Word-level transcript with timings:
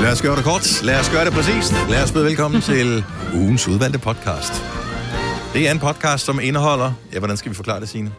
Lad 0.00 0.12
os 0.12 0.22
gøre 0.22 0.36
det 0.36 0.44
kort. 0.44 0.82
Lad 0.82 1.00
os 1.00 1.10
gøre 1.10 1.24
det 1.24 1.32
præcist. 1.32 1.74
Lad 1.90 2.02
os 2.02 2.12
byde 2.12 2.24
velkommen 2.24 2.60
til 2.70 3.04
ugens 3.34 3.68
udvalgte 3.68 3.98
podcast. 3.98 4.52
Det 5.54 5.68
er 5.68 5.72
en 5.72 5.78
podcast, 5.78 6.24
som 6.24 6.40
indeholder... 6.42 6.92
Ja, 7.12 7.18
hvordan 7.18 7.36
skal 7.36 7.50
vi 7.50 7.56
forklare 7.56 7.80
det, 7.80 7.88
Signe? 7.88 8.10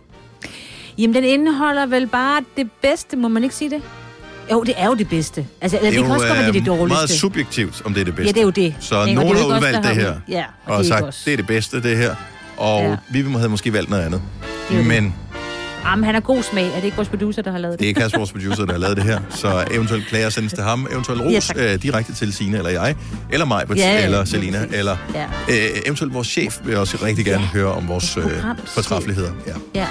Jamen, 0.97 1.15
den 1.15 1.23
indeholder 1.23 1.85
vel 1.85 2.07
bare 2.07 2.41
det 2.57 2.71
bedste, 2.81 3.17
må 3.17 3.27
man 3.27 3.43
ikke 3.43 3.55
sige 3.55 3.69
det? 3.69 3.81
Jo, 4.51 4.63
det 4.63 4.73
er 4.77 4.85
jo 4.85 4.93
det 4.93 5.09
bedste. 5.09 5.47
Altså, 5.61 5.77
det, 5.81 5.93
det 5.93 6.03
kan 6.03 6.11
også 6.11 6.27
godt 6.27 6.37
være, 6.37 6.41
det 6.41 6.47
er 6.47 6.51
det 6.51 6.59
øh, 6.59 6.65
dårligste. 6.65 6.87
meget 6.87 7.09
subjektivt, 7.09 7.81
om 7.85 7.93
det 7.93 8.01
er 8.01 8.05
det 8.05 8.15
bedste. 8.15 8.27
Ja, 8.27 8.31
det 8.33 8.39
er 8.39 8.43
jo 8.43 8.49
det. 8.49 8.75
Så 8.79 9.05
Ikke? 9.05 9.19
Og 9.19 9.25
nogen 9.25 9.35
det 9.35 9.43
jo 9.43 9.49
har 9.49 9.55
udvalgt 9.57 9.83
der 9.83 9.93
det 9.93 10.01
her, 10.01 10.13
Ja, 10.29 10.43
og, 10.65 10.75
og, 10.75 10.83
det 10.83 10.91
er 10.91 10.95
sagt, 10.95 11.05
os. 11.07 11.21
det 11.25 11.33
er 11.33 11.37
det 11.37 11.47
bedste, 11.47 11.81
det 11.83 11.97
her. 11.97 12.15
Og 12.57 12.81
Ja. 12.81 12.95
vi 13.09 13.21
havde 13.21 13.49
måske 13.49 13.73
valgt 13.73 13.89
noget 13.89 14.03
andet. 14.03 14.21
Det 14.69 14.77
jo 14.77 14.83
Men 14.83 15.15
Jamen, 15.85 16.05
han 16.05 16.15
er 16.15 16.19
god 16.19 16.43
smag. 16.43 16.67
Er 16.67 16.75
det 16.75 16.83
ikke 16.83 16.95
vores 16.97 17.09
producer, 17.09 17.41
der 17.41 17.51
har 17.51 17.57
lavet 17.57 17.79
det? 17.79 17.87
det 17.87 17.97
er 17.97 18.01
Kasper, 18.01 18.17
vores 18.19 18.31
producer, 18.31 18.65
der 18.65 18.71
har 18.71 18.79
lavet 18.79 18.97
det 18.97 19.05
her. 19.05 19.19
Så 19.29 19.67
eventuelt 19.71 20.07
klager 20.07 20.29
sendes 20.29 20.53
til 20.53 20.63
ham. 20.63 20.87
Eventuelt 20.91 21.21
Ja, 21.21 21.27
ros 21.37 21.47
tak. 21.47 21.55
øh, 21.59 21.81
direkte 21.81 22.13
til 22.15 22.33
Signe 22.33 22.57
eller 22.57 22.69
jeg. 22.71 22.95
Eller 23.31 23.45
mig, 23.45 23.65
Ja, 23.69 23.75
ja, 23.75 24.03
eller. 24.05 24.25
Selina. 24.25 24.65
Eller 24.73 24.97
Ja. 25.13 25.23
øh, 25.49 25.81
eventuelt 25.85 26.13
vores 26.13 26.27
chef 26.27 26.59
vil 26.63 26.77
også 26.77 26.97
rigtig 27.03 27.25
gerne 27.25 27.45
høre 27.45 27.71
om 27.73 27.87
vores 27.87 28.17
øh, 28.17 28.23
fortræffeligheder. 28.65 29.31
Ja. 29.47 29.53
Ja. 29.75 29.87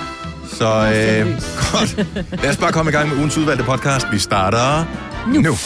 Så 0.52 0.64
øh, 0.64 1.26
godt. 1.72 2.06
Lad 2.42 2.50
os 2.50 2.56
bare 2.56 2.72
komme 2.72 2.90
i 2.90 2.94
gang 2.94 3.08
med 3.08 3.16
ugens 3.16 3.36
udvalgte 3.38 3.64
podcast. 3.64 4.06
Vi 4.12 4.18
starter 4.18 4.84
nu. 5.32 5.40
nu. 5.40 5.56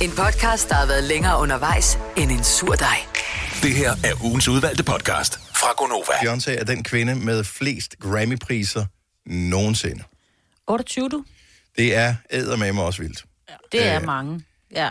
En 0.00 0.10
podcast, 0.16 0.68
der 0.68 0.74
har 0.74 0.86
været 0.86 1.04
længere 1.04 1.40
undervejs 1.40 1.98
end 2.16 2.30
en 2.30 2.44
sur 2.44 2.72
dej. 2.72 2.96
Det 3.62 3.72
her 3.74 3.92
er 4.04 4.24
ugens 4.24 4.48
udvalgte 4.48 4.82
podcast 4.82 5.40
fra 5.54 5.68
Gonova. 5.76 6.12
Beyoncé 6.12 6.60
er 6.60 6.64
den 6.64 6.84
kvinde 6.84 7.14
med 7.14 7.44
flest 7.44 7.94
Grammy-priser 8.02 8.84
nogensinde. 9.28 10.02
28, 10.66 11.08
du? 11.08 11.24
Det 11.76 11.96
er 11.96 12.14
eddermame 12.30 12.82
også 12.82 13.02
vildt. 13.02 13.24
Det 13.72 13.86
er 13.86 14.00
Øh, 14.00 14.06
mange. 14.06 14.40
Ja. 14.74 14.90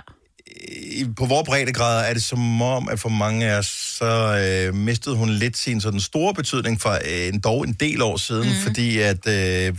På 1.18 1.26
vores 1.26 1.46
breddegrad 1.46 2.10
er 2.10 2.14
det 2.14 2.24
som 2.24 2.62
om, 2.62 2.90
at 2.90 3.00
for 3.00 3.10
mange 3.10 3.46
af 3.46 3.58
os, 3.58 3.66
så 3.68 4.06
øh, 4.06 4.76
mistede 4.76 5.16
hun 5.16 5.30
lidt 5.30 5.58
sin 5.58 5.82
sådan 5.82 6.00
store 6.00 6.34
betydning 6.34 6.82
for 6.82 6.92
øh, 6.92 7.28
en, 7.28 7.40
dog 7.40 7.64
en 7.68 7.74
del 7.74 8.02
år 8.02 8.18
siden, 8.18 8.50
mm. 8.50 8.56
fordi 8.64 9.00
at, 9.00 9.28
øh, 9.28 9.78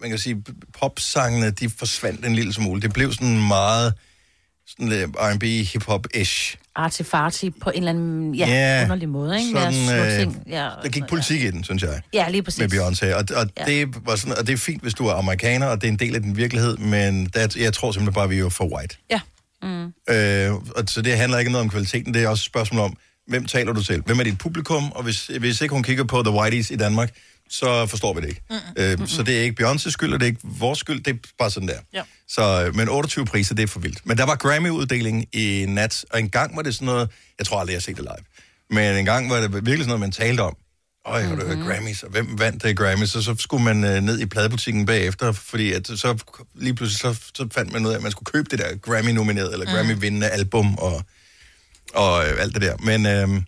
man 0.00 0.10
kan 0.10 0.18
sige, 0.18 0.44
popsangene, 0.78 1.50
de 1.50 1.68
forsvandt 1.70 2.26
en 2.26 2.34
lille 2.34 2.52
smule. 2.52 2.82
Det 2.82 2.92
blev 2.92 3.12
sådan 3.12 3.46
meget 3.48 3.94
sådan 4.70 4.88
lidt 4.88 5.10
R&B, 5.18 5.42
hip-hop-ish. 5.72 6.56
Artifarti 6.76 7.50
på 7.50 7.70
en 7.70 7.76
eller 7.76 7.90
anden 7.90 8.34
ja, 8.34 8.46
Ja, 8.48 8.82
underlig 8.84 9.08
måde, 9.08 9.38
ikke? 9.38 9.50
Sådan, 9.50 9.72
små 9.88 9.94
øh, 9.96 10.18
ting. 10.18 10.42
Ja, 10.48 10.68
Der 10.82 10.88
gik 10.88 11.02
politik 11.08 11.42
i 11.42 11.50
den, 11.50 11.64
synes 11.64 11.82
jeg. 11.82 12.00
Ja, 12.14 12.28
lige 12.28 12.42
præcis. 12.42 12.60
med 12.60 12.68
Beyoncé, 12.72 13.14
og, 13.14 13.24
og, 13.36 13.46
Ja. 13.56 13.72
ja. 13.72 13.80
det 13.80 13.94
var 14.06 14.16
sådan, 14.16 14.38
og 14.38 14.46
det 14.46 14.52
er 14.52 14.56
fint, 14.56 14.82
hvis 14.82 14.94
du 14.94 15.06
er 15.06 15.12
amerikaner, 15.14 15.66
og 15.66 15.80
det 15.80 15.88
er 15.88 15.92
en 15.92 15.98
del 15.98 16.14
af 16.14 16.22
din 16.22 16.36
virkelighed, 16.36 16.76
men 16.76 17.26
der, 17.26 17.54
jeg 17.58 17.72
tror 17.72 17.92
simpelthen 17.92 18.14
bare, 18.14 18.24
at 18.24 18.30
vi 18.30 18.38
er 18.38 18.48
for 18.48 18.76
white. 18.76 18.96
Ja. 19.10 19.20
Øh, 20.10 20.52
og 20.54 20.84
så 20.86 21.02
det 21.02 21.16
handler 21.16 21.38
ikke 21.38 21.50
noget 21.50 21.64
om 21.64 21.70
kvaliteten, 21.70 22.14
det 22.14 22.22
er 22.22 22.28
også 22.28 22.40
et 22.42 22.46
spørgsmål 22.46 22.80
om, 22.80 22.96
hvem 23.26 23.44
taler 23.46 23.72
du 23.72 23.82
til? 23.84 24.02
Hvem 24.06 24.20
er 24.20 24.24
dit 24.24 24.38
publikum? 24.38 24.92
Og 24.92 25.02
hvis, 25.02 25.26
hvis 25.26 25.60
ikke 25.60 25.72
hun 25.72 25.82
kigger 25.82 26.04
på 26.04 26.22
The 26.22 26.32
Whiteys 26.34 26.70
i 26.70 26.76
Danmark, 26.76 27.10
så 27.50 27.86
forstår 27.86 28.14
vi 28.14 28.20
det 28.20 28.28
ikke. 28.28 28.42
Mm. 28.50 28.56
Øh, 28.76 29.08
så 29.08 29.22
det 29.22 29.38
er 29.38 29.42
ikke 29.42 29.64
Beyoncé's 29.64 29.90
skyld, 29.90 30.12
og 30.12 30.20
det 30.20 30.26
er 30.26 30.30
ikke 30.30 30.40
vores 30.44 30.78
skyld, 30.78 31.02
det 31.02 31.14
er 31.14 31.18
bare 31.38 31.50
sådan 31.50 31.68
der. 31.68 31.78
Ja. 31.92 32.02
Så, 32.28 32.64
øh, 32.66 32.76
men 32.76 32.88
28 32.88 33.24
priser, 33.26 33.54
det 33.54 33.62
er 33.62 33.66
for 33.66 33.80
vildt. 33.80 34.06
Men 34.06 34.18
der 34.18 34.24
var 34.26 34.36
Grammy-uddeling 34.36 35.26
i 35.34 35.64
nat, 35.68 36.04
og 36.10 36.18
en 36.20 36.28
gang 36.30 36.56
var 36.56 36.62
det 36.62 36.74
sådan 36.74 36.86
noget, 36.86 37.08
jeg 37.38 37.46
tror 37.46 37.60
aldrig, 37.60 37.72
jeg 37.72 37.76
har 37.76 37.80
set 37.80 37.96
det 37.96 38.04
live, 38.04 38.24
men 38.70 38.96
en 38.96 39.04
gang 39.04 39.30
var 39.30 39.40
det 39.40 39.52
virkelig 39.54 39.76
sådan 39.78 39.86
noget, 39.86 40.00
man 40.00 40.12
talte 40.12 40.40
om. 40.40 40.56
Øj, 41.06 41.26
mm-hmm. 41.26 41.58
Mhm. 41.58 41.66
Grammys, 41.66 42.02
og 42.02 42.10
hvem 42.10 42.38
vandt 42.38 42.62
det 42.62 42.76
Grammys? 42.76 43.14
Og 43.16 43.22
så 43.22 43.34
skulle 43.38 43.64
man 43.64 43.84
øh, 43.84 44.02
ned 44.02 44.20
i 44.20 44.26
pladebutikken 44.26 44.86
bagefter, 44.86 45.32
fordi 45.32 45.72
at, 45.72 45.86
så 45.86 46.24
lige 46.54 46.74
pludselig 46.74 47.00
så, 47.00 47.22
så 47.34 47.48
fandt 47.54 47.72
man 47.72 47.86
ud 47.86 47.90
af, 47.90 47.96
at 47.96 48.02
man 48.02 48.10
skulle 48.10 48.32
købe 48.32 48.48
det 48.50 48.58
der 48.58 48.76
Grammy-nomineret, 48.76 49.52
eller 49.52 49.66
Mhm. 49.66 49.74
Grammy-vindende 49.74 50.28
album, 50.28 50.74
og, 50.74 51.02
og 51.94 52.24
øh, 52.28 52.42
alt 52.42 52.54
det 52.54 52.62
der. 52.62 52.76
Men 52.76 53.06
øh, 53.06 53.42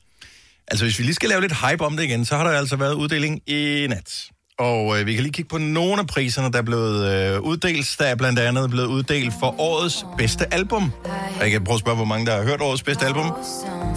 altså, 0.73 0.85
hvis 0.85 0.99
vi 0.99 1.05
lige 1.05 1.15
skal 1.15 1.29
lave 1.29 1.41
lidt 1.41 1.53
hype 1.71 1.85
om 1.85 1.97
det 1.97 2.05
igen, 2.05 2.25
så 2.25 2.37
har 2.37 2.45
der 2.45 2.51
altså 2.51 2.77
været 2.77 2.95
uddeling 2.95 3.41
i 3.51 3.87
nat. 3.91 4.25
Og 4.59 5.01
øh, 5.01 5.07
vi 5.07 5.15
kan 5.15 5.23
lige 5.23 5.33
kigge 5.33 5.49
på 5.49 5.59
nogle 5.59 5.99
af 6.01 6.07
priserne, 6.07 6.53
der 6.53 6.59
er 6.59 6.63
blevet 6.63 7.13
øh, 7.35 7.41
uddelt. 7.41 7.97
Der 7.99 8.05
er 8.05 8.15
blandt 8.15 8.39
andet 8.39 8.71
blevet 8.71 8.87
uddelt 8.87 9.35
for 9.41 9.61
årets 9.61 10.05
bedste 10.19 10.55
album. 10.55 10.93
Og 11.05 11.41
jeg 11.43 11.51
kan 11.51 11.65
prøve 11.65 11.75
at 11.75 11.81
spørge, 11.81 11.97
hvor 11.97 12.05
mange 12.05 12.27
der 12.27 12.37
har 12.37 12.43
hørt 12.43 12.61
årets 12.61 12.83
bedste 12.83 13.07
album. 13.07 13.33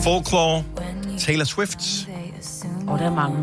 Folklore, 0.04 0.64
Taylor 1.20 1.46
Swift, 1.46 2.08
Og 2.88 2.94
oh, 2.94 3.00
der 3.00 3.06
er 3.06 3.14
mange. 3.16 3.38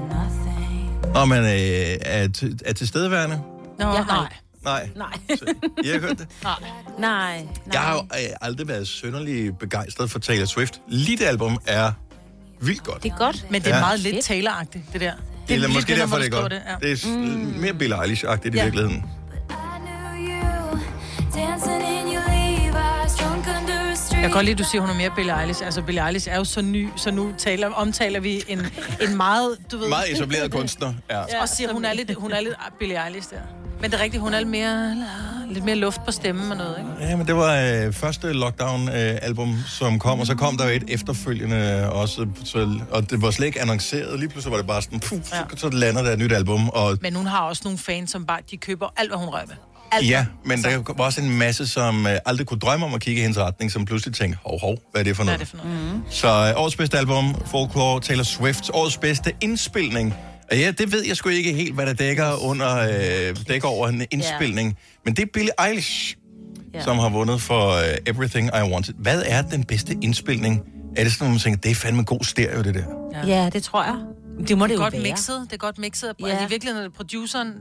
og 1.14 1.28
man 1.28 1.44
øh, 1.44 1.96
er, 2.00 2.28
til, 2.28 2.58
er 2.64 2.72
til 2.72 2.88
stedeværende. 2.88 3.40
Nå, 3.78 3.86
Jeg 3.92 4.04
har 4.04 4.16
nej. 4.16 4.24
ikke. 4.24 4.36
Nej, 4.64 4.88
Nej. 4.96 5.36
så, 5.36 5.44
I 5.84 5.88
har 5.88 6.00
hørt 6.00 6.18
det. 6.18 6.26
nej. 6.42 6.54
Nej. 6.98 7.46
Jeg 7.72 7.80
har 7.80 7.92
jo 7.94 8.00
øh, 8.00 8.36
aldrig 8.40 8.68
været 8.68 8.88
sønderlig 8.88 9.58
begejstret 9.58 10.10
for 10.10 10.18
Taylor 10.18 10.46
Swift. 10.46 10.80
Lige 10.88 11.18
det 11.18 11.24
album 11.24 11.58
er 11.66 11.92
vildt 12.62 12.82
godt. 12.84 13.02
Det 13.02 13.12
er 13.12 13.16
godt. 13.16 13.46
Men 13.50 13.62
det 13.62 13.70
er 13.70 13.74
Ja. 13.76 13.80
meget 13.80 14.00
lidt 14.00 14.14
Fedt. 14.14 14.30
Taylor-agtigt, 14.30 14.92
det 14.92 15.00
der. 15.00 15.12
Det 15.48 15.54
er 15.54 15.58
lige 15.60 15.72
måske 15.72 15.96
derfor, 15.96 16.16
det 16.16 16.26
er 16.26 16.30
godt. 16.40 16.52
Det, 16.52 16.62
ja. 16.82 16.88
Det 16.88 17.04
er 17.04 17.08
mm. 17.08 17.54
mere 17.60 17.74
Billie 17.74 17.96
Eilish-agtigt 17.96 18.54
i 18.54 18.56
Ja. 18.56 18.62
virkeligheden. 18.64 19.04
Jeg 24.12 24.20
kan 24.20 24.30
godt 24.30 24.44
lide, 24.44 24.52
at 24.52 24.58
du 24.58 24.64
siger, 24.64 24.82
at 24.82 24.88
hun 24.88 24.96
er 24.96 25.00
mere 25.00 25.10
Billie 25.16 25.40
Eilish. 25.40 25.64
Altså, 25.64 25.82
Billie 25.82 26.06
Eilish 26.06 26.28
er 26.30 26.36
jo 26.36 26.44
så 26.44 26.62
ny, 26.62 26.88
så 26.96 27.10
nu 27.10 27.32
taler, 27.38 27.68
omtaler 27.68 28.20
vi 28.20 28.42
en, 28.48 28.66
en 29.00 29.16
meget, 29.16 29.56
du 29.72 29.78
ved... 29.78 29.88
Meget 29.88 30.12
etableret 30.12 30.50
kunstner. 30.52 30.94
Ja. 31.10 31.40
Og 31.42 31.48
siger, 31.48 31.72
hun 31.72 31.84
er 31.84 31.92
lidt, 31.92 32.14
hun 32.14 32.32
er 32.32 32.40
lidt 32.40 32.54
Billie 32.78 33.06
Eilish 33.06 33.30
der. 33.30 33.36
Men 33.82 33.90
det 33.90 33.98
er 33.98 34.02
rigtigt, 34.02 34.20
hun 34.22 34.34
er 34.34 34.38
lidt 34.38 34.48
mere, 34.48 34.96
lidt 35.50 35.64
mere 35.64 35.76
luft 35.76 36.04
på 36.04 36.12
stemmen 36.12 36.50
og 36.50 36.56
noget, 36.56 36.78
ikke? 36.78 36.90
Ja, 37.10 37.16
men 37.16 37.26
det 37.26 37.36
var 37.36 37.56
øh, 37.86 37.92
første 37.92 38.32
lockdown-album, 38.32 39.56
som 39.68 39.98
kom, 39.98 40.20
og 40.20 40.26
så 40.26 40.34
kom 40.34 40.56
der 40.56 40.64
jo 40.68 40.70
et 40.76 40.84
efterfølgende 40.88 41.90
også, 41.92 42.26
så, 42.44 42.78
og 42.90 43.10
det 43.10 43.22
var 43.22 43.30
slet 43.30 43.46
ikke 43.46 43.60
annonceret. 43.60 44.18
Lige 44.18 44.28
pludselig 44.28 44.50
var 44.50 44.58
det 44.58 44.66
bare 44.66 44.82
sådan, 44.82 45.00
puh, 45.00 45.18
så, 45.24 45.36
Ja. 45.36 45.56
så 45.56 45.68
lander 45.70 46.02
der 46.02 46.10
et 46.12 46.18
nyt 46.18 46.32
album, 46.32 46.68
og 46.68 46.98
Men 47.02 47.14
hun 47.16 47.26
har 47.26 47.40
også 47.40 47.62
nogle 47.64 47.78
fans, 47.78 48.10
som 48.10 48.26
bare, 48.26 48.38
de 48.50 48.56
køber 48.56 48.86
alt, 48.96 49.10
hvad 49.10 49.18
hun 49.18 49.28
rører 49.28 49.46
ved. 49.46 49.54
Alt. 49.92 50.08
ja, 50.08 50.26
men 50.44 50.62
der 50.62 50.92
var 50.96 51.04
også 51.04 51.20
en 51.20 51.38
masse, 51.38 51.66
som 51.66 52.06
øh, 52.06 52.18
aldrig 52.26 52.46
kunne 52.46 52.58
drømme 52.60 52.86
om 52.86 52.94
at 52.94 53.00
kigge 53.00 53.18
i 53.18 53.22
hendes 53.22 53.38
retning, 53.38 53.72
som 53.72 53.84
pludselig 53.84 54.14
tænkte, 54.14 54.38
hov, 54.46 54.60
hov, 54.60 54.76
hvad 54.92 55.00
er 55.00 55.04
det 55.04 55.16
for 55.16 55.24
Hvad 55.24 55.34
er 55.34 55.36
noget? 55.38 55.52
det 55.52 55.60
for 55.60 55.66
noget? 55.68 55.94
Mm. 55.94 56.02
Så 56.10 56.28
øh, 56.28 56.60
årets 56.62 56.76
bedste 56.76 56.98
album, 56.98 57.34
Folklore, 57.46 58.00
Taylor 58.00 58.24
Swift, 58.24 58.70
årets 58.74 58.96
bedste 58.96 59.32
indspilning. 59.40 60.14
Ja, 60.52 60.70
det 60.70 60.92
ved 60.92 61.04
jeg 61.06 61.16
sgu 61.16 61.28
ikke 61.28 61.52
helt, 61.52 61.74
hvad 61.74 61.86
der 61.86 61.92
dækker, 61.92 62.44
under, 62.44 62.78
øh, 62.78 63.36
dækker 63.48 63.68
over 63.68 63.88
en 63.88 64.02
indspilning. 64.10 64.78
Men 65.04 65.16
det 65.16 65.22
er 65.22 65.26
Billie 65.32 65.66
Eilish, 65.68 66.16
Ja. 66.74 66.82
som 66.84 66.98
har 66.98 67.08
vundet 67.08 67.40
for 67.42 67.72
uh, 67.76 67.82
Everything 68.06 68.48
I 68.48 68.72
Wanted. 68.72 68.94
Hvad 68.98 69.22
er 69.26 69.42
den 69.42 69.64
bedste 69.64 69.96
indspilning? 70.02 70.60
Er 70.96 71.02
det 71.04 71.12
sådan, 71.12 71.26
at 71.26 71.30
man 71.30 71.38
tænker, 71.38 71.60
det 71.60 71.70
er 71.70 71.74
fandme 71.74 72.04
god 72.04 72.24
stereo, 72.24 72.62
det 72.62 72.74
der? 72.74 72.84
Ja, 73.26 73.50
det 73.52 73.62
tror 73.62 73.84
jeg. 73.84 73.96
Det 74.48 74.58
må 74.58 74.64
det, 74.64 74.70
Det 74.70 74.74
er 74.76 74.78
jo 74.78 74.84
godt 74.84 74.92
være. 74.92 75.02
mixet, 75.02 75.40
det 75.44 75.52
er 75.52 75.56
godt 75.56 75.78
mixet. 75.78 76.12
Ja. 76.20 76.26
Ja. 76.26 76.30
Altså, 76.32 76.46
i 76.46 76.48
virkeligheden 76.48 76.84
er 76.84 76.88
det 76.88 76.96
produceren, 76.96 77.52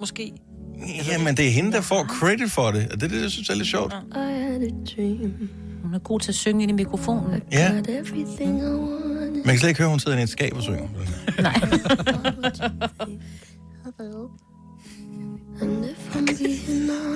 måske. 0.00 0.32
Jamen, 1.12 1.36
det 1.36 1.46
er 1.46 1.50
hende, 1.50 1.72
der 1.72 1.80
får 1.80 2.04
credit 2.04 2.52
for 2.52 2.70
det. 2.70 2.88
Og 2.92 3.00
det 3.00 3.02
er 3.02 3.08
det, 3.08 3.22
jeg 3.22 3.30
synes 3.30 3.48
er 3.50 3.54
lidt 3.54 3.68
sjovt. 3.68 3.94
Hun 5.82 5.94
er 5.94 5.98
god 5.98 6.20
til 6.20 6.30
at 6.30 6.34
synge 6.34 6.62
ind 6.62 6.70
i 6.70 6.74
mikrofonen. 6.74 7.42
Ja. 7.52 7.72
Man 7.72 7.84
kan 7.84 9.58
slet 9.58 9.68
ikke 9.68 9.80
høre, 9.80 9.90
hun 9.90 10.00
sidder 10.00 10.18
i 10.18 10.22
et 10.22 10.28
skab 10.28 10.52
og 10.56 10.62
synger. 10.62 10.88
Nej. 11.42 11.60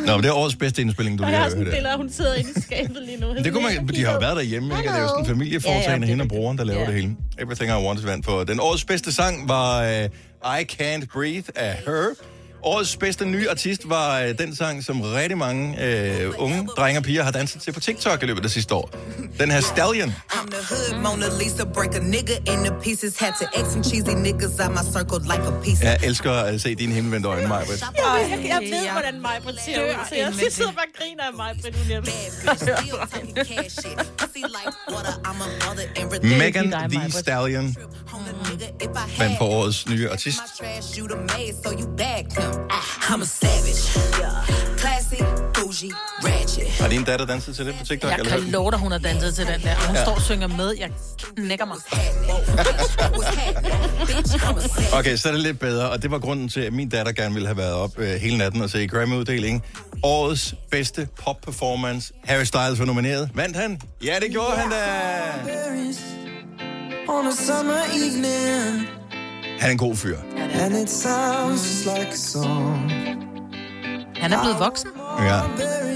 Nå, 0.06 0.16
men 0.16 0.22
det 0.22 0.28
er 0.28 0.32
årets 0.34 0.56
bedste 0.56 0.82
indspilning, 0.82 1.18
du 1.18 1.24
lige 1.24 1.36
har 1.36 1.56
hørt. 1.56 1.72
her. 1.74 1.88
af, 1.88 1.96
hun 1.96 2.10
sidder 2.10 2.34
inde 2.34 2.50
i 2.56 2.60
skabet 2.60 3.02
lige 3.06 3.20
nu. 3.20 3.26
Det 3.44 3.52
kunne 3.52 3.62
man, 3.62 3.88
de 3.88 4.04
har 4.04 4.12
jo 4.12 4.18
været 4.18 4.36
derhjemme, 4.36 4.74
ikke? 4.78 4.88
Det 4.88 4.96
er 4.96 5.02
jo 5.02 5.08
sådan 5.08 5.24
en 5.24 5.26
familieforetagende, 5.26 5.86
Ja, 5.88 5.92
ja, 5.92 5.98
det 6.00 6.08
hende 6.08 6.22
og 6.22 6.28
broren, 6.28 6.58
der 6.58 6.64
laver 6.64 6.80
Ja. 6.80 6.86
det 6.86 6.94
hele. 6.94 7.16
Everything 7.38 7.70
I 7.70 7.74
Want 7.86 7.98
is 7.98 8.06
vandt 8.06 8.24
for. 8.26 8.44
Den 8.44 8.60
årets 8.60 8.84
bedste 8.84 9.12
sang 9.12 9.48
var 9.48 9.80
uh, 9.82 10.60
I 10.60 10.64
Can't 10.72 11.06
Breathe 11.12 11.44
af 11.56 11.72
Her. 11.86 12.06
Årets 12.62 12.96
bedste 12.96 13.24
nye 13.24 13.50
artist 13.50 13.88
var 13.88 14.22
uh, 14.22 14.28
den 14.38 14.56
sang, 14.56 14.84
som 14.84 15.00
rigtig 15.00 15.38
mange 15.38 15.62
uh, 16.28 16.44
unge 16.44 16.66
drenge 16.76 17.00
og 17.00 17.04
piger 17.04 17.22
har 17.22 17.30
danset 17.30 17.62
til 17.62 17.72
på 17.72 17.80
TikTok 17.80 18.22
i 18.22 18.26
løbet 18.26 18.44
af 18.44 18.50
sidste 18.50 18.74
år. 18.74 18.90
Den 19.40 19.50
her 19.50 19.60
Stallion. 19.60 20.14
I'm 20.32 20.50
the 20.50 20.62
hood 20.68 21.02
Mona 21.02 21.26
Lisa, 21.38 21.64
break 21.64 21.94
a 21.94 21.98
nigga 21.98 22.36
into 22.52 22.74
pieces. 22.82 23.18
Had 23.18 23.32
to 23.40 23.46
X 23.62 23.72
some 23.72 23.84
cheesy 23.84 24.14
niggas 24.26 24.60
out 24.60 24.70
my 24.70 24.84
circle 24.92 25.20
like 25.32 25.44
a 25.52 25.62
piece. 25.64 25.84
Jeg 25.84 25.98
elsker 26.02 26.32
at 26.32 26.60
se 26.60 26.74
dine 26.74 26.94
himmelvendte 26.94 27.28
øjne, 27.28 27.48
Maja. 27.48 27.60
Jeg, 27.60 28.38
jeg 28.48 28.60
ved, 28.60 28.90
hvordan 28.90 29.20
mig 29.20 29.36
ser 29.64 29.82
ud, 29.82 29.94
så 30.08 30.14
jeg 30.14 30.52
sidder 30.52 30.72
bare 30.72 30.84
og 30.84 30.98
griner 30.98 31.24
af 31.24 31.34
mig, 31.34 31.56
Britt, 36.10 36.22
Megan 36.24 36.90
Thee. 36.90 37.10
Stallion 37.10 37.76
vandt 39.18 39.38
for 39.38 39.44
årets 39.44 39.88
nye 39.88 40.10
artist. 40.10 40.40
I'm 43.10 43.22
a 43.22 43.24
savage. 43.24 43.82
Classy, 44.78 45.22
bougie, 45.54 45.92
ratchet. 46.24 46.68
Har 46.80 46.88
din 46.88 47.04
datter 47.04 47.26
danset 47.26 47.56
til 47.56 47.66
det 47.66 47.74
på 47.78 47.84
TikTok? 47.84 48.10
Jeg 48.10 48.18
eller 48.18 48.30
kan 48.30 48.40
love 48.40 48.70
dig, 48.70 48.78
hun 48.78 48.92
har 48.92 48.98
danset 48.98 49.34
til 49.34 49.46
den 49.46 49.60
der. 49.62 49.74
Hun 49.86 49.96
står 49.96 50.14
og 50.14 50.22
synger 50.22 50.46
med. 50.46 50.74
Jeg 50.78 50.90
knækker 51.36 51.64
mig. 51.64 51.76
Okay, 54.98 55.16
så 55.16 55.28
er 55.28 55.32
det 55.32 55.40
lidt 55.40 55.58
bedre, 55.58 55.90
og 55.90 56.02
det 56.02 56.10
var 56.10 56.18
grunden 56.18 56.48
til, 56.48 56.60
at 56.60 56.72
min 56.72 56.88
datter 56.88 57.12
gerne 57.12 57.34
ville 57.34 57.46
have 57.46 57.56
været 57.56 57.74
op 57.74 57.98
øh, 57.98 58.08
hele 58.20 58.38
natten 58.38 58.62
og 58.62 58.70
se 58.70 58.86
Grammy-uddeling. 58.86 59.64
Årets 60.02 60.54
bedste 60.70 61.08
pop-performance. 61.24 62.12
Harry 62.24 62.44
Styles 62.44 62.78
var 62.78 62.84
nomineret. 62.84 63.30
Vandt 63.34 63.56
han? 63.56 63.80
Ja, 64.04 64.16
det 64.22 64.30
gjorde 64.30 64.52
han 64.56 64.70
da! 64.70 64.76
On 67.08 67.26
a 67.26 67.30
summer 67.30 67.82
evening, 67.94 68.88
Han 69.60 69.68
er 69.68 69.72
en 69.72 69.78
god 69.78 69.96
fyr. 69.96 70.16
and 70.62 70.74
it 70.74 70.90
sounds 70.90 71.84
like 71.84 72.08
a 72.12 72.16
song. 72.16 72.90
Han 74.16 74.32
er 74.32 74.42
blevet 74.42 74.58
voksen. 74.58 74.88
Ja. 75.18 75.40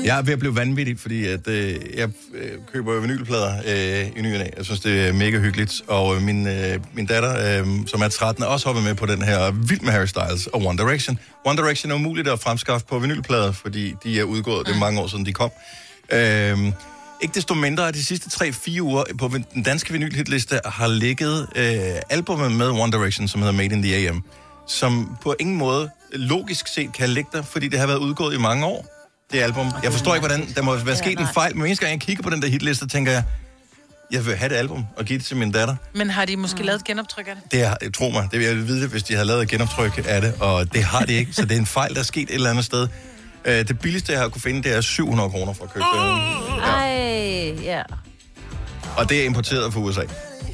Jeg 0.05 0.19
er 0.19 0.23
ved 0.23 0.33
at 0.33 0.39
blive 0.39 0.57
vanvittig, 0.57 0.99
fordi 1.01 1.27
at, 1.27 1.49
øh, 1.49 1.75
jeg 1.97 2.09
øh, 2.35 2.51
køber 2.73 3.01
vinylplader 3.01 3.55
øh, 3.67 4.09
i 4.17 4.23
ny 4.23 4.33
og 4.33 4.39
næ. 4.39 4.47
Jeg 4.57 4.65
synes, 4.65 4.81
det 4.81 5.09
er 5.09 5.13
mega 5.13 5.39
hyggeligt. 5.39 5.83
Og 5.89 6.17
øh, 6.17 6.23
min, 6.23 6.47
øh, 6.49 6.81
min 6.95 7.07
datter, 7.07 7.61
øh, 7.61 7.67
som 7.87 8.01
er 8.03 8.09
13, 8.09 8.45
er 8.45 8.47
også 8.47 8.67
hoppet 8.67 8.85
med 8.85 8.95
på 8.95 9.07
den 9.07 9.23
her 9.23 9.51
Vild 9.51 9.81
med 9.81 9.93
Harry 9.93 10.07
Styles 10.07 10.47
og 10.47 10.65
One 10.65 10.79
Direction. 10.79 11.19
One 11.45 11.57
Direction 11.57 11.91
er 11.93 11.95
umuligt 11.95 12.29
at 12.29 12.41
fremskaffe 12.41 12.87
på 12.87 12.99
vinylplader, 12.99 13.53
fordi 13.53 13.95
de 14.05 14.21
er 14.21 14.25
udgået. 14.25 14.67
Det 14.67 14.75
er 14.75 14.79
mange 14.79 15.01
år 15.01 15.07
siden, 15.07 15.27
de 15.27 15.33
kom. 15.33 15.51
Øh, 16.13 16.59
ikke 17.25 17.35
desto 17.35 17.55
mindre, 17.55 17.89
at 17.89 17.95
de 17.95 18.05
sidste 18.05 18.45
3-4 18.45 18.81
uger 18.81 19.05
på 19.19 19.31
den 19.55 19.63
danske 19.63 19.93
vinylhitliste 19.93 20.61
har 20.65 20.87
ligget 20.87 21.47
øh, 21.57 21.81
albumet 22.11 22.53
med 22.53 22.69
One 22.69 22.93
Direction, 22.93 23.29
som 23.29 23.41
hedder 23.41 23.55
Made 23.55 23.75
in 23.75 23.83
the 23.83 24.09
AM, 24.09 24.25
som 24.69 25.17
på 25.23 25.35
ingen 25.41 25.57
måde 25.57 25.91
logisk 26.13 26.67
set 26.67 26.93
kan 26.93 27.09
ligge 27.09 27.31
der, 27.33 27.43
fordi 27.43 27.69
det 27.69 27.79
har 27.79 27.87
været 27.87 27.99
udgået 27.99 28.35
i 28.35 28.39
mange 28.39 28.67
år, 28.67 28.87
det 29.33 29.43
album. 29.43 29.73
Jeg 29.83 29.93
forstår 29.93 30.15
ikke, 30.15 30.27
hvordan 30.27 30.49
der 30.55 30.63
må 30.63 30.77
være 30.77 30.97
sket 30.97 31.19
en 31.21 31.27
fejl, 31.35 31.57
men 31.57 31.67
eneste 31.67 31.85
gang 31.85 31.93
jeg 31.93 32.01
kigger 32.01 32.23
på 32.23 32.31
den 32.31 32.43
der 32.43 32.49
hitliste, 32.49 32.89
tænker 32.89 33.13
jeg, 33.13 33.23
jeg 34.13 34.27
vil 34.27 34.37
have 34.37 34.49
det 34.49 34.57
album 34.57 34.85
og 34.97 35.05
give 35.05 35.19
det 35.19 35.27
til 35.27 35.37
min 35.37 35.53
datter. 35.53 35.77
Men 35.95 36.11
har 36.11 36.25
de 36.25 36.37
måske 36.37 36.63
lavet 36.63 36.79
et 36.79 36.85
genoptryk 36.85 37.29
af 37.29 37.35
det? 37.35 37.53
Det 37.53 37.63
er, 37.63 37.91
tro 37.95 38.11
mig, 38.11 38.29
det 38.33 38.39
vil 38.39 38.47
jeg 38.47 38.57
vide, 38.57 38.89
hvis 38.89 39.03
de 39.03 39.13
havde 39.15 39.27
lavet 39.27 39.43
et 39.43 39.49
genoptryk 39.49 40.05
af 40.09 40.21
det, 40.21 40.35
og 40.41 40.75
det 40.75 40.85
har 40.85 41.05
de 41.05 41.13
ikke, 41.13 41.33
så 41.33 41.43
det 41.43 41.53
er 41.53 41.59
en 41.59 41.67
fejl, 41.67 41.95
der 41.95 42.01
er 42.01 42.05
sket 42.05 42.23
et 42.23 42.35
eller 42.35 42.51
andet 42.51 42.65
sted. 42.65 42.89
Øh, 43.45 43.69
Det 43.69 43.79
billigste, 43.79 44.13
jeg 44.13 44.21
har 44.21 44.29
kunne 44.29 44.43
finde, 44.43 44.63
det 44.63 44.77
er 44.77 44.81
700 44.81 45.31
kroner 45.31 45.53
for 45.53 45.65
at 45.65 45.73
købe 45.73 45.85
det. 45.95 46.01
Ej, 46.65 47.55
ja. 47.63 47.83
Og 48.97 49.09
det 49.09 49.21
er 49.21 49.25
importeret 49.25 49.73
fra 49.73 49.81
USA. 49.81 50.01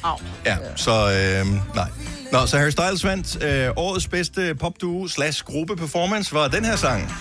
Au. 0.02 0.16
Ja, 0.46 0.56
så 0.76 0.90
øh, 0.90 1.74
nej. 1.74 1.88
Nå, 2.32 2.46
så 2.46 2.58
Harry 2.58 2.70
Styles 2.70 3.04
vandt 3.04 3.44
øh, 3.44 3.68
årets 3.76 4.08
bedste 4.08 4.54
popduo 4.54 5.08
slash 5.08 5.44
gruppe 5.44 5.76
performance 5.76 6.34
var 6.34 6.48
den 6.48 6.64
her 6.64 6.76
sang. 6.76 7.12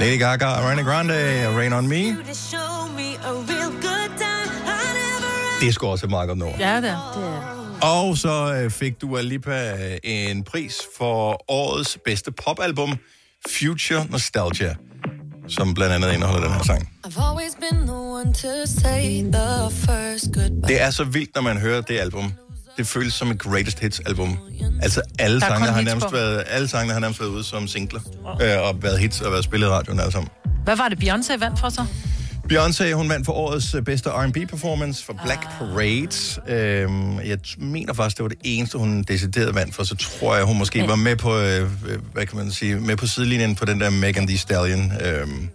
Lady 0.00 0.18
Gaga, 0.18 0.44
Ariana 0.46 0.82
Grande 0.82 1.14
Rain 1.56 1.72
On 1.72 1.88
Me. 1.88 1.96
Det 5.60 5.68
er 5.68 5.72
sgu 5.72 5.86
også 5.86 6.06
et 6.06 6.10
meget 6.10 6.28
godt 6.28 6.38
nummer. 6.38 6.56
Ja, 6.58 6.76
det 6.76 6.90
er. 6.90 7.61
Og 7.82 8.16
så 8.18 8.54
øh, 8.54 8.70
fik 8.70 9.00
du 9.00 9.18
Alipa 9.18 9.72
øh, 9.92 9.98
en 10.02 10.44
pris 10.44 10.80
for 10.98 11.44
årets 11.48 11.98
bedste 12.04 12.32
popalbum, 12.32 12.96
Future 13.58 14.06
Nostalgia, 14.10 14.74
som 15.48 15.74
blandt 15.74 15.94
andet 15.94 16.12
indeholder 16.14 16.42
den 16.46 16.52
her 16.56 16.62
sang. 16.62 16.88
Det 20.68 20.82
er 20.82 20.90
så 20.90 21.04
vildt, 21.04 21.34
når 21.34 21.42
man 21.42 21.56
hører 21.58 21.80
det 21.80 21.98
album. 21.98 22.32
Det 22.76 22.86
føles 22.86 23.14
som 23.14 23.30
et 23.30 23.38
greatest 23.38 23.78
hits 23.78 24.00
album. 24.00 24.38
Altså 24.82 25.02
alle 25.18 25.40
Der 25.40 25.46
er 25.46 25.50
sange 25.50 25.66
kun 25.66 25.74
har 25.74 25.82
nærmest 25.82 26.06
på. 26.06 26.12
været, 26.12 26.44
alle 26.46 26.68
sangene 26.68 26.92
har 26.92 27.00
nærmest 27.00 27.20
været 27.20 27.30
ude 27.30 27.44
som 27.44 27.68
singler. 27.68 28.00
Øh, 28.42 28.68
og 28.68 28.82
været 28.82 28.98
hits 28.98 29.20
og 29.20 29.32
været 29.32 29.44
spillet 29.44 29.66
i 29.66 29.70
radioen 29.70 30.00
alle 30.00 30.12
sammen. 30.12 30.30
Hvad 30.64 30.76
var 30.76 30.88
det, 30.88 30.98
Beyoncé 31.04 31.38
vandt 31.38 31.60
for 31.60 31.68
så? 31.68 31.84
Beyoncé, 32.48 32.92
hun 32.92 33.08
vandt 33.08 33.26
for 33.26 33.32
årets 33.32 33.74
øh, 33.74 33.82
bedste 33.82 34.10
R&B 34.10 34.48
performance 34.50 35.04
for 35.04 35.12
Black 35.24 35.42
Parade. 35.58 36.40
Øhm, 36.48 37.20
jeg 37.20 37.38
mener 37.58 37.92
faktisk, 37.92 38.16
det 38.16 38.22
var 38.22 38.28
det 38.28 38.38
eneste, 38.44 38.78
hun 38.78 39.02
decideret 39.02 39.54
vandt 39.54 39.74
for. 39.74 39.84
Så 39.84 39.96
tror 39.96 40.36
jeg, 40.36 40.44
hun 40.44 40.58
måske 40.58 40.88
var 40.88 40.96
med 40.96 41.16
på, 41.16 41.38
øh, 41.38 41.62
øh, 41.62 41.98
hvad 42.12 42.26
kan 42.26 42.38
man 42.38 42.50
sige, 42.50 42.76
med 42.76 42.96
på 42.96 43.06
sidelinjen 43.06 43.54
på 43.54 43.64
den 43.64 43.80
der 43.80 43.90
Megan 43.90 44.26
Thee 44.26 44.38
Stallion. 44.38 44.92
Øhm, 45.02 45.48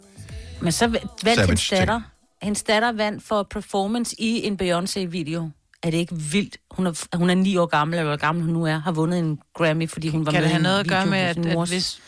Men 0.62 0.72
så 0.72 0.88
vandt 1.24 1.46
hendes 1.46 1.70
datter. 1.70 2.02
Hendes 2.42 2.64
datter 2.64 2.92
vandt 2.92 3.24
for 3.24 3.48
performance 3.52 4.16
i 4.22 4.48
en 4.48 4.58
Beyoncé-video. 4.62 5.50
Er 5.84 5.90
det 5.92 5.98
ikke 5.98 6.16
vildt? 6.16 6.58
Hun 6.72 6.88
er, 6.88 7.18
hun 7.18 7.30
er 7.30 7.36
ni 7.36 7.58
år 7.58 7.66
gammel, 7.66 7.98
eller 8.00 8.10
hvor 8.10 8.18
gammel 8.18 8.44
hun 8.46 8.54
nu 8.54 8.66
er, 8.66 8.78
har 8.80 8.92
vundet 8.92 9.20
en 9.20 9.40
Grammy, 9.54 9.90
fordi 9.90 10.10
hun 10.10 10.26
var 10.26 10.32
Kan 10.32 10.42
med 10.42 10.44
det 10.44 10.52
have 10.52 10.64
noget 10.64 10.80
at 10.80 10.88
gøre 10.88 11.06
med, 11.06 11.20
at, 11.20 11.46
at, 11.46 11.70
hvis, 11.70 12.00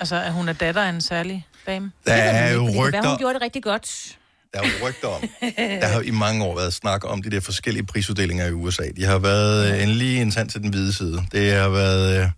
altså, 0.00 0.16
at 0.16 0.32
hun 0.32 0.48
er 0.48 0.52
datter 0.52 0.82
af 0.82 0.88
en 0.88 1.00
særlig 1.00 1.46
dame? 1.66 1.90
der 2.06 2.12
er 2.12 2.52
jo 2.54 2.66
Det 2.66 2.74
kan 2.74 2.74
være, 2.74 2.80
hun 2.80 2.86
rygter, 2.86 3.18
gjorde 3.18 3.34
det 3.34 3.42
rigtig 3.42 3.62
godt. 3.62 4.17
Der 4.52 4.60
er 4.62 4.64
jo 4.66 4.88
rygter 4.88 5.08
om. 5.08 5.22
Der 5.80 5.86
har 5.86 6.00
i 6.00 6.10
mange 6.10 6.44
år 6.44 6.56
været 6.56 6.74
snak 6.74 7.04
om 7.04 7.22
de 7.22 7.30
der 7.30 7.40
forskellige 7.40 7.86
prisuddelinger 7.86 8.46
i 8.46 8.52
USA. 8.52 8.82
De 8.96 9.04
har 9.04 9.18
været 9.18 9.72
øh, 9.72 9.82
en 9.82 9.88
lige 9.88 10.22
en 10.22 10.30
tand 10.30 10.48
til 10.48 10.62
den 10.62 10.70
hvide 10.70 10.92
side. 10.92 11.22
Det 11.32 11.52
har 11.52 11.68
været 11.68 12.20
øh, 12.20 12.28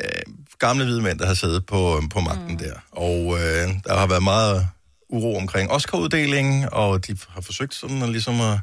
øh, 0.00 0.34
gamle 0.58 0.84
hvide 0.84 1.02
mænd, 1.02 1.18
der 1.18 1.26
har 1.26 1.34
siddet 1.34 1.66
på, 1.66 2.02
på 2.10 2.20
magten 2.20 2.52
mm. 2.52 2.58
der. 2.58 2.72
Og 2.90 3.38
øh, 3.38 3.68
der 3.86 3.96
har 3.96 4.06
været 4.06 4.22
meget 4.22 4.68
uro 5.08 5.36
omkring 5.36 5.70
Oscar-uddelingen, 5.70 6.68
og 6.72 7.06
de 7.06 7.16
har 7.28 7.40
forsøgt 7.40 7.74
sådan 7.74 8.02
at, 8.02 8.08
ligesom 8.08 8.40
at, 8.40 8.58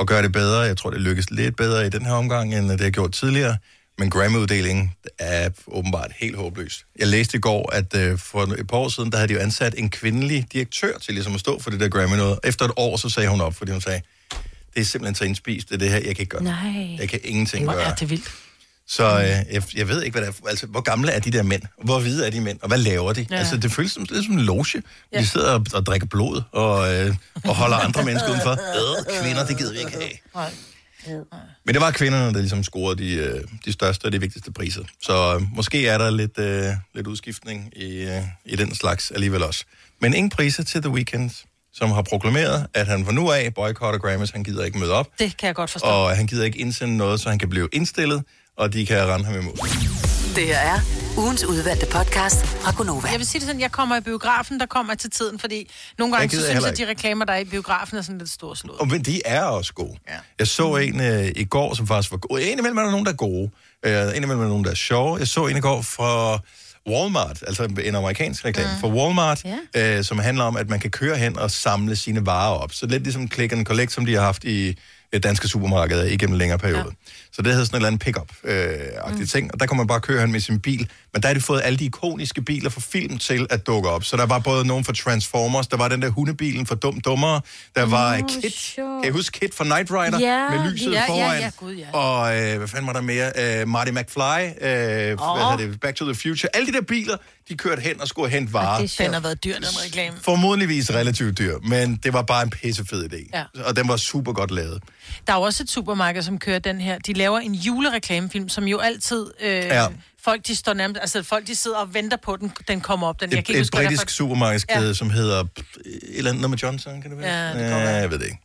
at 0.00 0.06
gøre 0.06 0.22
det 0.22 0.32
bedre. 0.32 0.60
Jeg 0.60 0.76
tror, 0.76 0.90
det 0.90 1.00
lykkes 1.00 1.30
lidt 1.30 1.56
bedre 1.56 1.86
i 1.86 1.90
den 1.90 2.06
her 2.06 2.12
omgang, 2.12 2.54
end 2.54 2.70
det 2.70 2.80
har 2.80 2.90
gjort 2.90 3.12
tidligere. 3.12 3.56
Men 4.00 4.10
Grammy-uddelingen 4.10 4.92
er 5.18 5.50
åbenbart 5.66 6.10
helt 6.18 6.36
håbløs. 6.36 6.84
Jeg 6.98 7.06
læste 7.06 7.36
i 7.36 7.40
går, 7.40 7.72
at 7.72 7.96
øh, 7.96 8.18
for 8.18 8.42
et 8.42 8.66
par 8.68 8.76
år 8.76 8.88
siden, 8.88 9.12
der 9.12 9.16
havde 9.18 9.28
de 9.28 9.34
jo 9.34 9.40
ansat 9.40 9.74
en 9.78 9.90
kvindelig 9.90 10.46
direktør 10.52 10.98
til 10.98 11.14
ligesom 11.14 11.34
at 11.34 11.40
stå 11.40 11.60
for 11.60 11.70
det 11.70 11.80
der 11.80 11.88
Grammy 11.88 12.16
noget. 12.16 12.38
Efter 12.44 12.64
et 12.64 12.72
år, 12.76 12.96
så 12.96 13.08
sagde 13.08 13.28
hun 13.28 13.40
op, 13.40 13.54
fordi 13.54 13.72
hun 13.72 13.80
sagde, 13.80 14.00
det 14.74 14.80
er 14.80 14.84
simpelthen 14.84 15.14
så 15.14 15.24
indspist, 15.24 15.68
det, 15.68 15.74
er 15.74 15.78
det 15.78 15.88
her, 15.88 15.96
jeg 15.96 16.04
kan 16.04 16.22
ikke 16.22 16.26
gøre. 16.26 16.42
Nej. 16.42 16.96
Jeg 16.98 17.08
kan 17.08 17.20
ingenting 17.24 17.64
Hvor 17.64 17.72
gøre. 17.72 17.82
er 17.82 17.94
det 17.94 18.10
vildt. 18.10 18.30
Så 18.88 19.20
øh, 19.20 19.54
jeg, 19.54 19.62
jeg 19.74 19.88
ved 19.88 20.02
ikke, 20.02 20.18
hvad 20.18 20.28
det 20.28 20.34
er. 20.42 20.48
Altså, 20.48 20.66
hvor 20.66 20.80
gamle 20.80 21.10
er 21.10 21.20
de 21.20 21.30
der 21.30 21.42
mænd? 21.42 21.62
Hvor 21.84 22.00
hvide 22.00 22.26
er 22.26 22.30
de 22.30 22.40
mænd? 22.40 22.58
Og 22.62 22.68
hvad 22.68 22.78
laver 22.78 23.12
de? 23.12 23.26
Ja. 23.30 23.36
Altså, 23.36 23.56
det 23.56 23.72
føles 23.72 23.92
som, 23.92 24.06
lidt 24.10 24.24
som 24.24 24.34
en 24.34 24.40
loge. 24.40 24.82
Ja. 25.12 25.20
De 25.20 25.26
sidder 25.26 25.52
og, 25.52 25.66
og 25.74 25.86
drikker 25.86 26.06
blod 26.06 26.42
og, 26.52 26.94
øh, 26.94 27.14
og 27.44 27.56
holder 27.56 27.76
andre 27.76 28.04
mennesker 28.04 28.30
udenfor. 28.30 28.50
Øh, 28.50 29.22
kvinder, 29.22 29.46
det 29.46 29.58
gider 29.58 29.72
vi 29.72 29.78
ikke 29.78 29.92
have. 29.92 30.10
Men 31.64 31.74
det 31.74 31.80
var 31.80 31.90
kvinderne, 31.90 32.34
der 32.34 32.38
ligesom 32.40 32.62
scorede 32.64 33.02
de, 33.04 33.12
øh, 33.14 33.40
de 33.64 33.72
største 33.72 34.04
og 34.04 34.12
de 34.12 34.20
vigtigste 34.20 34.52
priser. 34.52 34.82
Så 35.02 35.34
øh, 35.34 35.42
måske 35.56 35.88
er 35.88 35.98
der 35.98 36.10
lidt, 36.10 36.38
øh, 36.38 36.64
lidt 36.94 37.06
udskiftning 37.06 37.72
i, 37.76 38.00
øh, 38.02 38.22
i 38.44 38.56
den 38.56 38.74
slags 38.74 39.10
alligevel 39.10 39.42
også. 39.42 39.64
Men 40.00 40.14
ingen 40.14 40.30
priser 40.30 40.62
til 40.64 40.82
The 40.82 40.90
Weeknd, 40.90 41.30
som 41.72 41.90
har 41.90 42.02
proklameret, 42.02 42.66
at 42.74 42.86
han 42.86 43.04
fra 43.04 43.12
nu 43.12 43.30
af 43.30 43.54
boykotter 43.54 44.00
Grammys. 44.00 44.30
Han 44.30 44.44
gider 44.44 44.64
ikke 44.64 44.78
møde 44.78 44.92
op, 44.92 45.06
Det 45.18 45.36
kan 45.36 45.46
jeg 45.46 45.54
godt 45.54 45.70
forstå. 45.70 45.86
og 45.86 46.16
han 46.16 46.26
gider 46.26 46.44
ikke 46.44 46.58
indsende 46.58 46.96
noget, 46.96 47.20
så 47.20 47.28
han 47.28 47.38
kan 47.38 47.48
blive 47.48 47.68
indstillet, 47.72 48.22
og 48.56 48.72
de 48.72 48.86
kan 48.86 49.06
rende 49.08 49.24
ham 49.24 49.34
imod. 49.34 50.19
Det 50.36 50.46
her 50.46 50.58
er 50.58 50.80
ugens 51.18 51.44
udvalgte 51.44 51.86
podcast 51.86 52.46
fra 52.46 52.72
Gonova. 52.76 53.08
Jeg 53.08 53.18
vil 53.18 53.26
sige 53.26 53.40
det 53.40 53.46
sådan, 53.46 53.60
jeg 53.60 53.72
kommer 53.72 53.96
i 53.96 54.00
biografen, 54.00 54.60
der 54.60 54.66
kommer 54.66 54.94
til 54.94 55.10
tiden, 55.10 55.38
fordi 55.38 55.70
nogle 55.98 56.16
gange 56.16 56.36
så 56.36 56.44
synes 56.44 56.60
jeg, 56.60 56.70
at 56.70 56.78
de 56.78 56.88
reklamer, 56.88 57.24
der 57.24 57.32
er 57.32 57.38
i 57.38 57.44
biografen, 57.44 57.98
er 57.98 58.02
sådan 58.02 58.18
lidt 58.18 58.30
storslået. 58.30 58.78
Og 58.78 58.88
men 58.88 59.02
de 59.02 59.20
er 59.24 59.42
også 59.42 59.72
gode. 59.74 59.96
Ja. 60.08 60.14
Jeg 60.38 60.46
så 60.46 60.76
en 60.76 61.00
øh, 61.00 61.32
i 61.36 61.44
går, 61.44 61.74
som 61.74 61.86
faktisk 61.86 62.10
var 62.10 62.16
god. 62.16 62.38
Indimellem 62.38 62.78
er 62.78 62.82
der 62.82 62.90
nogen, 62.90 63.06
der 63.06 63.12
er 63.12 63.16
gode. 63.16 63.50
Øh, 63.86 63.92
indimellem 63.92 64.38
er 64.38 64.42
der 64.42 64.48
nogen, 64.48 64.64
der 64.64 64.70
er 64.70 64.74
sjove. 64.74 65.18
Jeg 65.18 65.28
så 65.28 65.46
en 65.46 65.56
i 65.56 65.60
går 65.60 65.82
fra 65.82 66.38
Walmart, 66.88 67.42
altså 67.46 67.64
en 67.84 67.94
amerikansk 67.94 68.44
reklame 68.44 68.70
mm. 68.74 68.80
for 68.80 68.88
Walmart, 68.88 69.44
ja. 69.74 69.98
øh, 69.98 70.04
som 70.04 70.18
handler 70.18 70.44
om, 70.44 70.56
at 70.56 70.68
man 70.68 70.80
kan 70.80 70.90
køre 70.90 71.16
hen 71.16 71.38
og 71.38 71.50
samle 71.50 71.96
sine 71.96 72.26
varer 72.26 72.54
op. 72.54 72.72
Så 72.72 72.86
lidt 72.86 73.02
ligesom 73.02 73.30
click 73.30 73.52
and 73.52 73.66
collect, 73.66 73.92
som 73.92 74.06
de 74.06 74.14
har 74.14 74.22
haft 74.22 74.44
i 74.44 74.78
øh, 75.12 75.22
danske 75.22 75.48
supermarkeder 75.48 76.04
igennem 76.04 76.34
en 76.34 76.38
længere 76.38 76.58
periode. 76.58 76.84
Ja. 76.86 77.12
Så 77.32 77.42
det 77.42 77.52
hedder 77.52 77.64
sådan 77.64 77.76
en 77.76 77.76
eller 77.76 77.86
anden 77.86 77.98
pick-up-agtig 77.98 79.14
øh, 79.14 79.18
mm. 79.20 79.26
ting, 79.26 79.52
og 79.52 79.60
der 79.60 79.66
kan 79.66 79.76
man 79.76 79.86
bare 79.86 80.00
køre 80.00 80.20
hen 80.20 80.32
med 80.32 80.40
sin 80.40 80.60
bil. 80.60 80.90
Men 81.12 81.22
der 81.22 81.28
er 81.28 81.34
de 81.34 81.40
fået 81.40 81.60
alle 81.64 81.78
de 81.78 81.84
ikoniske 81.84 82.42
biler 82.42 82.70
fra 82.70 82.80
film 82.80 83.18
til 83.18 83.46
at 83.50 83.66
dukke 83.66 83.88
op. 83.88 84.04
Så 84.04 84.16
der 84.16 84.26
var 84.26 84.38
både 84.38 84.66
nogen 84.66 84.84
fra 84.84 84.92
Transformers, 84.92 85.66
der 85.66 85.76
var 85.76 85.88
den 85.88 86.02
der 86.02 86.08
hundebilen 86.08 86.66
fra 86.66 86.74
Dum 86.74 87.00
Dummere, 87.00 87.40
der 87.76 87.82
var 87.86 88.18
Nå, 88.18 88.26
Kit, 88.42 88.52
sjovt. 88.54 89.02
kan 89.02 89.12
I 89.12 89.16
huske 89.16 89.40
Kit 89.40 89.54
fra 89.54 89.64
Knight 89.64 89.90
Rider? 89.90 90.18
Ja, 90.18 90.50
med 90.50 90.72
lyset 90.72 90.92
ja, 90.92 91.00
ja, 91.00 91.08
foran. 91.08 91.40
ja, 91.40 91.50
gud, 91.56 91.74
ja. 91.74 91.90
Og 91.92 92.38
øh, 92.38 92.58
hvad 92.58 92.68
fanden 92.68 92.86
var 92.86 92.92
der 92.92 93.00
mere? 93.00 93.60
Øh, 93.60 93.68
Marty 93.68 93.90
McFly, 93.90 94.20
øh, 94.20 94.22
oh. 94.22 94.62
hvad 94.62 95.50
hedder 95.50 95.56
det? 95.56 95.80
Back 95.80 95.96
to 95.96 96.04
the 96.04 96.14
Future. 96.14 96.56
Alle 96.56 96.66
de 96.66 96.72
der 96.72 96.80
biler, 96.80 97.16
de 97.48 97.56
kørte 97.56 97.82
hen 97.82 98.00
og 98.00 98.08
skulle 98.08 98.30
hente 98.30 98.52
varer. 98.52 98.80
det 98.80 99.00
er. 99.00 99.04
Den 99.04 99.14
har 99.14 99.20
været 99.20 99.44
dyr, 99.44 99.54
den 99.54 99.64
reklame. 99.84 100.16
Formodentligvis 100.22 100.90
relativt 100.90 101.38
dyr, 101.38 101.58
men 101.62 101.96
det 101.96 102.12
var 102.12 102.22
bare 102.22 102.42
en 102.42 102.50
pissefed 102.50 103.12
idé. 103.12 103.30
Ja. 103.34 103.44
Og 103.64 103.76
den 103.76 103.88
var 103.88 103.96
super 103.96 104.32
godt 104.32 104.50
lavet. 104.50 104.82
Der 105.26 105.32
er 105.32 105.36
også 105.36 105.62
et 105.62 105.70
supermarked, 105.70 106.22
som 106.22 106.38
kører 106.38 106.58
den 106.58 106.80
her. 106.80 106.98
De 106.98 107.12
laver 107.20 107.38
en 107.38 107.54
julereklamefilm, 107.54 108.48
som 108.48 108.64
jo 108.64 108.78
altid... 108.78 109.26
Øh, 109.40 109.50
Ja. 109.50 109.86
Folk, 110.24 110.46
de 110.46 110.56
står 110.56 110.74
nærmest... 110.74 111.00
Altså, 111.00 111.22
folk, 111.22 111.46
de 111.46 111.54
sidder 111.54 111.76
og 111.76 111.94
venter 111.94 112.16
på, 112.16 112.32
at 112.32 112.40
den, 112.40 112.52
den 112.68 112.80
kommer 112.80 113.06
op. 113.06 113.20
Den, 113.20 113.30
jeg 113.30 113.38
Et, 113.38 113.44
kan 113.44 113.52
ikke 113.52 113.58
et 113.60 113.64
huske, 113.64 113.76
britisk 113.76 114.02
for- 114.02 114.08
supermarkedskæde, 114.10 114.86
Ja. 114.86 114.94
som 114.94 115.10
hedder... 115.10 115.40
Et 115.40 115.48
eller 116.16 116.30
andet 116.30 116.40
noget 116.40 116.50
med 116.50 116.58
Johnson, 116.58 117.02
kan 117.02 117.10
det 117.10 117.18
være? 117.18 117.38
Ja, 117.42 117.46
det 117.48 117.54
kan 117.54 117.70
ja, 117.70 117.88
jeg 117.96 118.10
ved 118.10 118.18
det 118.18 118.24
ikke. 118.24 118.38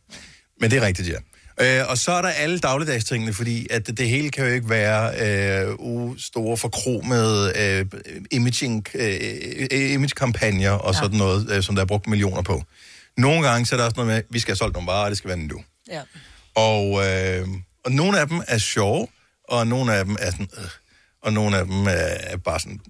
Men 0.60 0.70
det 0.70 0.76
er 0.82 0.86
rigtigt, 0.86 1.08
ja. 1.08 1.80
Øh, 1.80 1.90
og 1.90 1.98
så 1.98 2.12
er 2.12 2.22
der 2.22 2.28
alle 2.28 2.58
dagligdagstingene, 2.58 3.32
fordi 3.34 3.66
at 3.70 3.86
det, 3.86 4.08
hele 4.08 4.30
kan 4.30 4.46
jo 4.46 4.52
ikke 4.52 4.68
være 4.70 5.02
øh, 5.68 5.74
uh, 5.78 6.16
store 6.18 6.56
forkromede 6.56 7.52
øh, 7.56 7.86
imaging, 8.32 8.86
øh, 8.94 9.92
image-kampagner 9.92 10.70
og 10.70 10.94
ja. 10.94 10.98
sådan 11.00 11.18
noget, 11.18 11.50
øh, 11.52 11.62
som 11.62 11.74
der 11.74 11.82
er 11.82 11.86
brugt 11.86 12.06
millioner 12.06 12.42
på. 12.42 12.62
Nogle 13.16 13.48
gange 13.48 13.66
så 13.66 13.74
er 13.74 13.76
der 13.78 13.84
også 13.84 13.96
noget 13.96 14.06
med, 14.08 14.16
at 14.16 14.24
vi 14.30 14.38
skal 14.38 14.50
have 14.52 14.56
solgt 14.56 14.74
nogle 14.74 14.86
varer, 14.86 15.04
og 15.04 15.10
det 15.10 15.18
skal 15.18 15.28
være 15.28 15.38
nu. 15.38 15.62
Ja. 15.90 16.00
Og, 16.54 17.06
øh, 17.06 17.46
og 17.86 17.92
nogle 17.92 18.20
af 18.20 18.28
dem 18.28 18.42
er 18.48 18.58
sjove, 18.58 19.08
og 19.48 19.66
nogle 19.66 19.94
af 19.94 20.04
dem 20.04 20.16
er 20.20 20.30
sådan, 20.30 20.48
øh, 20.58 20.64
og 21.22 21.32
nogle 21.32 21.58
af 21.58 21.64
dem 21.64 21.86
er, 21.86 21.90
er 22.20 22.36
bare 22.36 22.60
sådan, 22.60 22.80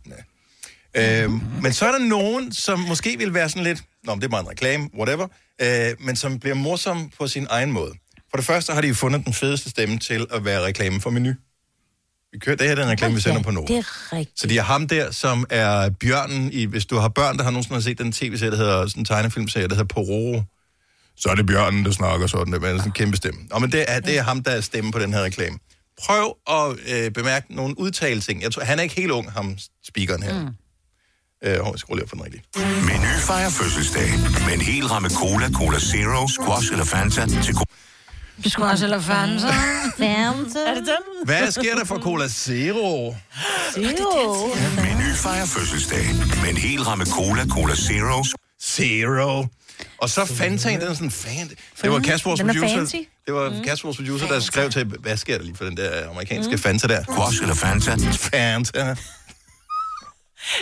ja. 0.95 1.23
øh, 1.23 1.31
Men 1.63 1.73
så 1.73 1.87
er 1.87 1.93
der 1.93 1.99
nogen, 1.99 2.53
som 2.53 2.79
måske 2.81 3.19
vil 3.19 3.35
være 3.35 3.49
sådan 3.49 3.65
lidt, 3.65 3.83
nå, 4.05 4.15
men 4.15 4.21
det 4.21 4.27
er 4.27 4.31
bare 4.31 4.41
en 4.41 4.49
reklame, 4.49 4.89
whatever, 4.99 5.29
øh, 5.63 5.95
men 6.01 6.17
som 6.17 6.39
bliver 6.39 6.55
morsom 6.55 7.11
på 7.19 7.29
sin 7.29 7.47
egen 7.51 7.73
måde. 7.73 7.93
For 8.31 8.37
det 8.37 8.47
første 8.47 8.73
har 8.73 8.81
de 8.81 8.95
fundet 8.95 9.25
den 9.25 9.33
fedeste 9.35 9.71
stemme 9.71 9.99
til 9.99 10.27
at 10.31 10.45
være 10.45 10.65
reklame 10.65 11.01
for 11.01 11.11
menu. 11.11 11.33
Vi 12.33 12.39
kører, 12.39 12.57
det 12.57 12.67
her 12.67 12.77
er 12.77 12.81
den 12.81 12.91
reklame, 12.91 13.15
vi 13.15 13.21
sender 13.21 13.43
på 13.43 13.51
Nova. 13.51 13.67
det 13.67 13.77
er 13.79 14.13
rigtigt. 14.13 14.41
Så 14.41 14.47
de 14.47 14.57
har 14.57 14.65
ham 14.65 14.89
der, 14.89 15.11
som 15.11 15.47
er 15.51 15.91
bjørnen 15.91 16.53
i... 16.53 16.65
Hvis 16.65 16.87
du 16.87 16.97
har 16.97 17.09
børn, 17.09 17.37
der 17.37 17.45
har 17.45 17.51
nogensinde 17.51 17.83
set 17.83 17.99
den 17.99 18.13
tv-serie, 18.13 18.51
der 18.51 18.57
hedder 18.57 18.87
sådan 18.87 19.01
en 19.01 19.05
tegnefilmserie, 19.05 19.69
der 19.69 19.75
hedder 19.75 19.95
Pororo, 19.95 20.43
så 21.17 21.29
er 21.29 21.35
det 21.35 21.47
bjørnen, 21.47 21.85
der 21.85 21.91
snakker 21.91 22.27
sådan, 22.27 22.53
det 22.53 22.63
er 22.63 22.77
sådan 22.77 22.89
en 22.89 22.93
kæmpe 22.93 23.17
stemme. 23.17 23.41
Nå, 23.51 23.59
men 23.59 23.73
det 23.73 23.85
er, 23.89 24.01
det 24.01 24.19
er 24.19 24.23
ham, 24.23 24.43
der 24.43 24.51
er 24.51 24.61
stemme 24.61 24.93
på 24.93 24.99
den 24.99 25.13
her 25.13 25.23
reklame. 25.23 25.59
Prøv 26.05 26.37
at 26.51 26.77
øh, 26.93 27.11
bemærke 27.11 27.55
nogle 27.55 27.79
udtalelser. 27.79 28.33
Jeg 28.41 28.53
tror, 28.53 28.65
han 28.65 28.79
er 28.79 28.83
ikke 28.83 28.95
helt 28.95 29.11
ung, 29.11 29.33
ham 29.33 29.59
speakeren 29.89 30.23
her. 30.23 30.41
Mm. 30.41 30.49
Øh, 31.45 31.51
jeg 31.53 31.73
skal 31.77 31.95
lige 31.95 32.03
op 32.03 32.09
for 32.09 32.17
den 32.17 32.25
rigtige. 32.25 32.43
Menu 32.57 33.09
fejrer 33.21 33.51
fødselsdag 33.51 34.11
med 34.47 34.55
en 34.55 34.61
hel 34.61 34.87
ramme 34.87 35.11
cola, 35.11 35.51
cola 35.53 35.79
zero, 35.79 36.29
squash 36.29 36.73
eller 36.73 36.85
Fanta 36.85 37.27
til 37.27 37.55
Du 38.45 38.51
skulle 38.51 38.71
også 38.71 38.85
eller 38.85 39.01
Fanta. 39.01 39.51
Fanta. 39.99 40.59
Er 40.67 40.75
det 40.75 40.87
den? 40.87 41.03
Hvad 41.25 41.51
sker 41.51 41.75
der 41.75 41.85
for 41.85 41.99
Cola 41.99 42.29
Zero? 42.29 43.15
Zero. 43.75 44.55
Menu 44.85 45.15
fejrer 45.15 45.47
fødselsdag 45.47 46.05
med 46.43 46.51
en 46.51 46.57
hel 46.57 46.83
ramme 46.83 47.07
cola, 47.07 47.47
cola 47.47 47.75
zero, 47.75 48.25
Zero. 48.63 49.47
Og 49.99 50.11
så 50.11 50.25
Fantaen, 50.25 50.81
den 50.81 50.89
er 50.89 50.95
sådan 50.95 51.11
fan. 51.11 51.51
Det 51.83 51.91
var 51.91 51.99
Kasper, 52.01 52.31
vores 52.31 52.41
Den 52.41 52.51
er 52.51 52.55
producer. 52.61 53.03
Det 53.27 53.35
var 53.35 53.51
mm. 53.51 53.65
Kasper, 53.65 53.87
vores 53.87 53.97
producer, 53.97 54.27
der 54.27 54.41
skrev 54.41 54.71
til, 54.71 54.85
hvad 54.85 55.17
sker 55.17 55.37
der 55.39 55.45
lige 55.45 55.57
for 55.57 55.65
den 55.65 55.77
der 55.77 56.11
amerikanske 56.11 56.53
mm. 56.53 56.59
Fanta 56.59 56.87
der? 56.87 57.03
squash 57.03 57.43
eller 57.43 57.55
Fanta. 57.55 57.97
Fanta. 58.13 58.97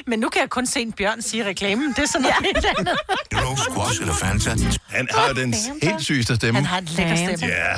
Men 0.07 0.19
nu 0.19 0.29
kan 0.29 0.41
jeg 0.41 0.51
kun 0.51 0.67
se 0.67 0.81
en 0.81 0.93
bjørn 0.93 1.23
sige 1.23 1.45
reklamen. 1.47 1.89
Det 1.97 1.99
er 1.99 2.07
sådan 2.07 2.23
noget 2.23 2.35
helt 2.55 2.67
andet. 2.79 2.99
Zero, 3.35 3.57
squash 3.57 4.01
eller 4.01 4.15
Fanta. 4.15 4.51
Han 4.89 5.09
har 5.11 5.29
jo 5.29 5.35
den 5.35 5.55
helt 5.83 6.03
sygeste 6.03 6.37
stemme. 6.37 6.59
Han 6.61 6.67
har 6.67 6.79
en 6.79 6.85
lækker 6.85 7.17
stemme. 7.17 7.47
Ja. 7.47 7.75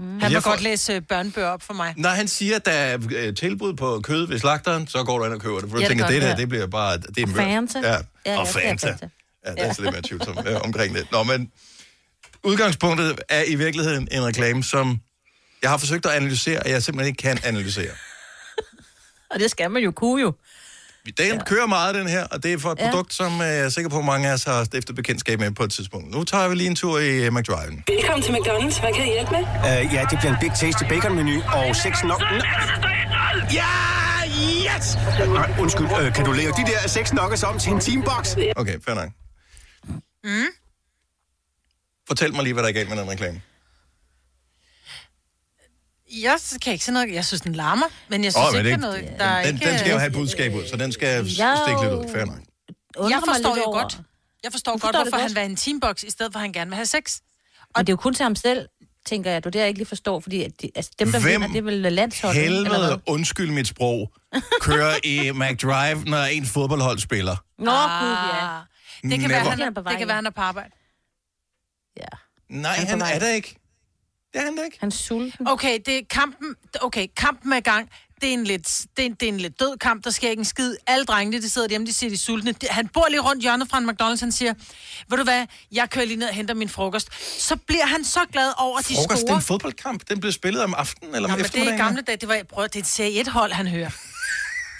Han 0.00 0.20
Jeg 0.22 0.32
må 0.32 0.40
får- 0.40 0.50
godt 0.50 0.60
læse 0.62 0.92
øh, 0.92 1.02
børnebøger 1.02 1.48
op 1.48 1.62
for 1.62 1.74
mig. 1.74 1.94
Når 1.96 2.10
han 2.10 2.28
siger, 2.28 2.56
at 2.56 2.66
der 2.66 2.72
er 2.72 2.98
øh, 3.16 3.34
tilbud 3.34 3.74
på 3.74 4.00
kød 4.04 4.26
ved 4.28 4.38
slagteren, 4.38 4.86
så 4.86 5.02
går 5.04 5.18
du 5.18 5.24
ind 5.24 5.32
og 5.34 5.40
køber 5.40 5.60
det. 5.60 5.68
For 5.70 5.76
du 5.76 5.82
Ja, 5.82 5.88
det 5.88 5.90
tænker, 5.90 6.06
det 6.06 6.22
det. 6.22 6.30
der, 6.30 6.36
det 6.36 6.48
bliver 6.48 6.66
bare... 6.66 6.98
Det 6.98 7.18
er 7.18 7.26
Og. 7.26 7.34
Fanta. 7.34 7.78
Ja, 7.78 7.96
Ja, 8.26 8.38
og 8.40 8.46
ja, 9.46 9.50
det 9.50 9.58
er. 9.58 9.62
Ja, 9.62 9.68
det 9.68 9.76
så 9.76 9.82
lidt 9.82 9.92
mere 9.92 10.02
tvivlsomt 10.02 10.48
øh, 10.48 10.56
omkring 10.64 10.94
det. 10.94 11.06
Nå, 11.12 11.22
men 11.22 11.50
udgangspunktet 12.44 13.20
er 13.28 13.42
i 13.46 13.54
virkeligheden 13.54 14.08
en 14.12 14.24
reklame, 14.24 14.64
som 14.64 15.00
jeg 15.62 15.70
har 15.70 15.76
forsøgt 15.78 16.06
at 16.06 16.12
analysere, 16.12 16.60
og 16.60 16.70
jeg 16.70 16.82
simpelthen 16.82 17.08
ikke 17.08 17.22
kan 17.22 17.38
analysere. 17.44 17.90
Og 19.30 19.40
det 19.40 19.50
skal 19.50 19.70
man 19.70 19.82
jo 19.82 19.90
kunne 19.90 20.22
jo. 20.22 20.32
Den 21.18 21.32
ja. 21.34 21.44
kører 21.44 21.66
meget, 21.66 21.94
den 21.94 22.08
her, 22.08 22.24
og 22.26 22.42
det 22.42 22.52
er 22.52 22.58
for 22.58 22.72
et 22.72 22.78
Ja. 22.78 22.90
produkt, 22.90 23.14
som 23.14 23.40
øh, 23.40 23.46
jeg 23.46 23.58
er 23.58 23.68
sikker 23.68 23.88
på, 23.90 23.98
at 23.98 24.04
mange 24.04 24.28
af 24.28 24.32
os 24.32 24.44
har 24.44 24.64
stiftet 24.64 24.96
bekendtskab 24.96 25.38
med 25.40 25.50
på 25.50 25.62
et 25.64 25.72
tidspunkt. 25.72 26.10
Nu 26.10 26.24
tager 26.24 26.48
vi 26.48 26.54
lige 26.54 26.66
en 26.66 26.76
tur 26.76 26.98
i 26.98 27.28
uh, 27.28 27.34
McDriven. 27.34 27.84
Velkommen 27.88 28.22
til 28.22 28.32
McDonald's. 28.32 28.80
Hvad 28.80 28.92
kan 28.92 29.02
jeg 29.06 29.12
hjælpe 29.12 29.30
med? 29.32 29.40
Uh, 29.40 29.94
ja, 29.94 30.04
det 30.10 30.18
bliver 30.18 30.32
en 30.32 30.36
Big 30.40 30.50
Tasty 30.50 30.82
Bacon 30.88 31.16
menu 31.16 31.42
og 31.42 31.76
seks 31.76 32.04
nok... 32.04 32.22
Ja, 33.52 33.64
yes! 34.76 34.98
Nej, 35.38 35.54
undskyld, 35.60 35.86
uh, 35.86 36.12
kan 36.12 36.24
du 36.24 36.32
lave 36.32 36.52
de 36.52 36.64
der 36.72 36.88
seks 36.88 37.12
nuggets 37.12 37.42
om 37.42 37.58
til 37.58 37.72
en 37.72 37.80
teambox? 37.80 38.36
Okay, 38.56 38.76
fair 38.84 38.94
nok. 38.94 39.08
Mm. 40.24 40.44
Fortæl 42.08 42.34
mig 42.34 42.42
lige, 42.42 42.52
hvad 42.52 42.62
der 42.62 42.68
er 42.68 42.72
galt 42.72 42.88
med 42.88 42.96
den 42.98 43.08
reklame. 43.10 43.42
Jeg 46.22 46.38
kan 46.62 46.72
ikke 46.72 46.84
se 46.84 46.92
noget. 46.92 47.12
Jeg 47.14 47.24
synes, 47.24 47.40
den 47.40 47.52
larmer, 47.54 47.86
men 48.08 48.24
jeg 48.24 48.32
synes 48.32 48.46
oh, 48.48 48.54
men 48.56 48.66
ikke, 48.66 48.70
det- 48.76 48.82
der 48.82 48.88
er 48.88 48.90
noget. 49.00 49.18
Der 49.18 49.24
er 49.24 49.44
Den, 49.46 49.54
ikke, 49.54 49.70
den 49.70 49.78
skal 49.78 49.90
jo 49.92 49.98
have 49.98 50.06
et 50.06 50.12
budskab 50.12 50.54
ud, 50.54 50.66
så 50.68 50.76
den 50.76 50.92
skal 50.92 51.08
Jeg 51.08 51.24
stikke 51.66 51.82
lidt 51.82 51.92
ud. 51.92 52.12
Fair 52.12 52.24
nok. 52.24 52.38
Jeg 53.10 53.20
forstår 53.26 53.56
jo 53.56 53.62
over- 53.62 53.82
godt. 53.82 53.98
Jeg 54.42 54.52
forstår 54.52 54.72
Du 54.72 54.78
godt, 54.78 54.82
forstår 54.82 55.04
det 55.04 55.10
hvorfor 55.12 55.16
godt. 55.16 55.22
han 55.22 55.30
vil 55.34 55.38
have 55.40 55.50
en 55.50 55.56
teambox, 55.56 56.02
i 56.02 56.10
stedet 56.10 56.32
for, 56.32 56.38
at 56.38 56.42
han 56.42 56.52
gerne 56.52 56.70
vil 56.70 56.74
have 56.76 56.86
sex. 56.86 57.18
Men 57.76 57.86
det 57.86 57.88
er 57.88 57.92
jo 57.92 57.96
kun 57.96 58.14
til 58.14 58.22
ham 58.22 58.36
selv, 58.36 58.68
tænker 59.06 59.30
jeg. 59.30 59.44
Du 59.44 59.48
det, 59.48 59.58
jeg 59.58 59.68
ikke 59.68 59.78
lige 59.78 59.88
forstår, 59.88 60.20
fordi 60.20 60.42
at 60.44 60.50
de, 60.62 60.70
altså, 60.74 60.90
dem, 60.98 61.12
der 61.12 61.20
Hvem 61.20 61.32
vinder, 61.32 61.48
det 61.48 61.56
er 61.56 61.62
vel 61.62 61.92
landsholdet, 61.92 62.44
eller 62.44 62.68
hvad? 62.68 62.78
Helvede, 62.78 63.00
undskyld 63.06 63.50
mit 63.50 63.68
sprog, 63.68 64.12
kører 64.60 64.96
i 65.04 65.30
McDrive, 65.42 66.04
når 66.04 66.22
en 66.24 66.46
fodboldhold 66.46 66.98
spiller. 66.98 67.36
Nå, 67.58 67.70
Ah. 67.70 68.02
gud, 68.02 68.16
ja. 68.34 68.58
Det 69.02 69.10
kan, 69.10 69.18
Never. 69.20 69.28
være, 69.28 69.38
er 69.38 69.64
han, 69.64 69.74
vej 69.76 69.90
det 69.92 69.98
kan 69.98 70.08
være, 70.08 70.14
han 70.14 70.26
er 70.26 70.30
på 70.30 70.40
arbejde. 70.40 70.70
ja. 71.96 72.06
Nej, 72.50 72.72
Han 72.76 72.86
er 72.86 72.90
han 73.06 73.14
er 73.14 73.18
der 73.18 73.28
ikke. 73.34 73.56
Det 74.32 74.40
er 74.40 74.44
han 74.44 74.56
da 74.56 74.62
ikke. 74.62 74.76
Han 74.80 74.86
er 74.88 74.92
sulten. 74.92 75.48
Okay, 75.48 75.78
det 75.86 75.98
er 75.98 76.02
kampen, 76.10 76.54
okay, 76.80 77.06
kampen 77.16 77.52
er 77.52 77.56
i 77.56 77.60
gang. 77.60 77.90
Det 78.20 78.28
er, 78.28 78.32
en 78.32 78.44
lidt, 78.44 78.80
det, 78.96 79.02
er 79.02 79.06
en, 79.06 79.14
det 79.14 79.22
er 79.22 79.32
en 79.32 79.40
lidt 79.40 79.60
død 79.60 79.76
kamp, 79.78 80.04
der 80.04 80.10
sker 80.10 80.30
ikke 80.30 80.40
en 80.40 80.44
skid. 80.44 80.76
Alle 80.86 81.04
drengene, 81.04 81.42
de 81.42 81.48
sidder 81.50 81.68
hjemme, 81.68 81.86
de 81.86 81.92
siger, 81.92 82.10
de 82.10 82.14
er 82.14 82.18
sultne. 82.18 82.54
Han 82.70 82.88
bor 82.88 83.06
lige 83.08 83.20
rundt 83.20 83.42
hjørnet 83.42 83.70
fra 83.70 83.78
en 83.78 83.90
McDonald's, 83.90 84.20
han 84.20 84.32
siger, 84.32 84.54
ved 85.08 85.18
du 85.18 85.24
hvad, 85.24 85.46
jeg 85.72 85.90
kører 85.90 86.04
lige 86.04 86.16
ned 86.16 86.28
og 86.28 86.34
henter 86.34 86.54
min 86.54 86.68
frokost. 86.68 87.08
Så 87.42 87.56
bliver 87.56 87.86
han 87.86 88.04
så 88.04 88.20
glad 88.32 88.52
over, 88.58 88.78
at 88.78 88.88
de 88.88 88.94
Frokost, 88.94 89.22
det 89.22 89.30
er 89.30 89.36
en 89.36 89.42
fodboldkamp. 89.42 90.08
Den 90.08 90.20
blev 90.20 90.32
spillet 90.32 90.62
om 90.64 90.74
aftenen 90.74 91.14
eller 91.14 91.28
Nå, 91.28 91.32
om 91.34 91.38
men 91.38 91.44
det 91.44 91.54
er 91.54 91.56
i 91.56 91.60
eftermiddagen. 91.60 91.78
gamle 91.86 92.02
dage, 92.02 92.16
det 92.16 92.28
var, 92.28 92.42
prøv, 92.48 92.64
det 92.64 92.76
er 92.76 92.80
et 92.80 92.86
serie 92.86 93.22
1-hold, 93.22 93.52
han 93.52 93.66
hører. 93.68 93.90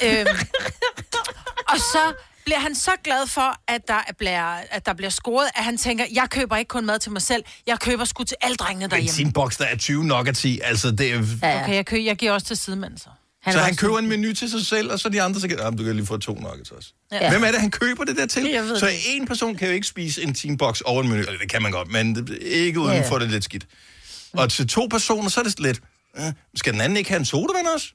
øhm, 0.02 0.26
og 1.72 1.78
så 1.78 2.14
bliver 2.48 2.58
han 2.60 2.74
så 2.74 2.90
glad 3.04 3.26
for, 3.26 3.60
at 3.68 3.88
der, 3.88 4.00
bliver, 4.18 4.54
at 4.70 4.86
der 4.86 4.92
bliver 4.94 5.10
scoret, 5.10 5.48
at 5.54 5.64
han 5.64 5.76
tænker, 5.78 6.04
jeg 6.12 6.26
køber 6.30 6.56
ikke 6.56 6.68
kun 6.68 6.86
mad 6.86 6.98
til 6.98 7.12
mig 7.12 7.22
selv, 7.22 7.42
jeg 7.66 7.80
køber 7.80 8.04
sgu 8.04 8.24
til 8.24 8.36
alle 8.40 8.56
drengene 8.56 8.84
En 8.84 8.90
derhjemme. 8.90 9.16
teambox, 9.16 9.56
der 9.58 9.64
er 9.64 9.76
20 9.76 10.04
nuggets 10.04 10.44
i. 10.44 10.60
Altså, 10.64 10.90
det 10.90 11.12
er... 11.12 11.22
Ja, 11.42 11.48
ja. 11.48 11.62
Okay, 11.62 11.74
jeg, 11.74 11.86
køber, 11.86 12.02
jeg 12.04 12.16
giver 12.16 12.32
også 12.32 12.46
til 12.46 12.56
sidemanden 12.56 12.98
så. 12.98 13.08
Han 13.42 13.52
Så 13.52 13.58
han 13.60 13.76
køber 13.76 13.98
en 13.98 14.06
menu 14.06 14.32
til 14.34 14.50
sig 14.50 14.66
selv, 14.66 14.90
og 14.92 14.98
så 15.00 15.08
de 15.08 15.22
andre, 15.22 15.40
så 15.40 15.48
kan 15.48 15.58
jamen, 15.58 15.78
du 15.78 15.84
kan 15.84 15.96
lige 15.96 16.06
få 16.06 16.16
to 16.16 16.34
nuggets 16.34 16.70
også. 16.70 16.92
Ja. 17.12 17.30
Hvem 17.30 17.44
er 17.44 17.50
det, 17.50 17.60
han 17.60 17.70
køber 17.70 18.04
det 18.04 18.16
der 18.16 18.26
til? 18.26 18.44
Jeg 18.46 18.62
ved 18.64 18.78
Så 18.78 18.90
en 19.06 19.26
person 19.26 19.54
kan 19.56 19.68
jo 19.68 19.74
ikke 19.74 19.86
spise 19.86 20.22
en 20.22 20.34
teambox 20.34 20.80
over 20.80 21.02
en 21.02 21.08
menu. 21.08 21.20
Eller 21.20 21.38
det 21.38 21.50
kan 21.50 21.62
man 21.62 21.72
godt, 21.72 21.90
men 21.92 22.14
det- 22.14 22.38
ikke 22.42 22.80
uden 22.80 22.96
Ja. 22.96 23.08
for 23.10 23.18
det 23.18 23.30
lidt 23.30 23.44
skidt. 23.44 23.66
Og 24.32 24.50
til 24.50 24.68
to 24.68 24.86
personer, 24.90 25.28
så 25.28 25.40
er 25.40 25.44
det 25.44 25.52
sådan 25.52 25.66
lidt... 25.66 25.80
Øh, 26.18 26.32
skal 26.56 26.72
den 26.72 26.80
anden 26.80 26.96
ikke 26.96 27.10
have 27.10 27.18
en 27.18 27.24
sodavand 27.24 27.66
også? 27.74 27.86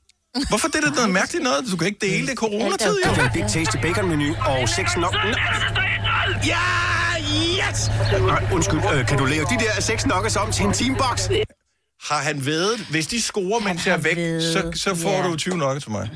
Hvorfor 0.50 0.68
det 0.68 0.76
er 0.76 0.82
det 0.82 0.96
noget 0.96 1.10
mærkeligt 1.10 1.44
noget? 1.44 1.72
Du 1.72 1.78
kan 1.78 1.88
ikke 1.88 2.06
dele 2.06 2.28
det 2.28 2.34
i 2.34 2.36
coronatid, 2.36 2.96
jo. 3.06 3.24
En 3.24 3.30
Big 3.34 3.44
Tasty 3.44 3.78
Bacon 3.82 4.10
menu 4.10 4.36
og 4.46 4.70
seks 4.70 4.98
nok... 4.98 5.16
Ja, 6.52 6.66
yes! 7.60 7.92
Nej, 8.22 8.48
undskyld, 8.54 8.80
uh, 8.80 9.06
kan 9.08 9.18
du 9.18 9.26
lave 9.26 9.46
de 9.46 9.58
der 9.64 9.82
seks 9.82 10.06
nuggets 10.06 10.36
om 10.36 10.52
til 10.52 10.66
en 10.66 10.74
teambox? 10.74 11.30
Har 12.10 12.22
han 12.22 12.46
vedet, 12.46 12.80
hvis 12.80 13.08
de 13.08 13.22
scorer, 13.22 13.60
mens 13.60 13.88
jeg 13.88 13.94
er 13.94 13.98
væk, 13.98 14.16
så, 14.42 14.72
så 14.76 14.96
får 14.96 15.12
ja. 15.12 15.28
du 15.28 15.36
20 15.36 15.58
nuggets 15.58 15.86
til 15.86 15.92
mig. 15.92 16.10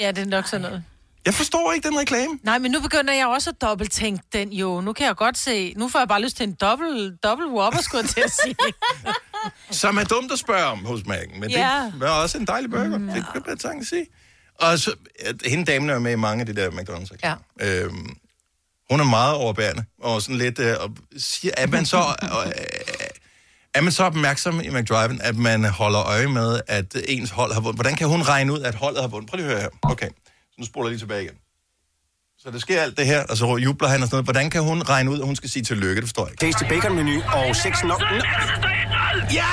Ja, 0.00 0.10
det 0.10 0.18
er 0.18 0.26
nok 0.26 0.46
sådan 0.46 0.60
noget. 0.60 0.84
Jeg 1.26 1.34
forstår 1.34 1.72
ikke 1.72 1.88
den 1.88 1.98
reklame. 1.98 2.38
Nej, 2.42 2.58
men 2.58 2.70
nu 2.70 2.80
begynder 2.80 3.14
jeg 3.14 3.26
også 3.26 3.50
at 3.50 3.60
dobbelttænke 3.60 4.22
den 4.32 4.52
jo. 4.52 4.80
Nu 4.80 4.92
kan 4.92 5.06
jeg 5.06 5.16
godt 5.16 5.38
se, 5.38 5.74
nu 5.76 5.88
får 5.88 5.98
jeg 5.98 6.08
bare 6.08 6.22
lyst 6.22 6.36
til 6.36 6.44
en 6.44 6.52
dobbelt, 6.54 7.22
dobbelt 7.24 7.50
whopper, 7.50 7.80
skulle 7.80 8.02
jeg 8.02 8.10
til 8.10 8.20
at 8.20 8.32
sige. 8.44 8.56
Som 9.82 9.96
er 9.96 10.04
dumt 10.04 10.32
at 10.32 10.38
spørge 10.38 10.64
om 10.64 10.84
hos 10.84 11.00
Mac'en, 11.00 11.38
men 11.38 11.50
Ja. 11.50 11.90
det 11.92 12.00
var 12.00 12.22
også 12.22 12.38
en 12.38 12.46
dejlig 12.46 12.70
burger. 12.70 12.98
Mm, 12.98 13.06
Det 13.06 13.24
kan 13.34 13.42
jeg 13.64 13.80
at 13.80 13.86
sige. 13.86 14.06
Og 14.60 14.78
så, 14.78 14.94
at 15.20 15.34
hende 15.46 15.64
damen 15.64 15.90
er 15.90 15.98
med 15.98 16.12
i 16.12 16.16
mange 16.16 16.40
af 16.40 16.46
de 16.46 16.56
der 16.56 16.70
McDonald's. 16.70 17.16
Ja. 17.24 17.34
Øhm, 17.60 18.16
hun 18.90 19.00
er 19.00 19.04
meget 19.04 19.34
overbærende, 19.34 19.84
og 20.02 20.22
sådan 20.22 20.36
lidt, 20.36 20.58
øh, 20.58 20.74
og 20.80 20.90
siger, 21.16 21.54
at 21.56 21.70
man 21.70 21.86
så, 21.86 21.96
øh, 22.46 22.52
er 23.74 23.80
man 23.80 23.92
så 23.92 24.04
opmærksom 24.04 24.60
i 24.60 24.68
McDriven, 24.70 25.20
at 25.20 25.36
man 25.36 25.64
holder 25.64 26.02
øje 26.02 26.26
med, 26.26 26.60
at 26.66 26.96
ens 27.08 27.30
hold 27.30 27.52
har 27.52 27.60
vundet. 27.60 27.76
Hvordan 27.76 27.96
kan 27.96 28.08
hun 28.08 28.22
regne 28.22 28.52
ud, 28.52 28.60
at 28.60 28.74
holdet 28.74 29.00
har 29.00 29.08
vundet? 29.08 29.30
Prøv 29.30 29.36
lige 29.36 29.46
at 29.46 29.52
høre 29.52 29.62
her. 29.62 29.68
Okay, 29.82 30.08
så 30.52 30.56
nu 30.58 30.66
spoler 30.66 30.86
jeg 30.88 30.90
lige 30.92 30.98
tilbage 31.00 31.22
igen. 31.22 31.34
Så 32.38 32.50
der 32.50 32.58
sker 32.58 32.82
alt 32.82 32.96
det 32.98 33.06
her, 33.06 33.24
og 33.30 33.36
så 33.36 33.56
jubler 33.56 33.88
han 33.88 34.02
og 34.02 34.06
sådan 34.08 34.14
noget. 34.16 34.26
Hvordan 34.26 34.50
kan 34.50 34.62
hun 34.62 34.82
regne 34.82 35.10
ud, 35.10 35.18
at 35.20 35.26
hun 35.26 35.36
skal 35.36 35.50
sige 35.50 35.62
tillykke? 35.62 35.94
Det 36.00 36.04
forstår 36.08 36.24
jeg 36.26 36.32
ikke. 36.32 36.46
Tasty 36.46 36.64
Bacon 36.68 36.96
menu 36.96 37.22
og 37.32 37.56
seks 37.56 37.84
nok... 37.84 38.02
Ja, 39.32 39.52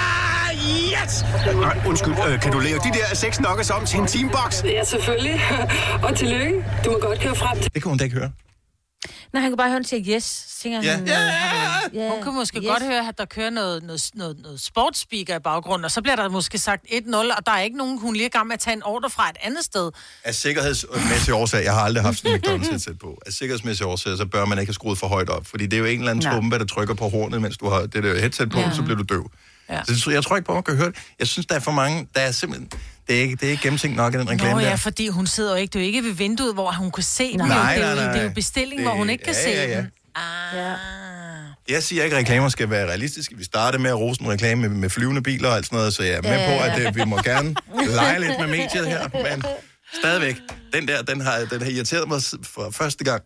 yes! 1.03 1.25
Nej, 1.55 1.81
undskyld, 1.87 2.13
uh, 2.13 2.39
kan 2.41 2.51
du 2.51 2.59
lave 2.59 2.77
de 2.79 2.89
der 2.99 3.15
seks 3.15 3.39
nuggets 3.39 3.69
om 3.69 3.85
til 3.85 3.99
en 3.99 4.07
teambox? 4.07 4.63
Ja, 4.63 4.83
selvfølgelig. 4.83 5.41
Og 6.05 6.17
tillykke. 6.17 6.65
Du 6.85 6.91
må 6.91 6.97
godt 7.01 7.19
køre 7.19 7.35
frem 7.35 7.57
til... 7.61 7.73
Det 7.73 7.81
kan 7.83 7.89
hun 7.89 7.97
da 7.97 8.03
ikke 8.03 8.15
høre. 8.17 8.31
Nej, 9.33 9.41
han 9.41 9.51
kan 9.51 9.57
bare 9.57 9.67
høre, 9.67 9.73
han 9.73 9.83
siger 9.83 10.15
yes. 10.15 10.23
Så 10.23 10.59
tænker 10.63 10.81
Ja. 10.83 10.95
han, 10.95 11.07
Ja. 11.07 11.13
Ja. 11.93 12.09
Hun 12.09 12.23
kan 12.23 12.33
måske 12.33 12.57
yes. 12.59 12.65
godt 12.67 12.83
høre, 12.83 13.07
at 13.07 13.17
der 13.17 13.25
kører 13.25 13.49
noget, 13.49 13.83
noget, 13.83 14.09
noget, 14.13 14.37
noget 14.41 14.61
sportsspeaker 14.61 15.35
i 15.35 15.39
baggrunden, 15.39 15.85
og 15.85 15.91
så 15.91 16.01
bliver 16.01 16.15
der 16.15 16.29
måske 16.29 16.57
sagt 16.57 16.85
1-0, 16.91 17.15
og 17.15 17.45
der 17.45 17.51
er 17.51 17.61
ikke 17.61 17.77
nogen, 17.77 17.99
hun 17.99 18.13
lige 18.13 18.25
er 18.25 18.29
gang 18.29 18.47
med 18.47 18.53
at 18.53 18.59
tage 18.59 18.75
en 18.75 18.83
ordre 18.83 19.09
fra 19.09 19.29
et 19.29 19.37
andet 19.43 19.63
sted. 19.63 19.91
Af 20.23 20.35
sikkerhedsmæssige 20.35 21.35
årsager, 21.35 21.63
jeg 21.63 21.73
har 21.73 21.81
aldrig 21.81 22.03
haft 22.03 22.17
sådan 22.17 22.31
en 22.35 22.41
McDonald's 22.45 22.69
headset 22.69 22.99
på. 22.99 23.21
Af 23.25 23.33
sikkerhedsmæssige 23.33 23.87
årsager, 23.87 24.17
så 24.17 24.25
bør 24.25 24.45
man 24.45 24.59
ikke 24.59 24.69
have 24.69 24.73
skruet 24.73 24.97
for 24.97 25.07
højt 25.07 25.29
op. 25.29 25.47
Fordi 25.47 25.65
det 25.65 25.73
er 25.73 25.77
jo 25.79 25.85
en 25.85 25.99
eller 25.99 26.11
anden 26.11 26.23
Nej. 26.25 26.33
trumpe, 26.33 26.59
der 26.59 26.65
trykker 26.65 26.93
på 26.93 27.09
hornet, 27.09 27.41
mens 27.41 27.57
du 27.57 27.69
har 27.69 27.79
det 27.79 28.03
der 28.03 28.19
headset 28.19 28.49
på, 28.51 28.59
ja. 28.59 28.71
Så 28.75 28.81
bliver 28.83 28.97
du 28.97 29.03
døv. 29.03 29.31
Ja. 29.69 29.83
Så 29.83 30.11
jeg 30.11 30.23
tror 30.23 30.35
ikke 30.35 30.45
på, 30.45 30.51
at 30.51 30.55
man 30.55 30.63
kan 30.63 30.75
høre 30.75 30.87
det. 30.87 30.97
Jeg 31.19 31.27
synes, 31.27 31.45
der 31.45 31.55
er 31.55 31.59
for 31.59 31.71
mange, 31.71 32.07
der 32.15 32.21
er 32.21 32.31
simpelthen... 32.31 32.69
Det 33.07 33.17
er 33.17 33.21
ikke, 33.21 33.35
det 33.35 33.43
er 33.47 33.49
ikke 33.51 33.63
gennemtænkt 33.63 33.97
nok 33.97 34.13
i 34.13 34.17
den 34.17 34.29
reklame 34.29 34.53
Nå 34.53 34.59
ja, 34.59 34.69
der. 34.69 34.75
fordi 34.75 35.07
hun 35.07 35.27
sidder 35.27 35.49
jo 35.51 35.55
ikke, 35.55 35.71
det 35.71 35.79
er 35.79 35.83
jo 35.83 35.85
ikke 35.87 36.03
ved 36.03 36.11
vinduet, 36.11 36.53
hvor 36.53 36.71
hun 36.71 36.91
kan 36.91 37.03
se 37.03 37.31
den. 37.31 37.37
Nej, 37.37 37.47
er 37.47 37.79
nej, 37.79 37.89
jo, 37.89 37.95
nej. 37.95 38.11
det 38.13 38.19
er 38.21 38.23
jo 38.23 38.31
bestilling, 38.35 38.79
Det- 38.79 38.87
hvor 38.87 38.95
hun 38.95 39.09
ikke 39.09 39.23
kan 39.23 39.33
ja, 39.33 39.43
se 39.43 39.49
ja, 39.49 39.69
ja. 39.69 39.77
den. 39.77 39.91
Ah. 40.15 40.57
Ja. 40.57 40.73
Jeg 41.69 41.83
siger 41.83 42.03
ikke, 42.03 42.15
at 42.15 42.19
reklamer 42.19 42.49
skal 42.49 42.69
være 42.69 42.87
realistiske. 42.87 43.37
Vi 43.37 43.43
startede 43.43 43.81
med 43.81 43.89
at 43.89 43.99
rose 43.99 44.21
en 44.21 44.29
reklame 44.29 44.61
med, 44.61 44.69
med 44.69 44.89
flyvende 44.89 45.21
biler 45.21 45.49
og 45.49 45.55
alt 45.55 45.65
sådan 45.65 45.77
noget, 45.77 45.93
så 45.93 46.03
jeg 46.03 46.13
er 46.13 46.21
med 46.21 46.45
på, 46.47 46.63
at 46.63 46.87
øh, 46.87 46.95
vi 46.95 47.05
må 47.05 47.17
gerne 47.21 47.55
lege 47.95 48.19
lidt 48.19 48.39
med 48.39 48.47
mediet 48.47 48.87
her, 48.87 49.09
men 49.13 49.43
stadigvæk, 49.93 50.35
den 50.73 50.87
der, 50.87 51.01
den 51.01 51.21
har, 51.21 51.37
den 51.51 51.61
har 51.61 51.69
irriteret 51.69 52.07
mig 52.07 52.21
for 52.43 52.69
første 52.71 53.03
gang, 53.03 53.23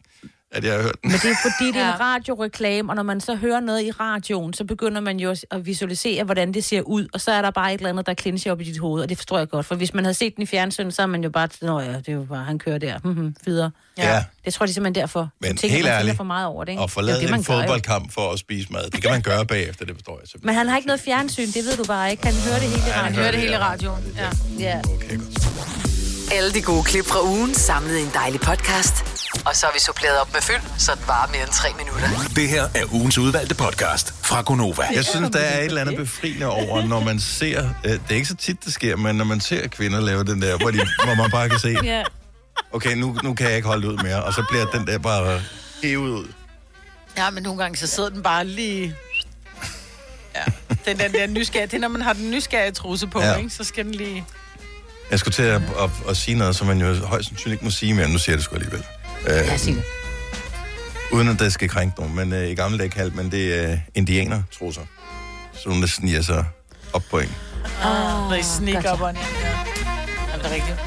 at 0.53 0.63
jeg 0.63 0.73
har 0.73 0.81
hørt 0.81 0.95
den. 1.03 1.11
Men 1.11 1.19
det 1.19 1.31
er 1.31 1.35
fordi, 1.41 1.71
det 1.71 1.81
er 1.81 1.93
en 1.93 1.99
radioreklame, 2.09 2.91
og 2.91 2.95
når 2.95 3.03
man 3.03 3.21
så 3.21 3.35
hører 3.35 3.59
noget 3.59 3.81
i 3.83 3.91
radioen, 3.91 4.53
så 4.53 4.63
begynder 4.63 5.01
man 5.01 5.19
jo 5.19 5.35
at 5.51 5.65
visualisere, 5.65 6.23
hvordan 6.23 6.53
det 6.53 6.63
ser 6.63 6.81
ud, 6.81 7.07
og 7.13 7.21
så 7.21 7.31
er 7.31 7.41
der 7.41 7.51
bare 7.51 7.73
et 7.73 7.77
eller 7.77 7.89
andet, 7.89 8.05
der 8.05 8.13
clincher 8.13 8.51
op 8.51 8.61
i 8.61 8.63
dit 8.63 8.77
hoved, 8.79 9.03
og 9.03 9.09
det 9.09 9.17
forstår 9.17 9.37
jeg 9.37 9.49
godt, 9.49 9.65
for 9.65 9.75
hvis 9.75 9.93
man 9.93 10.03
havde 10.05 10.13
set 10.13 10.35
den 10.35 10.43
i 10.43 10.45
fjernsyn, 10.45 10.91
så 10.91 11.01
er 11.01 11.05
man 11.05 11.23
jo 11.23 11.29
bare, 11.29 11.47
nå 11.61 11.79
ja, 11.79 11.87
det 11.97 12.09
er 12.09 12.13
jo 12.13 12.23
bare, 12.29 12.43
han 12.43 12.59
kører 12.59 12.77
der, 12.77 12.99
mm-hmm, 13.03 13.35
videre. 13.45 13.71
Ja. 13.97 14.23
Det 14.45 14.53
tror 14.53 14.65
jeg 14.65 14.73
simpelthen 14.73 15.01
derfor. 15.01 15.29
Men 15.41 15.57
tænker, 15.57 15.75
helt 15.75 15.87
ærligt, 15.87 16.17
for 16.17 16.23
meget 16.23 16.47
over 16.47 16.63
det, 16.63 16.71
ikke? 16.71 16.81
Og 16.81 16.87
Det 16.87 16.93
forlade 16.93 17.17
det, 17.17 17.23
en 17.23 17.29
gør 17.29 17.53
jo. 17.53 17.59
fodboldkamp 17.61 18.11
for 18.13 18.31
at 18.31 18.39
spise 18.39 18.67
mad. 18.73 18.89
Det 18.89 19.01
kan 19.01 19.11
man 19.11 19.21
gøre 19.21 19.45
bagefter, 19.45 19.85
det 19.85 19.95
forstår 19.95 20.19
jeg 20.21 20.27
simpelthen. 20.27 20.45
Men 20.45 20.55
han 20.55 20.67
har 20.67 20.77
ikke 20.77 20.87
noget 20.87 20.99
fjernsyn, 20.99 21.47
det 21.47 21.55
ved 21.65 21.77
du 21.77 21.83
bare 21.83 22.11
ikke. 22.11 22.25
Han 22.25 22.33
hører 22.47 22.59
det 22.59 22.67
hele 22.69 22.81
i 22.87 22.91
han 22.91 23.03
radioen. 23.03 23.15
hører 23.15 23.31
det 23.31 23.39
hele 23.39 23.53
i 23.53 23.57
radioen. 23.57 24.03
Ja. 24.17 24.29
ja. 24.59 24.79
Okay, 24.95 25.17
godt. 25.17 25.92
Alle 26.31 26.53
de 26.53 26.61
gode 26.61 26.83
klip 26.83 27.05
fra 27.05 27.21
ugen 27.23 27.53
samlet 27.55 27.97
i 27.97 28.01
en 28.01 28.11
dejlig 28.13 28.41
podcast. 28.41 28.93
Og 29.45 29.55
så 29.55 29.65
har 29.65 29.73
vi 29.73 29.79
suppleret 29.79 30.19
op 30.21 30.33
med 30.33 30.41
fyld, 30.41 30.61
så 30.77 30.91
det 30.91 31.07
varer 31.07 31.27
mere 31.31 31.41
end 31.43 31.51
tre 31.51 31.69
minutter. 31.77 32.09
Det 32.35 32.49
her 32.49 32.63
er 32.75 32.93
ugens 32.93 33.17
udvalgte 33.17 33.55
podcast 33.55 34.13
fra 34.23 34.41
Gonova. 34.41 34.83
Jeg 34.95 35.05
synes, 35.05 35.29
der 35.31 35.39
er 35.39 35.59
et 35.59 35.65
eller 35.65 35.81
andet 35.81 35.95
befriende 35.97 36.45
over, 36.45 36.85
når 36.87 36.99
man 36.99 37.19
ser... 37.19 37.69
Øh, 37.85 37.91
det 37.91 38.01
er 38.09 38.15
ikke 38.15 38.27
så 38.27 38.35
tit, 38.35 38.65
det 38.65 38.73
sker, 38.73 38.95
men 38.95 39.15
når 39.15 39.25
man 39.25 39.39
ser 39.41 39.67
kvinder 39.67 39.99
lave 40.01 40.23
den 40.23 40.41
der, 40.41 40.57
hvor, 40.57 40.71
de, 40.71 40.77
hvor 41.05 41.15
man 41.15 41.31
bare 41.31 41.49
kan 41.49 41.59
se, 41.59 41.75
Ja. 41.83 42.03
okay, 42.71 42.95
nu, 42.95 43.17
nu 43.23 43.33
kan 43.33 43.47
jeg 43.47 43.55
ikke 43.55 43.67
holde 43.67 43.87
ud 43.87 43.97
mere, 44.03 44.23
og 44.23 44.33
så 44.33 44.43
bliver 44.49 44.65
den 44.65 44.87
der 44.87 44.97
bare 44.97 45.41
hævet 45.83 46.09
ud. 46.09 46.27
ja, 47.17 47.29
men 47.29 47.43
nogle 47.43 47.61
gange 47.63 47.77
så 47.77 47.87
sidder 47.87 48.09
den 48.09 48.23
bare 48.23 48.45
lige... 48.45 48.95
Ja, 50.35 50.43
den, 50.85 50.99
den 50.99 51.13
der 51.13 51.27
nysgerrige, 51.27 51.67
det 51.67 51.73
er, 51.73 51.79
når 51.81 51.87
man 51.87 52.01
har 52.01 52.13
den 52.13 52.31
nysgerrige 52.31 52.71
truse 52.71 53.07
på, 53.07 53.21
ja. 53.21 53.35
ikke? 53.35 53.49
så 53.49 53.63
skal 53.63 53.85
den 53.85 53.95
lige... 53.95 54.25
Jeg 55.11 55.19
skulle 55.19 55.33
til 55.33 55.41
at, 55.43 55.61
at, 55.61 55.89
at 56.09 56.17
sige 56.17 56.37
noget, 56.37 56.55
som 56.55 56.67
man 56.67 56.81
jo 56.81 56.93
højst 57.05 57.27
sandsynligt 57.27 57.53
ikke 57.57 57.65
må 57.65 57.71
sige 57.71 57.93
mere. 57.93 58.09
Nu 58.09 58.17
siger 58.17 58.33
jeg 58.33 58.37
det 58.37 58.45
sgu 58.45 58.55
alligevel. 58.55 58.83
Øh, 59.27 59.33
Ja, 59.35 59.57
sig 59.57 59.73
det. 59.75 59.83
uden 61.11 61.27
at 61.29 61.39
det 61.39 61.53
skal 61.53 61.69
krænke 61.69 61.99
nogen, 61.99 62.15
men 62.15 62.33
øh, 62.33 62.49
i 62.49 62.55
gamle 62.55 62.77
dage 62.77 62.89
kaldte 62.89 63.15
man 63.17 63.31
det 63.31 63.69
øh, 63.71 63.77
indianer 63.95 64.43
trusser. 64.59 64.81
Så 65.53 65.61
nogen, 65.65 65.81
der 65.81 65.87
sniger 65.87 66.21
sig 66.21 66.45
op 66.93 67.03
på 67.11 67.19
en. 67.19 67.29
Oh, 67.85 68.29
når 68.29 68.35
I 68.39 68.43
snikker 68.43 68.91
op. 68.91 68.99
Ja. 69.01 69.07
Er 69.07 70.37
det 70.41 70.51
rigtigt? 70.51 70.77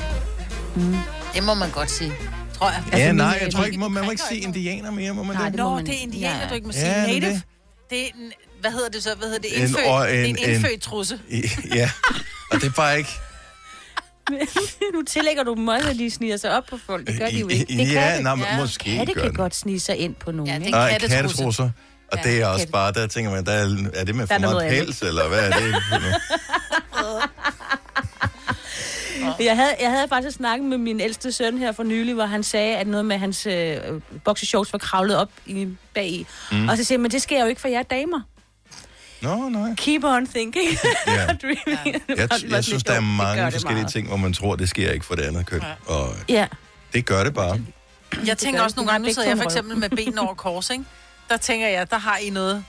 Mm. 0.76 0.96
Det 1.34 1.42
må 1.44 1.54
man 1.54 1.70
godt 1.70 1.90
sige, 1.90 2.12
tror 2.58 2.70
jeg. 2.70 2.82
Ja, 2.92 2.96
Altså, 2.98 3.12
nej, 3.12 3.38
jeg 3.42 3.52
tror 3.52 3.64
ikke, 3.64 3.78
må, 3.78 3.88
man 3.88 4.04
må 4.04 4.10
ikke 4.10 4.22
sige 4.28 4.40
indianer 4.40 4.90
mere, 4.90 5.12
må 5.14 5.22
man 5.22 5.36
Nej, 5.36 5.48
det? 5.48 5.56
Nå, 5.58 5.74
man- 5.74 5.86
det 5.86 5.94
er 5.94 5.98
indianer, 6.02 6.40
Ja. 6.42 6.48
du 6.48 6.54
ikke 6.54 6.66
må 6.66 6.72
Ja, 6.72 6.80
sige. 6.80 6.90
det 6.90 6.98
er 6.98 7.06
Native. 7.20 7.30
det. 7.32 7.42
Det 7.90 8.00
er 8.02 8.06
en, 8.06 8.32
hvad 8.60 8.70
hedder 8.70 8.88
det 8.88 9.02
så? 9.02 9.14
Hvad 9.18 9.28
hedder 9.28 9.40
det? 9.42 9.56
En 9.56 9.62
Indfødt, 9.62 9.86
or- 9.86 10.00
det 10.02 10.14
er 10.14 10.24
en 10.24 10.26
en- 10.36 10.38
en- 10.44 10.50
indfødt 10.54 10.82
trusse. 10.82 11.18
Ja, 11.74 11.90
og 12.50 12.60
det 12.60 12.66
er 12.66 12.70
bare 12.70 12.98
ikke... 12.98 13.10
nu 14.94 15.02
tillægger 15.02 15.42
du 15.42 15.54
dem 15.54 15.68
også, 15.68 15.88
at 15.88 15.96
de 15.96 16.10
sniger 16.10 16.36
sig 16.36 16.56
op 16.56 16.66
på 16.66 16.78
folk. 16.86 17.06
Det 17.06 17.18
gør 17.18 17.26
de 17.26 17.38
jo 17.38 17.48
ikke. 17.48 17.64
Det 17.64 17.92
Ja, 17.92 18.12
kan 18.14 18.22
nej, 18.22 18.34
det. 18.34 18.44
men 18.52 18.60
måske 18.60 18.96
Katte 18.96 19.12
gør 19.14 19.20
kan 19.20 19.30
den. 19.30 19.36
godt 19.36 19.54
snige 19.54 19.80
sig 19.80 19.96
ind 19.96 20.14
på 20.14 20.32
nogen, 20.32 20.52
Ja, 20.52 20.58
det 20.58 20.66
ikke? 20.66 20.78
Kattetrusser. 20.78 21.16
kattetrusser. 21.22 21.70
Og 22.12 22.18
Ja, 22.18 22.22
det 22.30 22.42
er 22.42 22.46
også 22.46 22.58
katte. 22.60 22.72
bare, 22.72 22.92
der 22.92 23.06
tænker 23.06 23.30
man, 23.30 23.44
der 23.46 23.52
er, 23.52 23.76
er 23.94 24.04
det 24.04 24.14
med 24.14 24.22
er 24.22 24.26
for 24.34 24.38
meget 24.38 24.70
pels, 24.70 25.02
eller 25.02 25.28
hvad 25.28 25.38
er 25.50 25.50
det? 25.58 25.74
Jeg 29.40 29.56
havde, 29.56 29.74
jeg 29.80 29.90
havde 29.90 30.08
faktisk 30.08 30.36
snakket 30.36 30.68
med 30.68 30.78
min 30.78 31.00
ældste 31.00 31.32
søn 31.32 31.58
her 31.58 31.72
for 31.72 31.82
nylig, 31.82 32.14
hvor 32.14 32.24
han 32.26 32.42
sagde, 32.42 32.76
at 32.76 32.86
noget 32.86 33.04
med 33.06 33.18
hans 33.18 33.46
øh, 33.46 33.76
boxershorts 34.24 34.72
var 34.72 34.78
kravlet 34.78 35.16
op 35.16 35.30
i, 35.46 35.68
bag 35.94 36.26
mm. 36.52 36.68
Og 36.68 36.76
så 36.76 36.84
siger 36.84 36.96
jeg, 36.96 37.00
men 37.00 37.10
det 37.10 37.22
sker 37.22 37.40
jo 37.42 37.46
ikke 37.46 37.60
for 37.60 37.68
jer 37.68 37.82
damer. 37.82 38.20
Nå, 39.22 39.48
nej. 39.48 39.74
Keep 39.76 40.04
on 40.04 40.26
thinking. 40.26 40.68
Ja. 41.06 41.26
Dreaming. 41.42 42.02
Jeg, 42.08 42.28
jeg 42.50 42.64
synes, 42.64 42.84
der 42.84 42.92
er 42.92 43.00
mange 43.00 43.44
det 43.44 43.52
forskellige 43.52 43.82
meget. 43.82 43.92
ting, 43.92 44.08
hvor 44.08 44.16
man 44.16 44.32
tror, 44.32 44.56
det 44.56 44.68
sker 44.68 44.92
ikke 44.92 45.06
for 45.06 45.14
det 45.14 45.22
andet 45.22 45.46
køn. 45.46 45.62
Og 45.86 46.08
Ja. 46.28 46.46
det 46.92 47.06
gør 47.06 47.24
det 47.24 47.34
bare. 47.34 47.60
Jeg 48.26 48.38
tænker 48.38 48.62
også 48.62 48.74
det. 48.74 48.76
nogle 48.76 48.92
gange, 48.92 49.08
nu 49.08 49.14
sidder 49.14 49.28
jeg 49.28 49.36
for 49.36 49.44
eksempel 49.44 49.76
med 49.76 49.90
ben 49.90 50.18
over 50.18 50.34
kors, 50.34 50.70
ikke? 50.70 50.84
Der 51.28 51.36
tænker 51.36 51.68
jeg, 51.68 51.90
der 51.90 51.98
har 51.98 52.16
I 52.16 52.30
noget. 52.30 52.64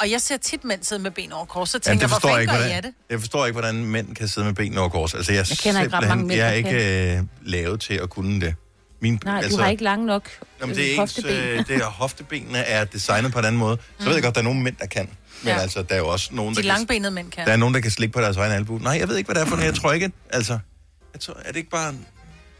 Og 0.00 0.10
jeg 0.10 0.20
ser 0.20 0.36
tit 0.36 0.64
mænd 0.64 0.82
sidde 0.82 1.02
med 1.02 1.10
ben 1.10 1.32
over 1.32 1.44
kors, 1.44 1.70
så 1.70 1.78
tænker 1.78 1.92
det 1.94 2.00
jeg, 2.00 2.08
hvor 2.08 2.14
forstår 2.14 2.30
jeg 2.30 2.40
ikke, 2.40 2.52
gør 2.52 2.58
I 2.58 2.60
hvordan, 2.60 2.76
af 2.76 2.82
det? 2.82 2.92
jeg 3.10 3.20
forstår 3.20 3.46
ikke, 3.46 3.52
hvordan 3.60 3.84
mænd 3.84 4.16
kan 4.16 4.28
sidde 4.28 4.46
med 4.46 4.54
benene 4.54 4.80
over 4.80 4.88
kors. 4.88 5.14
Altså, 5.14 5.32
jeg, 5.32 5.46
Jeg 5.50 5.58
kender 5.58 5.82
ikke 5.82 5.96
ret 5.96 6.08
mange 6.08 6.24
mænd, 6.26 6.38
Jeg 6.38 6.48
er 6.48 6.52
ikke 6.52 7.16
øh, 7.16 7.22
lavet 7.42 7.80
til 7.80 7.94
at 7.94 8.10
kunne 8.10 8.40
det. 8.40 8.54
Min, 9.00 9.20
Nej, 9.24 9.36
altså, 9.36 9.56
du 9.56 9.62
har 9.62 9.70
ikke 9.70 9.82
lange 9.84 10.06
nok 10.06 10.28
Jamen, 10.60 10.70
øh, 10.70 10.76
det 10.76 10.84
er 10.84 10.88
ikke, 10.88 11.00
hofteben. 11.00 11.30
øh, 11.32 11.66
det 11.66 11.76
er, 11.76 11.84
hoftebenene 12.02 12.58
er 12.58 12.84
designet 12.84 13.32
på 13.32 13.38
en 13.38 13.44
anden 13.44 13.58
måde. 13.58 13.78
Så 13.98 14.04
ved 14.06 14.14
jeg 14.14 14.22
godt, 14.22 14.34
der 14.34 14.40
er 14.40 14.44
nogle 14.44 14.60
mænd, 14.62 14.76
der 14.76 14.86
kan. 14.86 15.08
Men 15.42 15.52
Ja. 15.52 15.58
altså, 15.60 15.82
der 15.82 15.94
er 15.94 15.98
jo 15.98 16.08
også 16.08 16.28
nogen, 16.34 16.50
De 16.50 16.56
der 16.56 16.62
kan, 16.62 16.68
langbenede 16.68 17.10
mænd 17.10 17.30
kan. 17.30 17.46
der 17.46 17.52
er 17.52 17.56
nogen, 17.56 17.74
der 17.74 17.80
kan 17.80 17.90
slikke 17.90 18.12
på 18.12 18.20
deres 18.20 18.36
egen 18.36 18.52
albu. 18.52 18.78
Nej, 18.78 18.96
jeg 18.98 19.08
ved 19.08 19.16
ikke, 19.16 19.26
hvad 19.28 19.34
det 19.34 19.40
er 19.42 19.46
for 19.46 19.56
noget. 19.56 19.66
Jeg 19.72 19.74
tror 19.80 19.92
ikke, 19.92 20.12
altså... 20.30 20.58
Jeg 21.12 21.20
tror, 21.20 21.34
er 21.44 21.48
det 21.48 21.56
ikke 21.56 21.70
bare... 21.70 21.84
Jeg, 21.86 21.94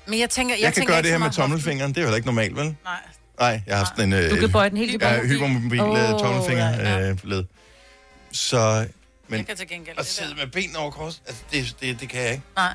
Men 0.06 0.18
jeg 0.18 0.30
tænker, 0.30 0.54
jeg, 0.54 0.62
jeg 0.62 0.72
kan 0.74 0.80
tænker 0.80 0.94
gøre 0.94 1.02
det 1.02 1.10
her 1.10 1.18
med 1.18 1.30
tommelfingeren. 1.30 1.90
Det 1.90 1.98
er 1.98 2.02
jo 2.02 2.06
heller 2.06 2.16
ikke 2.16 2.26
normalt, 2.26 2.56
vel? 2.56 2.64
Nej. 2.64 2.74
Nej, 3.40 3.60
jeg 3.66 3.74
har 3.76 3.84
haft 3.84 3.88
sådan 3.96 4.12
en... 4.12 4.24
Øh, 4.24 4.30
Du 4.30 4.36
kan 4.36 4.52
bøje 4.52 4.70
den 4.70 4.78
helt 4.78 5.02
Ja, 5.02 5.08
tilbage. 5.12 5.28
hypermobil 5.28 5.80
oh, 5.80 6.10
tommelfinger 6.20 6.70
ja, 6.70 6.98
ja. 6.98 7.10
øh, 7.10 7.16
led. 7.24 7.44
Så... 8.32 8.86
Men 9.28 9.38
Jeg 9.38 9.46
kan 9.46 9.56
til 9.56 9.68
gengæld 9.68 9.98
at 9.98 10.06
sidde 10.06 10.34
med 10.34 10.46
benene 10.46 10.78
over 10.78 10.90
kors, 10.90 11.22
altså, 11.26 11.42
det, 11.52 11.76
det, 11.80 12.00
det 12.00 12.08
kan 12.08 12.20
jeg 12.22 12.30
ikke. 12.30 12.42
Nej. 12.56 12.74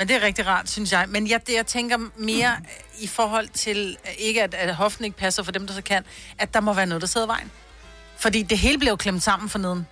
Men 0.00 0.08
det 0.08 0.16
er 0.16 0.22
rigtig 0.26 0.46
rart, 0.46 0.70
synes 0.70 0.92
jeg. 0.92 1.04
Men 1.08 1.28
jeg, 1.30 1.40
det, 1.46 1.54
jeg 1.54 1.66
tænker 1.66 1.98
mere 2.18 2.56
i 3.00 3.06
forhold 3.06 3.48
til, 3.48 3.96
øh, 4.06 4.12
ikke 4.18 4.42
at, 4.42 4.54
at 4.54 4.74
hoften 4.74 5.04
ikke 5.04 5.16
passer 5.16 5.42
for 5.42 5.52
dem, 5.52 5.66
der 5.66 5.74
så 5.74 5.82
kan, 5.82 6.04
at 6.38 6.54
der 6.54 6.60
må 6.60 6.72
være 6.72 6.86
noget, 6.86 7.00
der 7.02 7.06
sidder 7.08 7.26
i 7.26 7.28
vejen. 7.28 7.50
Fordi 8.18 8.42
det 8.42 8.58
hele 8.58 8.78
bliver 8.78 8.92
jo 8.92 8.96
klemt 8.96 9.22
sammen 9.22 9.48
for 9.48 9.58
neden. 9.58 9.86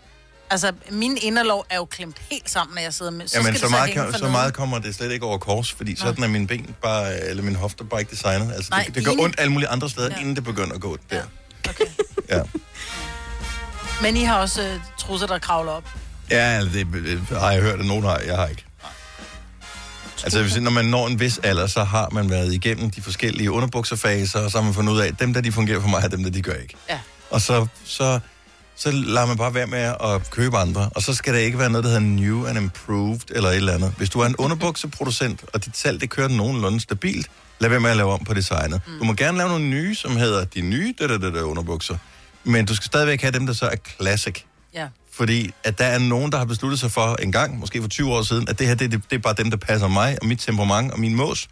Altså, 0.51 0.73
min 0.91 1.19
inderlov 1.23 1.67
er 1.71 1.77
jo 1.77 1.85
klemt 1.85 2.17
helt 2.31 2.51
sammen, 2.51 2.75
når 2.75 2.83
jeg 2.83 2.95
sidder 2.95 3.13
med. 3.13 3.29
Så 3.29 3.37
Jamen, 3.39 3.55
så, 3.57 3.65
det 3.67 3.71
meget, 3.71 3.91
kan, 3.93 4.13
så 4.19 4.29
meget 4.29 4.55
kommer 4.55 4.79
det 4.79 4.95
slet 4.95 5.13
ikke 5.13 5.27
over 5.27 5.39
kors, 5.39 5.73
fordi 5.73 5.91
Nej. 5.93 5.97
sådan 5.99 6.25
er 6.25 6.29
mine 6.29 6.47
ben 6.47 6.75
bare, 6.83 7.21
eller 7.21 7.43
min 7.43 7.55
hofter 7.55 7.85
bare 7.85 8.01
ikke 8.01 8.11
designet. 8.11 8.53
Altså, 8.55 8.71
Nej, 8.71 8.83
det, 8.87 8.95
det 8.95 9.05
gør 9.05 9.13
inde- 9.13 9.25
ondt 9.25 9.41
alle 9.41 9.53
mulige 9.53 9.69
andre 9.69 9.91
steder, 9.91 10.09
Ja. 10.09 10.15
ja. 10.15 10.21
inden 10.21 10.37
det 10.37 10.45
begynder 10.45 10.75
at 10.75 10.81
gå 10.81 10.97
der. 11.11 11.23
Okay. 11.69 11.85
Ja, 12.29 12.43
Men 14.03 14.17
I 14.17 14.23
har 14.25 14.39
også 14.39 14.63
øh, 14.63 14.81
trusser, 14.99 15.27
der 15.27 15.39
kravler 15.39 15.73
op. 15.73 15.89
ja 16.31 16.61
det, 16.65 16.87
det, 16.93 17.21
har 17.39 17.53
jeg 17.53 17.63
hørt, 17.63 17.81
at 17.81 17.87
nogen 17.87 18.05
har. 18.05 18.19
Jeg 18.19 18.37
har 18.37 18.47
ikke. 18.47 18.65
Altså, 20.25 20.43
hvis, 20.43 20.57
når 20.57 20.71
man 20.71 20.85
når 20.85 21.07
en 21.07 21.21
vis 21.21 21.39
alder, 21.43 21.67
så 21.67 21.85
har 21.85 22.09
man 22.13 22.31
været 22.31 22.55
igennem 22.55 22.91
de 22.91 23.03
forskellige 23.03 23.51
underbukserfaser, 23.51 24.41
og 24.41 24.51
så 24.51 24.59
har 24.59 24.65
man 24.65 24.75
fundet 24.75 24.93
ud 24.93 24.99
af, 24.99 25.07
at 25.07 25.21
dem, 25.21 25.35
der 25.35 25.41
de 25.41 25.53
fungerer 25.53 25.81
for 25.81 25.89
mig, 25.89 26.03
er 26.05 26.09
dem, 26.09 26.23
der 26.23 26.31
de 26.31 26.43
gør 26.43 26.55
ikke. 26.55 26.75
Ja. 26.89 26.99
Og 27.31 27.41
så, 27.41 27.67
så, 27.85 28.21
så 28.77 28.91
lader 28.91 29.27
man 29.27 29.37
bare 29.37 29.55
være 29.55 29.67
med 29.67 29.79
at 29.79 30.31
købe 30.31 30.57
andre. 30.57 30.91
Og 30.95 31.03
så 31.03 31.15
skal 31.15 31.35
der 31.35 31.41
ikke 31.41 31.59
være 31.59 31.71
noget, 31.71 31.85
der 31.85 31.91
hedder 31.91 32.05
new 32.05 32.47
and 32.47 32.59
improved, 32.59 33.21
eller 33.31 33.49
et 33.49 33.57
eller 33.57 33.73
andet. 33.73 33.93
Hvis 33.97 34.11
du 34.11 34.21
er 34.21 34.27
en 34.27 34.37
underbukseproducent, 34.45 35.45
og 35.53 35.65
dit 35.65 35.77
salg, 35.77 36.01
det 36.01 36.11
kører 36.11 36.29
nogenlunde 36.29 36.81
stabilt, 36.81 37.31
lad 37.59 37.71
være 37.71 37.81
med 37.81 37.91
at 37.91 37.97
lave 37.97 38.13
om 38.13 38.25
på 38.25 38.35
designet. 38.35 38.81
Mm. 38.87 38.99
Du 38.99 39.05
må 39.05 39.13
gerne 39.13 39.39
lave 39.39 39.49
nogle 39.49 39.65
nye, 39.65 39.95
som 39.95 40.17
hedder 40.17 40.45
de 40.45 40.61
nye 40.61 40.95
der, 40.99 41.07
der, 41.07 41.19
der, 41.19 41.31
der 41.31 41.43
underbukser. 41.43 41.97
Men 42.45 42.67
du 42.67 42.75
skal 42.75 42.87
stadigvæk 42.87 43.21
have 43.21 43.33
dem, 43.33 43.47
der 43.47 43.53
så 43.53 43.67
er 43.67 43.77
classic. 44.01 44.43
Ja. 44.75 44.87
Fordi 45.19 45.55
at 45.65 45.79
der 45.79 45.85
er 45.85 45.99
nogen, 45.99 46.33
der 46.33 46.39
har 46.39 46.45
besluttet 46.45 46.81
sig 46.81 46.91
for 46.91 47.17
en 47.23 47.33
gang, 47.33 47.59
måske 47.59 47.81
for 47.81 47.89
20 47.89 48.13
år 48.13 48.23
siden, 48.23 48.49
at 48.49 48.59
det 48.59 48.67
her, 48.67 48.75
det, 48.75 48.93
det, 48.93 49.03
det 49.11 49.17
er 49.17 49.21
bare 49.21 49.35
dem, 49.35 49.51
der 49.51 49.57
passer 49.57 49.89
mig, 49.89 50.19
og 50.21 50.27
mit 50.27 50.39
temperament, 50.39 50.93
og 50.93 51.01
min 51.01 51.15
mås. 51.15 51.49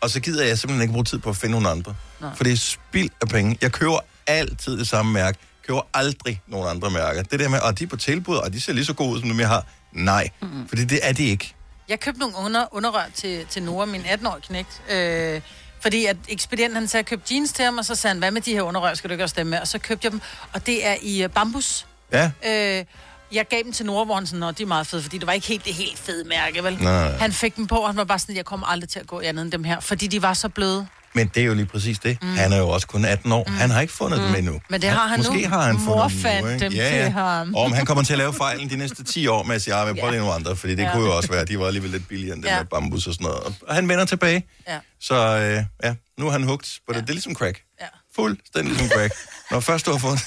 Og 0.00 0.10
så 0.10 0.20
gider 0.20 0.44
jeg 0.44 0.58
simpelthen 0.58 0.82
ikke 0.82 0.92
bruge 0.92 1.04
tid 1.04 1.18
på 1.18 1.30
at 1.30 1.36
finde 1.36 1.52
nogle 1.52 1.68
andre. 1.68 1.94
Nej. 2.20 2.30
For 2.36 2.44
det 2.44 2.52
er 2.52 2.56
spild 2.56 3.10
af 3.22 3.28
penge. 3.28 3.58
Jeg 3.62 3.72
køber 3.72 3.98
altid 4.26 4.78
det 4.78 4.88
samme 4.88 5.12
mærke. 5.12 5.38
køber 5.66 5.80
aldrig 5.94 6.40
nogen 6.46 6.68
andre 6.68 6.90
mærker. 6.90 7.22
Det 7.22 7.40
der 7.40 7.48
med, 7.48 7.58
at 7.68 7.78
de 7.78 7.84
er 7.84 7.88
på 7.88 7.96
tilbud, 7.96 8.36
og 8.36 8.52
de 8.52 8.60
ser 8.60 8.72
lige 8.72 8.84
så 8.84 8.94
gode 8.94 9.14
ud, 9.14 9.20
som 9.20 9.28
dem 9.28 9.40
jeg 9.40 9.48
har. 9.48 9.66
Nej, 9.92 10.28
mm-hmm. 10.42 10.68
fordi 10.68 10.84
det 10.84 11.00
er 11.02 11.12
de 11.12 11.24
ikke. 11.24 11.54
Jeg 11.88 12.00
købte 12.00 12.20
nogle 12.20 12.36
under, 12.36 12.74
underrør 12.74 13.04
til, 13.14 13.46
til 13.50 13.62
Nora, 13.62 13.86
min 13.86 14.00
18-årige 14.00 14.42
knægt. 14.42 14.82
Øh, 14.90 15.40
fordi 15.80 16.04
at 16.04 16.16
ekspedienten, 16.28 16.76
han 16.76 16.88
sagde, 16.88 17.04
køb 17.04 17.20
jeans 17.30 17.52
til 17.52 17.64
ham, 17.64 17.78
og 17.78 17.84
så 17.84 17.94
sagde 17.94 18.14
han, 18.14 18.18
hvad 18.18 18.30
med 18.30 18.40
de 18.40 18.52
her 18.52 18.62
underrør, 18.62 18.94
skal 18.94 19.10
du 19.10 19.12
ikke 19.12 19.24
også 19.24 19.32
stemme 19.32 19.50
med? 19.50 19.60
Og 19.60 19.68
så 19.68 19.78
købte 19.78 20.04
jeg 20.04 20.12
dem, 20.12 20.20
og 20.52 20.66
det 20.66 20.86
er 20.86 20.94
i 21.02 21.24
uh, 21.24 21.30
bambus. 21.30 21.86
Ja. 22.12 22.30
Øh, 22.46 22.84
jeg 23.32 23.46
gav 23.48 23.58
dem 23.64 23.72
til 23.72 23.86
Nora, 23.86 24.04
hvor 24.04 24.14
han 24.14 24.26
sådan, 24.26 24.40
Nå, 24.40 24.50
de 24.50 24.62
er 24.62 24.66
meget 24.66 24.86
fede, 24.86 25.02
fordi 25.02 25.18
det 25.18 25.26
var 25.26 25.32
ikke 25.32 25.46
helt 25.46 25.64
det 25.64 25.74
helt 25.74 25.98
fede 25.98 26.28
mærke, 26.28 26.64
vel? 26.64 26.78
Nej. 26.82 27.10
Han 27.16 27.32
fik 27.32 27.56
dem 27.56 27.66
på, 27.66 27.76
og 27.76 27.88
han 27.88 27.96
var 27.96 28.04
bare 28.04 28.18
sådan, 28.18 28.36
jeg 28.36 28.44
kommer 28.44 28.66
aldrig 28.66 28.88
til 28.88 28.98
at 28.98 29.06
gå 29.06 29.20
i 29.20 29.24
andet 29.24 29.42
end 29.42 29.52
dem 29.52 29.64
her, 29.64 29.80
fordi 29.80 30.06
de 30.06 30.22
var 30.22 30.34
så 30.34 30.48
bløde. 30.48 30.86
Men 31.12 31.28
det 31.34 31.42
er 31.42 31.46
jo 31.46 31.54
lige 31.54 31.66
præcis 31.66 31.98
det. 31.98 32.18
Mm. 32.22 32.36
Han 32.36 32.52
er 32.52 32.58
jo 32.58 32.68
også 32.68 32.86
kun 32.86 33.04
18 33.04 33.32
år. 33.32 33.44
Mm. 33.48 33.54
Han 33.56 33.70
har 33.70 33.80
ikke 33.80 33.92
fundet 33.92 34.20
mm. 34.20 34.26
dem 34.26 34.34
endnu. 34.34 34.60
Men 34.70 34.82
det 34.82 34.90
har 34.90 35.06
han 35.08 35.18
Måske 35.18 35.42
nu. 35.42 35.48
har 35.48 35.62
han 35.62 35.74
Mor 35.84 36.08
fundet 36.08 36.22
fandt 36.22 36.44
nu, 36.44 36.50
dem 36.66 36.72
ja, 36.72 36.88
til 36.88 36.96
ja. 36.96 37.08
ham. 37.10 37.54
Og 37.54 37.62
om 37.64 37.72
han 37.72 37.86
kommer 37.86 38.04
til 38.04 38.12
at 38.12 38.18
lave 38.18 38.32
fejlen 38.34 38.70
de 38.70 38.76
næste 38.76 39.04
10 39.04 39.26
år 39.26 39.42
med 39.42 39.54
at 39.54 39.62
sige, 39.62 39.74
at 39.74 39.96
prøv 40.00 40.10
lige 40.10 40.20
nogle 40.20 40.34
andre, 40.34 40.56
fordi 40.56 40.74
det 40.74 40.82
Ja. 40.82 40.92
kunne 40.92 41.04
jo 41.04 41.16
også 41.16 41.30
være, 41.32 41.44
de 41.44 41.58
var 41.58 41.66
alligevel 41.66 41.90
lidt 41.90 42.08
billigere 42.08 42.34
end 42.36 42.42
dem 42.42 42.50
Ja. 42.50 42.58
med 42.58 42.66
bambus 42.66 43.06
og 43.06 43.14
sådan 43.14 43.24
noget. 43.24 43.54
Og 43.68 43.74
han 43.74 43.88
vender 43.88 44.04
tilbage. 44.04 44.46
Ja. 44.68 44.78
Så 45.00 45.14
øh, 45.14 45.64
ja, 45.84 45.94
nu 46.18 46.26
er 46.26 46.30
han 46.30 46.42
hugt 46.42 46.78
på 46.86 46.92
det. 46.92 47.02
Det 47.02 47.08
er 47.08 47.14
ligesom 47.14 47.34
crack. 47.34 47.60
Ja. 47.80 47.86
Fuldstændig 48.18 48.78
som 48.78 48.88
crack. 48.88 49.14
Når 49.50 49.60
først 49.60 49.86
du 49.86 49.90
har 49.90 49.98
fået, 49.98 50.18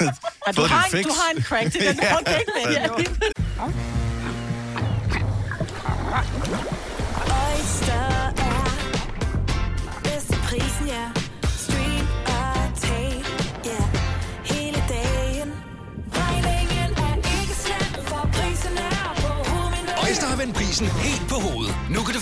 Og 0.47 0.55
du, 0.55 0.61
fået 0.61 0.69
har 0.69 0.83
en, 0.85 0.91
fix. 0.91 1.03
du 1.05 1.13
har 1.21 1.29
en 1.37 1.43
crack 1.43 1.71
til 1.71 1.81
den 1.81 1.99
Ja. 2.03 2.15
ja. 2.31 2.39
ikke 2.39 2.51
med 2.65 2.73
Ja. 3.59 4.00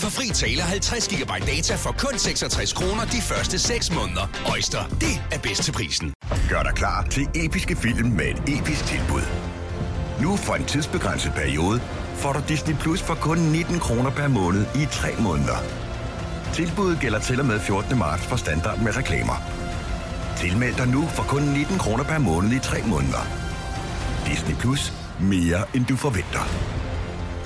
For 0.10 0.22
fri 0.22 0.30
tale 0.30 0.62
50 0.62 1.08
GB 1.08 1.32
data 1.48 1.76
for 1.76 1.92
kun 1.92 2.18
66 2.18 2.74
kroner 2.74 3.06
de 3.06 3.22
første 3.22 3.60
6 3.60 3.92
måneder. 3.96 4.26
Øjster, 4.52 4.84
det 4.88 5.16
er 5.32 5.40
bedst 5.40 5.64
til 5.64 5.72
prisen. 5.72 6.14
Gør 6.50 6.64
dig 6.64 6.74
klar 6.76 7.08
til 7.12 7.28
episke 7.36 7.76
film 7.76 8.10
med 8.10 8.26
et 8.26 8.60
episk 8.60 8.86
tilbud. 8.86 9.22
Nu 10.22 10.36
for 10.36 10.54
en 10.54 10.66
tidsbegrænset 10.66 11.34
periode 11.34 11.82
får 12.16 12.34
du 12.34 12.42
Disney 12.48 12.76
Plus 12.76 13.02
for 13.02 13.16
kun 13.16 13.38
19 13.38 13.80
kroner 13.80 14.10
per 14.10 14.28
måned 14.28 14.66
i 14.76 14.86
3 14.92 15.16
måneder. 15.20 15.58
Tilbuddet 16.54 17.00
gælder 17.00 17.20
til 17.20 17.40
og 17.40 17.46
med 17.46 17.60
14. 17.60 17.98
marts 17.98 18.24
for 18.24 18.36
standard 18.36 18.80
med 18.80 18.98
reklamer. 18.98 19.38
Tilmeld 20.38 20.76
dig 20.76 20.88
nu 20.88 21.02
for 21.08 21.24
kun 21.24 21.42
19 21.42 21.78
kroner 21.78 22.04
per 22.04 22.18
måned 22.20 22.52
i 22.52 22.60
3 22.60 22.82
måneder. 22.86 23.28
Disney 24.28 24.56
Plus. 24.56 24.94
Mere 25.20 25.64
end 25.74 25.86
du 25.86 25.96
forventer. 25.96 26.79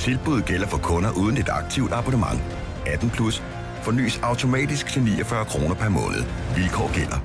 Tilbuddet 0.04 0.46
gælder 0.46 0.68
for 0.68 0.78
kunder 0.78 1.12
uden 1.12 1.38
et 1.38 1.50
aktivt 1.50 1.92
abonnement. 1.94 2.42
18 2.86 3.10
plus. 3.10 3.44
Fornyes 3.84 4.20
automatisk 4.20 4.88
til 4.88 5.02
49 5.02 5.46
kroner 5.46 5.76
per 5.76 5.90
måned. 5.90 6.24
Vilkår 6.56 6.94
gælder. 7.00 7.20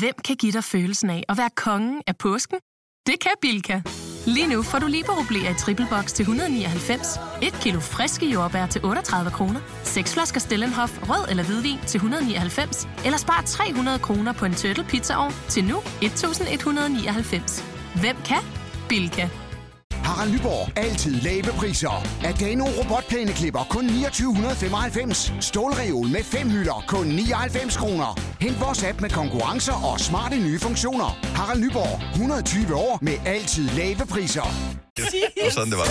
Hvem 0.00 0.14
kan 0.24 0.36
give 0.36 0.52
dig 0.52 0.64
følelsen 0.64 1.10
af 1.10 1.22
at 1.28 1.38
være 1.38 1.50
kongen 1.56 2.02
af 2.06 2.16
påsken? 2.16 2.58
Det 3.06 3.14
kan 3.20 3.30
Bilka! 3.42 3.80
Lige 4.26 4.48
nu 4.48 4.62
får 4.62 4.78
du 4.78 4.86
liberobleer 4.86 5.50
i 5.50 5.54
triple 5.54 5.86
box 5.90 6.12
til 6.12 6.22
199, 6.22 7.20
et 7.42 7.54
kilo 7.62 7.80
friske 7.80 8.26
jordbær 8.26 8.66
til 8.66 8.84
38 8.84 9.30
kroner, 9.30 9.60
seks 9.82 10.14
flasker 10.14 10.40
Stellenhof 10.40 10.98
rød 11.08 11.30
eller 11.30 11.44
hvidvin 11.44 11.78
til 11.86 11.98
199, 11.98 12.88
eller 13.04 13.18
spar 13.18 13.42
300 13.46 13.98
kroner 13.98 14.32
på 14.32 14.44
en 14.44 14.54
turtle 14.54 14.84
pizzaovn 14.84 15.32
til 15.48 15.64
nu 15.64 15.78
1199. 16.02 17.64
Hvem 18.00 18.16
kan? 18.24 18.42
Bilka. 18.88 19.28
Harald 20.04 20.32
Nyborg. 20.32 20.78
Altid 20.78 21.20
lave 21.20 21.42
priser. 21.42 22.06
Adano 22.24 22.64
robotplæneklipper 22.64 23.66
kun 23.70 23.88
2995. 23.88 25.32
Stålreol 25.40 26.08
med 26.08 26.24
fem 26.24 26.50
hylder 26.50 26.84
kun 26.88 27.06
99 27.06 27.76
kroner. 27.76 28.20
Hent 28.40 28.60
vores 28.60 28.84
app 28.84 29.00
med 29.00 29.10
konkurrencer 29.10 29.72
og 29.92 30.00
smarte 30.00 30.36
nye 30.36 30.58
funktioner. 30.60 31.18
Harald 31.34 31.60
Nyborg. 31.60 32.00
120 32.12 32.74
år 32.74 32.98
med 33.02 33.14
altid 33.26 33.68
lave 33.70 34.06
priser. 34.10 34.42
Var 35.42 35.50
sådan, 35.50 35.70
det 35.70 35.78
var. 35.78 35.88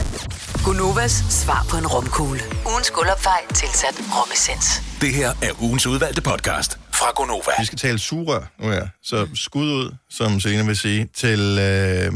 Gunovas 0.65 1.11
svar 1.29 1.65
på 1.69 1.77
en 1.77 1.87
romkugle. 1.87 2.39
Ugens 2.71 2.91
guldopfej 2.91 3.39
tilsat 3.53 3.95
romessens. 4.17 4.81
Det 5.01 5.13
her 5.13 5.29
er 5.29 5.63
ugens 5.63 5.87
udvalgte 5.87 6.21
podcast 6.21 6.79
fra 6.93 7.11
Gonova. 7.15 7.51
Vi 7.59 7.65
skal 7.65 7.77
tale 7.77 7.99
sugerør 7.99 8.41
nu 8.59 8.69
her. 8.69 8.87
Så 9.03 9.27
skud 9.35 9.65
ud, 9.71 9.95
som 10.09 10.39
Selina 10.39 10.63
vil 10.63 10.77
sige, 10.77 11.07
til, 11.15 11.39
øh, 11.39 12.13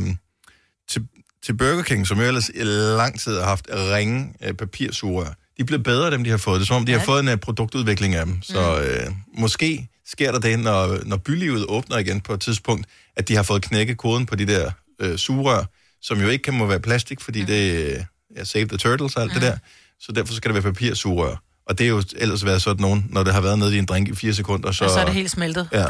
til, 1.46 1.58
Burger 1.58 1.84
King, 1.84 2.08
som 2.08 2.20
jo 2.20 2.24
ellers 2.24 2.50
i 2.50 2.64
lang 2.64 3.20
tid 3.20 3.40
har 3.40 3.46
haft 3.46 3.68
ringe 3.72 4.34
øh, 4.44 4.54
papirsugerør. 4.54 5.34
De 5.58 5.66
bliver 5.66 5.84
bedre, 5.84 6.12
dem 6.12 6.24
de 6.24 6.30
har 6.30 6.38
fået. 6.38 6.60
Det 6.60 6.66
er 6.66 6.68
som 6.68 6.76
om, 6.76 6.86
de 6.86 6.92
har 6.92 7.06
fået 7.06 7.20
en 7.20 7.30
øh, 7.30 7.38
produktudvikling 7.38 8.16
af 8.16 8.26
dem. 8.26 8.42
Så 8.42 8.82
øh, 8.82 9.12
måske 9.38 9.88
sker 10.08 10.32
der 10.32 10.40
det, 10.40 10.60
når, 10.60 11.00
når 11.06 11.18
bylivet 11.18 11.66
åbner 11.66 11.98
igen 11.98 12.22
på 12.22 12.34
et 12.34 12.42
tidspunkt, 12.42 12.88
at 13.16 13.28
de 13.28 13.36
har 13.36 13.44
fået 13.44 13.62
knækket 13.62 13.98
koden 13.98 14.26
på 14.26 14.36
de 14.36 14.46
der 14.46 14.72
øh, 15.00 15.18
sugerør, 15.18 15.64
som 16.02 16.22
jo 16.22 16.28
ikke 16.28 16.44
kan 16.44 16.54
må 16.54 16.66
være 16.66 16.80
plastik, 16.80 17.22
fordi 17.22 17.44
det 17.44 17.92
er 17.98 18.04
ja, 18.38 18.44
save 18.44 18.68
the 18.68 18.78
turtles 18.78 19.16
og 19.16 19.22
alt 19.22 19.34
det 19.34 19.42
der. 19.42 19.58
Så 20.00 20.12
derfor 20.12 20.34
skal 20.34 20.54
det 20.54 20.64
være 20.64 20.74
papirsugerør. 20.74 21.36
Og 21.66 21.78
det 21.78 21.84
er 21.84 21.90
jo 21.90 22.04
ellers 22.16 22.46
været 22.46 22.62
sådan 22.62 22.82
nogen, 22.82 23.06
når 23.10 23.24
det 23.24 23.34
har 23.34 23.42
været 23.42 23.60
nede 23.60 23.76
i 23.76 23.80
en 23.80 23.86
drink 23.86 24.10
i 24.10 24.16
fire 24.16 24.34
sekunder, 24.34 24.72
så... 24.72 24.78
Så, 24.78 24.84
og 24.84 24.92
så 24.92 25.00
er 25.00 25.06
det 25.06 25.14
helt 25.14 25.32
smeltet. 25.32 25.70
Ja. 25.74 25.86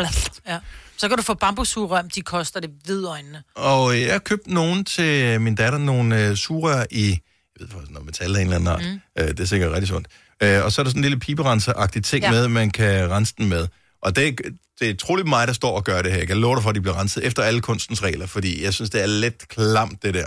Ja. 0.47 0.57
Så 1.01 1.07
kan 1.09 1.17
du 1.17 1.23
få 1.23 1.33
bambussugerør, 1.33 2.01
de 2.01 2.21
koster 2.21 2.59
det 2.59 2.69
hvide 2.85 3.07
øjnene. 3.09 3.43
Og 3.55 3.93
øh, 3.95 4.01
jeg 4.01 4.23
købte 4.23 4.53
nogen 4.53 4.85
til 4.85 5.41
min 5.41 5.55
datter, 5.55 5.79
nogle 5.79 6.27
øh, 6.27 6.35
sugerør 6.35 6.85
i, 6.91 7.09
jeg 7.09 7.19
ved 7.59 7.67
faktisk, 7.67 7.91
noget 7.91 8.05
metal 8.05 8.35
af 8.35 8.41
en 8.41 8.47
eller 8.47 8.55
anden 8.55 8.67
art. 8.67 8.81
Mm. 9.17 9.23
Øh, 9.23 9.27
det 9.27 9.39
er 9.39 9.45
sikkert 9.45 9.71
rigtig 9.71 9.87
sundt. 9.87 10.07
Øh, 10.43 10.63
og 10.65 10.71
så 10.71 10.81
er 10.81 10.83
der 10.83 10.89
sådan 10.89 11.03
en 11.03 11.09
lille 11.09 11.19
piberenser-agtig 11.19 12.01
ting 12.03 12.23
Ja. 12.23 12.31
med, 12.31 12.47
man 12.47 12.69
kan 12.71 13.09
rense 13.11 13.33
den 13.37 13.49
med. 13.49 13.67
Og 14.01 14.15
det, 14.15 14.27
er- 14.27 14.49
det 14.79 14.89
er 14.89 14.95
troligt 14.95 15.27
mig, 15.27 15.47
der 15.47 15.53
står 15.53 15.75
og 15.75 15.83
gør 15.83 16.01
det 16.01 16.11
her. 16.11 16.17
Jeg 16.19 16.27
kan 16.27 16.37
love 16.37 16.55
dig 16.55 16.63
for, 16.63 16.69
at 16.69 16.75
de 16.75 16.81
bliver 16.81 16.99
renset 16.99 17.25
efter 17.25 17.43
alle 17.43 17.61
kunstens 17.61 18.03
regler, 18.03 18.25
fordi 18.25 18.63
jeg 18.63 18.73
synes, 18.73 18.89
det 18.89 19.01
er 19.01 19.05
lidt 19.05 19.47
klamt, 19.47 20.03
det 20.03 20.13
der. 20.13 20.25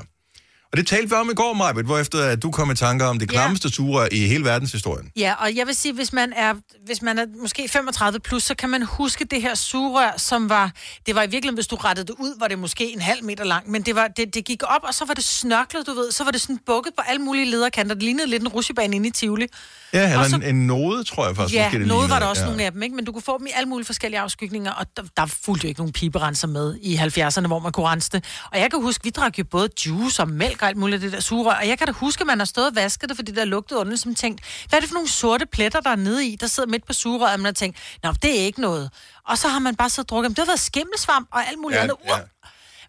Og 0.75 0.79
det 0.79 0.87
talte 0.87 1.09
vi 1.09 1.15
om 1.15 1.31
i 1.31 1.35
går, 1.35 1.53
Majbet, 1.53 1.85
hvor 1.85 1.99
efter 1.99 2.19
at 2.23 2.43
du 2.43 2.51
kom 2.51 2.71
i 2.71 2.75
tanker 2.75 3.07
om 3.07 3.19
det 3.19 3.33
Ja. 3.33 3.33
klammeste 3.33 3.69
i 4.13 4.27
hele 4.27 4.45
verdenshistorien. 4.45 5.11
Ja, 5.17 5.35
og 5.39 5.57
jeg 5.57 5.67
vil 5.67 5.75
sige, 5.75 5.95
hvis 5.95 6.13
man 6.13 6.33
er, 6.33 6.55
hvis 6.87 7.03
man 7.03 7.19
er 7.19 7.27
måske 7.43 7.69
35 7.69 8.21
plus, 8.21 8.43
så 8.43 8.55
kan 8.55 8.69
man 8.69 8.83
huske 8.83 9.25
det 9.25 9.43
her 9.43 9.55
sugerør, 9.55 10.15
som 10.17 10.49
var, 10.49 10.73
det 11.07 11.15
var 11.15 11.23
i 11.23 11.27
virkeligheden, 11.27 11.55
hvis 11.55 11.67
du 11.67 11.77
rettede 11.77 12.07
det 12.07 12.15
ud, 12.19 12.39
var 12.39 12.49
det 12.49 12.59
måske 12.59 12.93
en 12.93 13.01
halv 13.01 13.25
meter 13.25 13.45
lang, 13.45 13.71
men 13.71 13.83
det, 13.83 13.95
var, 13.95 14.09
det, 14.09 14.35
det 14.35 14.45
gik 14.45 14.63
op, 14.63 14.81
og 14.83 14.95
så 14.95 15.05
var 15.05 15.15
det 15.15 15.25
snørklet, 15.25 15.87
du 15.87 15.95
ved, 15.95 16.13
så 16.13 16.25
var 16.25 16.31
det 16.31 16.41
sådan 16.41 16.59
bukket 16.67 16.93
på 16.97 17.03
alle 17.07 17.23
mulige 17.23 17.51
lederkanter. 17.51 17.95
Det 17.95 18.03
lignede 18.03 18.27
lidt 18.27 18.43
en 18.43 18.49
rushebane 18.49 18.97
inde 18.97 19.09
i 19.09 19.13
Tivoli. 19.13 19.47
Ja, 19.95 20.05
eller 20.05 20.19
Og 20.19 20.31
så- 20.31 20.37
en, 20.37 20.43
en 20.43 20.67
node, 20.67 21.05
tror 21.05 21.27
jeg 21.27 21.37
faktisk. 21.37 21.55
Ja, 21.55 21.67
måske, 21.67 21.79
det 21.79 21.87
noget 21.87 22.11
var 22.11 22.19
der 22.19 22.27
også 22.27 22.43
ja. 22.43 22.47
nogle 22.49 22.65
af 22.65 22.73
dem, 22.73 22.83
ikke? 22.83 22.97
men 22.97 23.05
du 23.05 23.13
kunne 23.13 23.23
få 23.23 23.39
dem 23.39 23.47
i 23.47 23.51
alle 23.55 23.69
mulige 23.69 23.87
forskellige 23.87 24.21
afskygninger, 24.21 24.73
og 24.73 24.87
der, 24.97 25.03
der 25.17 25.27
fulgte 25.27 25.65
jo 25.65 25.69
ikke 25.69 25.81
nogen 25.81 25.93
piberenser 25.93 26.49
med 26.49 26.79
i 26.83 26.97
70'erne, 26.97 27.47
hvor 27.47 27.59
man 27.59 27.73
kunne 27.73 27.87
rense 27.87 28.11
det. 28.13 28.25
Og 28.53 28.59
jeg 28.61 28.71
kan 28.71 28.83
huske, 28.83 29.05
vi 29.05 29.11
drak 29.11 29.39
jo 29.39 29.45
både 29.45 29.69
juice 29.87 30.23
og 30.23 30.29
mælk 30.29 30.63
og 30.63 30.69
alt 30.69 30.77
muligt 30.77 30.95
af 30.95 31.01
det 31.01 31.13
der 31.13 31.21
sugerør, 31.21 31.55
og 31.57 31.69
jeg 31.69 31.79
kan 31.79 31.87
da 31.87 31.93
huske, 31.93 32.21
at 32.21 32.27
man 32.27 32.39
har 32.39 32.45
stået 32.47 32.67
og 32.67 32.75
vasket 32.75 33.09
det, 33.09 33.17
fordi 33.17 33.33
der 33.33 33.45
lugtede 33.45 33.81
underligt, 33.81 34.03
som 34.03 34.15
tænkt, 34.15 34.41
hvad 34.69 34.77
er 34.79 34.81
det 34.81 34.89
for 34.89 34.95
nogle 34.95 35.09
sorte 35.11 35.47
pletter, 35.47 35.81
der 35.81 35.91
er 35.91 35.97
nede 35.97 36.27
i, 36.27 36.37
der 36.41 36.47
sidder 36.47 36.69
midt 36.69 36.87
på 36.87 36.93
sugerøret, 36.93 37.33
og 37.35 37.41
man 37.41 37.45
har 37.45 37.53
tænkt, 37.53 37.77
nå, 38.03 38.13
det 38.23 38.41
er 38.41 38.45
ikke 38.45 38.61
noget. 38.61 38.91
Og 39.29 39.39
så 39.39 39.49
har 39.49 39.59
man 39.59 39.77
bare 39.77 39.91
så 39.91 40.03
drukket, 40.03 40.29
dem. 40.29 40.35
det 40.35 40.43
har 40.43 40.47
været 40.47 40.61
skimmelsvamp 40.61 41.29
og 41.33 41.49
alt 41.49 41.59
muligt 41.59 41.77
Ja, 41.79 41.83
andet. 41.83 41.97
ja. 42.09 42.15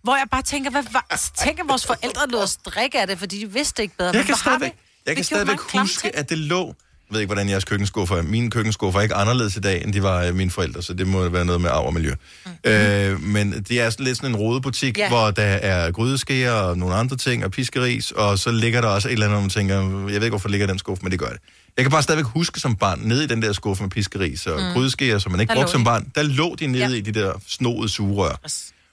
Hvor 0.04 0.16
jeg 0.16 0.26
bare 0.32 0.42
tænker, 0.42 0.72
hvad, 0.72 0.84
hvad 0.84 1.02
tænker 1.38 1.64
vores 1.64 1.86
forældre 1.86 2.28
lod 2.28 2.42
os 2.44 2.58
drikke 2.58 3.02
af 3.02 3.08
det, 3.08 3.20
fordi 3.20 3.40
de 3.40 3.52
vidste 3.52 3.82
ikke 3.84 3.98
bedre. 3.98 4.12
Jeg 4.16 4.26
kan 4.26 4.36
stadigvæk, 4.36 4.74
jeg 5.06 5.16
kan 5.16 5.26
stadigvæk 5.26 5.60
huske, 5.60 6.16
at 6.16 6.30
det 6.30 6.38
lå... 6.38 6.76
Jeg 7.10 7.14
ved 7.16 7.22
ikke, 7.22 7.34
hvordan 7.34 7.50
jeres 7.50 7.66
køkkenskuffer 7.66 8.16
er. 8.16 8.22
Mine 8.22 8.50
køkkenskuffer 8.52 9.00
er 9.00 9.04
ikke 9.04 9.16
anderledes 9.16 9.56
i 9.56 9.60
dag, 9.60 9.84
end 9.84 9.94
de 9.94 10.04
var 10.04 10.24
øh, 10.24 10.36
mine 10.36 10.52
forældre, 10.52 10.84
så 10.84 10.94
det 10.94 11.08
må 11.08 11.30
være 11.30 11.46
noget 11.46 11.62
med 11.62 11.70
arv 11.70 11.86
og 11.86 11.94
miljø. 11.94 12.14
Mm. 12.46 12.72
Øh, 12.72 13.22
men 13.24 13.52
det 13.70 13.82
er 13.82 13.90
sådan 13.90 14.06
lidt 14.06 14.18
sådan 14.18 14.30
en 14.30 14.36
rodebutik, 14.36 14.98
ja. 14.98 15.08
hvor 15.10 15.32
der 15.32 15.44
er 15.44 15.92
grydeskeer 15.92 16.52
og 16.52 16.78
nogle 16.78 16.96
andre 16.96 17.16
ting, 17.18 17.46
og 17.46 17.52
piskeris, 17.52 18.12
og 18.12 18.40
så 18.40 18.52
ligger 18.52 18.82
der 18.82 18.88
også 18.88 19.08
et 19.08 19.12
eller 19.14 19.26
andet, 19.26 19.36
hvor 19.36 19.42
man 19.42 19.50
tænker, 19.50 19.76
jeg 19.76 20.06
ved 20.08 20.14
ikke, 20.14 20.30
hvorfor 20.30 20.50
ligger 20.50 20.68
den 20.68 20.80
skuffe, 20.80 21.04
men 21.04 21.12
det 21.12 21.20
gør 21.20 21.30
det. 21.30 21.40
Jeg 21.78 21.84
kan 21.86 21.92
bare 21.92 22.04
stadigvæk 22.04 22.26
huske 22.26 22.60
som 22.60 22.76
barn, 22.76 23.00
nede 23.04 23.24
i 23.24 23.28
den 23.28 23.42
der 23.42 23.54
skuffe 23.54 23.84
med 23.84 23.90
piskeris 23.90 24.48
og 24.48 24.60
Mm. 24.62 24.74
grydeskeer, 24.74 25.18
som 25.20 25.32
man 25.32 25.42
ikke 25.42 25.50
Der 25.52 25.56
brugte 25.56 25.72
som 25.72 25.84
barn, 25.84 26.12
der 26.16 26.24
lå 26.24 26.56
de 26.56 26.68
nede 26.68 26.84
ja. 26.84 26.90
i 26.90 27.02
de 27.02 27.12
der 27.12 27.34
snoede 27.48 27.90
sugerør. 27.90 28.36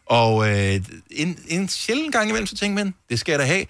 Og 0.06 0.50
øh, 0.50 0.80
en, 1.10 1.38
en 1.48 1.68
sjældent 1.68 2.12
gang 2.12 2.28
imellem, 2.28 2.46
så 2.46 2.56
tænkte 2.56 2.84
man, 2.84 2.94
det 3.10 3.20
skal 3.20 3.32
jeg 3.32 3.38
da 3.38 3.44
have. 3.44 3.64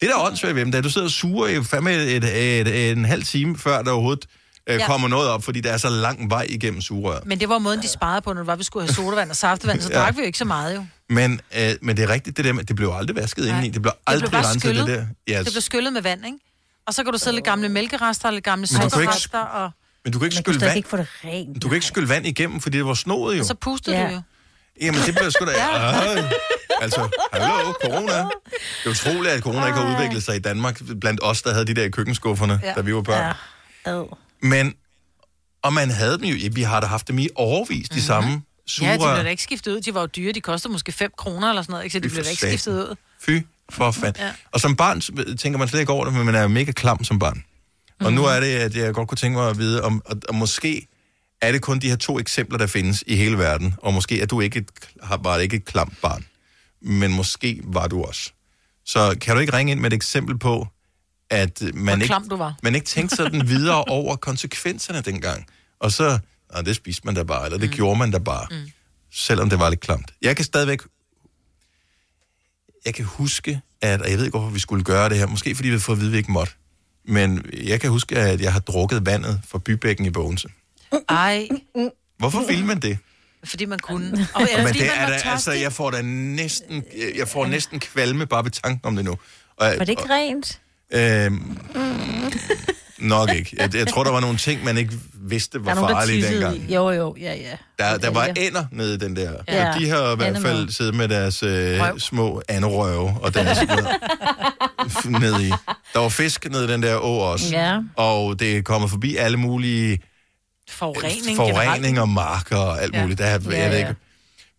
Det 0.00 0.08
der 0.08 0.14
er 0.16 0.20
åndssvagt 0.26 0.54
ved 0.54 0.60
dem, 0.64 0.70
det 0.72 0.74
er, 0.74 0.78
at 0.78 0.84
du 0.84 0.90
sidder 0.90 1.06
og 1.06 1.10
suger 1.10 1.48
i 1.48 1.64
fandme 1.64 1.92
et, 1.94 2.24
et, 2.24 2.68
et, 2.68 2.90
en 2.92 3.04
halv 3.04 3.22
time, 3.24 3.58
før 3.58 3.82
der 3.82 3.90
overhovedet 3.90 4.24
øh, 4.66 4.76
Ja. 4.78 4.86
kommer 4.86 5.08
noget 5.08 5.28
op, 5.28 5.42
fordi 5.44 5.60
der 5.60 5.72
er 5.72 5.76
så 5.76 5.88
lang 5.88 6.30
vej 6.30 6.46
igennem 6.48 6.80
sugerør. 6.80 7.20
Men 7.24 7.40
det 7.40 7.48
var 7.48 7.58
måden, 7.58 7.82
de 7.82 7.88
sparede 7.88 8.22
på, 8.22 8.32
når 8.32 8.40
det 8.40 8.46
var, 8.46 8.56
vi 8.56 8.64
skulle 8.64 8.86
have 8.86 8.94
sodavand 8.94 9.30
og 9.30 9.36
saftevand, 9.36 9.80
så 9.80 9.88
Ja. 9.92 9.98
drak 9.98 10.16
vi 10.16 10.20
jo 10.20 10.26
ikke 10.26 10.38
så 10.38 10.44
meget 10.44 10.74
jo. 10.76 10.84
Men, 11.08 11.40
øh, 11.58 11.70
men 11.82 11.96
det 11.96 12.02
er 12.02 12.08
rigtigt, 12.08 12.36
det 12.36 12.44
der 12.44 12.52
med, 12.52 12.64
det 12.64 12.76
blev 12.76 12.92
aldrig 12.94 13.16
vasket 13.16 13.44
Nej. 13.44 13.48
indeni. 13.52 13.68
Det 13.68 13.82
blev 13.82 13.92
Det 13.92 14.00
aldrig 14.06 14.30
blev 14.30 14.40
bare 14.42 14.50
renset, 14.50 14.62
det 14.70 14.76
skyllet. 14.78 14.98
der. 14.98 15.06
Ja, 15.34 15.38
Det 15.42 15.52
blev 15.52 15.60
skyllet 15.62 15.92
med 15.92 16.02
vand, 16.02 16.26
ikke? 16.26 16.38
Og 16.86 16.94
så 16.94 17.04
kan 17.04 17.12
du 17.12 17.18
sidde 17.18 17.36
lidt 17.36 17.44
gamle 17.44 17.68
mælkerester, 17.68 18.40
gamle 18.40 18.66
du 18.66 18.74
kan 18.74 18.82
ikke- 18.84 18.90
sukkerrester, 18.96 19.38
og 19.38 19.70
men 20.04 20.12
du 20.12 20.18
kan 20.18 20.26
ikke 20.26 20.34
Man 20.36 20.42
skylle 20.44 20.60
vand. 20.60 20.76
ikke 20.76 20.88
få 20.88 20.96
det 20.96 21.06
rent. 21.24 21.62
Du 21.62 21.68
kan 21.68 21.74
ikke 21.74 21.86
skylle 21.86 22.08
vand 22.08 22.26
igennem, 22.26 22.60
fordi 22.60 22.78
det 22.78 22.86
var 22.86 22.94
snoet 22.94 23.38
jo. 23.38 23.44
så 23.44 23.54
pustede 23.54 23.96
Ja. 23.96 24.08
du 24.08 24.12
jo. 24.12 24.20
Jamen, 24.82 25.00
det 25.06 25.14
bliver 25.14 25.30
sgu 25.30 25.44
da... 25.44 25.50
Ej. 25.50 26.24
Altså, 26.80 27.08
hallo, 27.32 27.72
corona. 27.84 28.12
Det 28.18 28.86
er 28.86 28.90
utroligt, 28.90 29.34
at 29.34 29.42
corona 29.42 29.66
ikke 29.66 29.78
har 29.78 29.94
udviklet 29.94 30.22
sig 30.22 30.36
i 30.36 30.38
Danmark, 30.38 30.80
blandt 31.00 31.20
os, 31.22 31.42
der 31.42 31.52
havde 31.52 31.66
de 31.66 31.74
der 31.74 31.84
i 31.84 31.88
køkkenskufferne, 31.90 32.60
Ja. 32.62 32.72
da 32.72 32.80
vi 32.80 32.94
var 32.94 33.02
børn. 33.02 33.34
Ja. 33.86 34.02
Men, 34.42 34.74
og 35.62 35.72
man 35.72 35.90
havde 35.90 36.12
dem 36.18 36.24
jo, 36.24 36.48
vi 36.52 36.62
har 36.62 36.80
da 36.80 36.86
haft 36.86 37.08
dem 37.08 37.18
i 37.18 37.28
overvis, 37.34 37.88
de 37.88 38.02
samme 38.02 38.30
Mhm. 38.30 38.42
Ja, 38.86 38.92
de 38.92 38.98
blev 38.98 39.24
da 39.24 39.30
ikke 39.30 39.42
skiftet 39.42 39.72
ud. 39.72 39.80
De 39.80 39.94
var 39.94 40.00
jo 40.00 40.06
dyre. 40.06 40.32
De 40.32 40.40
kostede 40.40 40.72
måske 40.72 40.92
5 40.92 41.12
kroner 41.18 41.48
eller 41.48 41.62
sådan 41.62 41.72
noget, 41.72 41.84
ikke? 41.84 41.92
Så 41.92 41.98
de 42.00 42.08
blev 42.08 42.24
da 42.24 42.30
ikke 42.30 42.46
skiftet 42.46 42.72
ud. 42.72 42.96
Fy 43.20 43.30
for 43.70 43.90
fanden. 43.90 44.22
Ja. 44.22 44.30
Og 44.52 44.60
som 44.60 44.76
barn 44.76 45.00
tænker 45.36 45.58
man 45.58 45.68
slet 45.68 45.80
ikke 45.80 45.92
over 45.92 46.04
det, 46.04 46.14
men 46.14 46.26
man 46.26 46.34
er 46.34 46.42
jo 46.42 46.48
mega 46.48 46.72
klam 46.72 47.04
som 47.04 47.18
barn. 47.18 47.44
Og 48.00 48.06
Mhm. 48.06 48.14
nu 48.14 48.24
er 48.24 48.40
det, 48.40 48.46
at 48.46 48.76
jeg 48.76 48.94
godt 48.94 49.08
kunne 49.08 49.16
tænke 49.16 49.38
mig 49.38 49.50
at 49.50 49.58
vide, 49.58 49.82
om, 49.82 50.02
og, 50.04 50.16
og 50.28 50.34
måske 50.34 50.86
er 51.42 51.52
det 51.52 51.62
kun 51.62 51.78
de 51.78 51.88
her 51.88 51.96
to 51.96 52.18
eksempler, 52.18 52.58
der 52.58 52.66
findes 52.66 53.04
i 53.06 53.16
hele 53.16 53.38
verden, 53.38 53.74
og 53.78 53.94
måske 53.94 54.20
er 54.20 54.26
du 54.26 54.40
ikke 54.40 54.58
et, 54.58 54.68
har, 55.02 55.16
var 55.16 55.34
det 55.36 55.42
ikke 55.42 55.56
et 55.56 55.64
klamt 55.64 55.92
barn, 56.02 56.24
men 56.82 57.12
måske 57.12 57.60
var 57.64 57.86
du 57.86 58.02
også. 58.02 58.32
Så 58.84 59.16
kan 59.20 59.34
du 59.34 59.40
ikke 59.40 59.52
ringe 59.52 59.72
ind 59.72 59.80
med 59.80 59.92
et 59.92 59.96
eksempel 59.96 60.38
på, 60.38 60.66
at 61.30 61.62
man 61.74 62.02
ikke, 62.02 62.14
du 62.30 62.36
var. 62.36 62.54
man 62.62 62.74
ikke 62.74 62.86
tænkte 62.86 63.16
sådan 63.16 63.48
videre 63.48 63.84
over 63.98 64.16
konsekvenserne 64.16 65.00
dengang. 65.00 65.46
Og 65.78 65.92
så, 65.92 66.18
nej, 66.52 66.62
det 66.62 66.76
spiste 66.76 67.02
man 67.04 67.14
da 67.14 67.22
bare, 67.22 67.44
eller 67.44 67.58
det 67.58 67.70
mm. 67.70 67.76
gjorde 67.76 67.98
man 67.98 68.10
da 68.10 68.18
bare. 68.18 68.46
Mm. 68.50 68.70
selvom 69.12 69.50
det 69.50 69.58
var 69.58 69.70
lidt 69.70 69.80
klamt. 69.80 70.14
Jeg 70.22 70.36
kan 70.36 70.44
stadigvæk... 70.44 70.80
Jeg 72.84 72.94
kan 72.94 73.04
huske, 73.04 73.60
at... 73.80 74.00
Og 74.00 74.10
jeg 74.10 74.18
ved 74.18 74.24
ikke, 74.24 74.38
hvorfor 74.38 74.54
vi 74.54 74.60
skulle 74.60 74.84
gøre 74.84 75.08
det 75.08 75.18
her. 75.18 75.26
Måske 75.26 75.54
fordi 75.54 75.68
vi 75.68 75.74
har 75.74 75.80
fået 75.80 75.96
at 75.96 76.00
vide, 76.00 76.08
at 76.08 76.12
vi 76.12 76.18
ikke 76.18 76.32
måtte. 76.32 76.52
Men 77.04 77.44
jeg 77.52 77.80
kan 77.80 77.90
huske, 77.90 78.16
at 78.16 78.40
jeg 78.40 78.52
har 78.52 78.60
drukket 78.60 79.06
vandet 79.06 79.40
fra 79.48 79.58
bybækken 79.58 80.06
i 80.06 80.10
Bogense. 80.10 80.48
Ej, 81.08 81.48
Hvorfor 82.18 82.46
vil 82.46 82.64
man 82.64 82.80
det? 82.80 82.98
Fordi 83.44 83.64
man 83.64 83.78
kunne. 83.78 84.28
Og, 84.34 84.42
eller 84.42 84.56
Men 84.56 84.66
fordi 84.66 84.78
det 84.78 84.88
man 84.98 85.12
er 85.12 85.18
da, 85.18 85.30
altså, 85.30 85.52
jeg 85.52 85.72
får 85.72 85.90
da 85.90 86.02
næsten, 86.02 86.84
jeg 87.16 87.28
får 87.28 87.46
næsten 87.46 87.80
kvalme 87.80 88.26
bare 88.26 88.44
ved 88.44 88.50
tanken 88.50 88.80
om 88.86 88.96
det 88.96 89.04
nu. 89.04 89.10
Og, 89.56 89.66
Var 89.66 89.84
det 89.84 89.88
ikke 89.88 90.10
rent? 90.10 90.60
Øhm, 90.92 91.58
nok 92.98 93.30
ikke. 93.34 93.56
Jeg, 93.58 93.74
jeg 93.74 93.86
tror, 93.86 94.04
der 94.04 94.10
var 94.10 94.20
nogle 94.20 94.36
ting, 94.36 94.64
man 94.64 94.76
ikke 94.78 94.92
vidste 95.14 95.58
Der 95.58 95.64
var 95.64 95.74
nogen, 95.74 95.88
der 95.90 95.96
farlige 95.96 96.26
dengang. 96.32 96.56
i. 96.56 96.74
Jo, 96.74 96.90
jo, 96.90 97.16
ja, 97.20 97.34
ja. 97.34 97.56
Der, 97.78 97.98
der 97.98 98.10
var 98.10 98.24
ender 98.26 98.64
nede 98.72 98.94
i 98.94 98.98
den 98.98 99.16
der. 99.16 99.32
Ja. 99.48 99.66
Ja. 99.66 99.78
De 99.78 99.88
har 99.88 100.12
i 100.12 100.16
hvert 100.16 100.38
fald 100.42 100.70
siddet 100.70 100.94
med 100.94 101.08
deres 101.08 101.42
øh, 101.42 101.80
små 101.98 102.42
anerøve 102.48 103.16
og 103.22 103.34
deres 103.34 103.58
ned 105.20 105.40
i. 105.40 105.48
Der 105.94 105.98
var 105.98 106.08
fisk 106.08 106.50
nede 106.50 106.64
i 106.64 106.68
den 106.68 106.82
der 106.82 106.96
å 106.96 107.32
også. 107.32 107.54
Ja. 107.56 107.78
Og 107.96 108.40
det 108.40 108.56
er 108.56 108.62
kommet 108.62 108.90
forbi 108.90 109.16
alle 109.16 109.36
mulige 109.36 109.98
Forurening, 110.70 111.36
forurening 111.36 112.00
og 112.00 112.08
marker 112.08 112.56
og 112.56 112.82
alt 112.82 112.94
Ja. 112.94 113.02
muligt. 113.02 113.18
Der, 113.18 113.24
er- 113.24 113.28
Ja, 113.30 113.34
jeg 113.36 113.70
ved 113.70 113.78
ja. 113.78 113.88
ikke. 113.88 114.00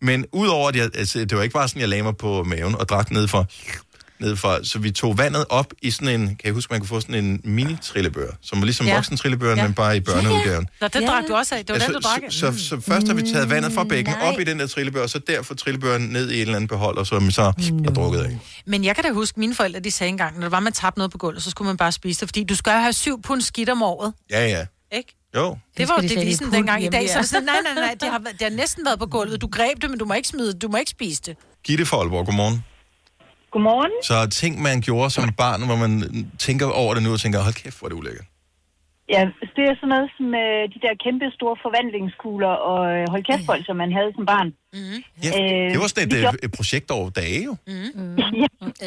Men 0.02 0.26
udover 0.32 0.68
at 0.68 0.76
jeg, 0.76 0.90
altså, 0.94 1.18
det 1.18 1.36
var 1.36 1.42
ikke 1.42 1.52
bare 1.52 1.68
sådan, 1.68 1.80
jeg 1.80 1.88
lagde 1.88 2.02
mig 2.02 2.16
på 2.16 2.42
maven 2.44 2.74
og 2.74 2.88
drak 2.88 3.10
ned 3.10 3.28
for, 3.28 3.46
ned 4.20 4.36
for, 4.36 4.58
så 4.64 4.78
vi 4.78 4.90
tog 4.90 5.18
vandet 5.18 5.44
op 5.48 5.72
i 5.82 5.90
sådan 5.90 6.20
en, 6.20 6.26
kan 6.28 6.38
jeg 6.44 6.52
huske, 6.52 6.72
man 6.72 6.80
kunne 6.80 6.88
få 6.88 7.00
sådan 7.00 7.14
en 7.24 7.40
mini-trillebør, 7.44 8.30
som 8.42 8.58
var 8.60 8.64
ligesom 8.64 8.86
Ja. 8.86 8.92
ja. 8.92 8.96
voksen-trillebøren, 8.98 9.56
Ja. 9.56 9.62
ja. 9.62 9.68
men 9.68 9.74
bare 9.74 9.96
i 9.96 10.00
børneudgaven. 10.00 10.68
Nå, 10.80 10.88
det 10.88 11.02
drak 11.08 11.24
du 11.28 11.34
også 11.34 11.54
af. 11.54 11.66
Det 11.66 11.72
var 11.72 11.78
den, 11.86 11.94
du 11.94 12.00
drak 12.00 12.20
så, 12.30 12.38
så, 12.52 12.64
så 12.68 12.80
først 12.80 13.06
har 13.06 13.14
vi 13.14 13.22
taget 13.32 13.50
vandet 13.50 13.72
fra 13.72 13.84
bækken 13.84 14.14
op 14.22 14.40
i 14.40 14.44
den 14.44 14.58
der 14.58 14.66
trillebør, 14.66 15.02
og 15.02 15.10
så 15.10 15.18
derfor 15.18 15.54
trillebøren 15.54 16.02
ned 16.02 16.30
i 16.30 16.34
en 16.34 16.40
eller 16.40 16.54
anden 16.56 16.68
beholder, 16.68 17.04
som 17.04 17.30
så 17.30 17.42
er 17.42 17.90
drukket 17.94 18.20
af. 18.20 18.38
Men 18.66 18.84
jeg 18.84 18.94
kan 18.94 19.04
da 19.04 19.10
huske, 19.12 19.40
mine 19.40 19.54
forældre, 19.54 19.80
de 19.80 19.90
sagde 19.90 20.08
engang, 20.08 20.34
når 20.34 20.42
det 20.42 20.52
var, 20.52 20.60
man 20.60 20.72
tabte 20.72 20.98
noget 20.98 21.12
på 21.12 21.18
gulvet, 21.18 21.42
så 21.42 21.50
skulle 21.50 21.66
man 21.66 21.76
bare 21.76 21.92
spise 21.92 22.20
det, 22.20 22.28
fordi 22.28 22.44
du 22.44 22.54
skal 22.56 22.72
have 22.72 22.92
syv 22.92 23.22
pund 23.22 23.40
skidt 23.40 23.68
om 23.68 23.82
året. 23.82 24.12
Ja, 24.30 24.46
ja. 24.48 24.66
Ikke? 24.96 25.16
Jo. 25.36 25.58
Det 25.78 25.88
var 25.88 25.94
jo 26.02 26.02
de 26.08 26.14
devisen 26.14 26.46
pund 26.46 26.54
dengang. 26.56 26.84
I 26.84 26.88
dag 26.88 27.08
så 27.08 27.18
er 27.18 27.22
det 27.22 27.28
sådan, 27.30 27.44
nej, 27.52 27.60
nej, 27.66 27.74
nej, 27.86 27.94
det 28.00 28.08
har, 28.08 28.18
det 28.18 28.42
har 28.42 28.56
næsten 28.62 28.84
været 28.86 28.98
på 28.98 29.06
gulvet. 29.06 29.40
Du 29.40 29.46
greb 29.58 29.82
det, 29.82 29.90
men 29.90 29.98
du 29.98 30.04
må 30.04 30.14
ikke 30.14 30.28
smide 30.28 30.52
det. 30.52 30.62
Du 30.62 30.68
må 30.68 30.76
ikke 30.76 30.90
spise 30.90 31.22
det. 31.22 31.36
Gitte 31.64 31.86
for 31.86 31.96
Aalborg, 31.96 32.26
godmorgen. 32.26 32.64
Godmorgen. 33.50 33.92
Så 34.02 34.16
ting, 34.40 34.62
man 34.62 34.80
gjorde 34.80 35.10
som 35.10 35.32
barn, 35.42 35.60
hvor 35.66 35.76
man 35.84 35.92
tænker 36.38 36.66
over 36.82 36.94
det 36.94 37.02
nu 37.02 37.10
og 37.12 37.20
tænker, 37.20 37.38
hold 37.48 37.54
kæft, 37.54 37.78
hvor 37.78 37.86
er 37.86 37.90
det 37.92 37.96
ulækkert. 37.98 38.26
Ja, 39.14 39.22
det 39.56 39.62
er 39.70 39.74
sådan 39.80 39.88
noget 39.94 40.08
som 40.16 40.26
øh, 40.44 40.62
de 40.74 40.78
der 40.84 40.92
kæmpe 41.04 41.26
store 41.38 41.56
forvandlingskugler 41.64 42.54
og 42.70 42.80
øh, 42.94 43.02
hold 43.12 43.22
kæft 43.30 43.66
som 43.68 43.76
man 43.82 43.90
havde 43.98 44.10
som 44.18 44.24
barn. 44.32 44.48
Mm. 44.76 44.98
Ja, 45.24 45.30
det 45.72 45.78
var 45.82 45.86
sådan 45.92 46.08
et, 46.08 46.12
øh, 46.16 46.20
gjorde- 46.24 46.42
et 46.46 46.52
projekt 46.58 46.88
over 46.98 47.08
dage 47.22 47.40
jo. 47.48 47.54
Mm. 47.66 48.16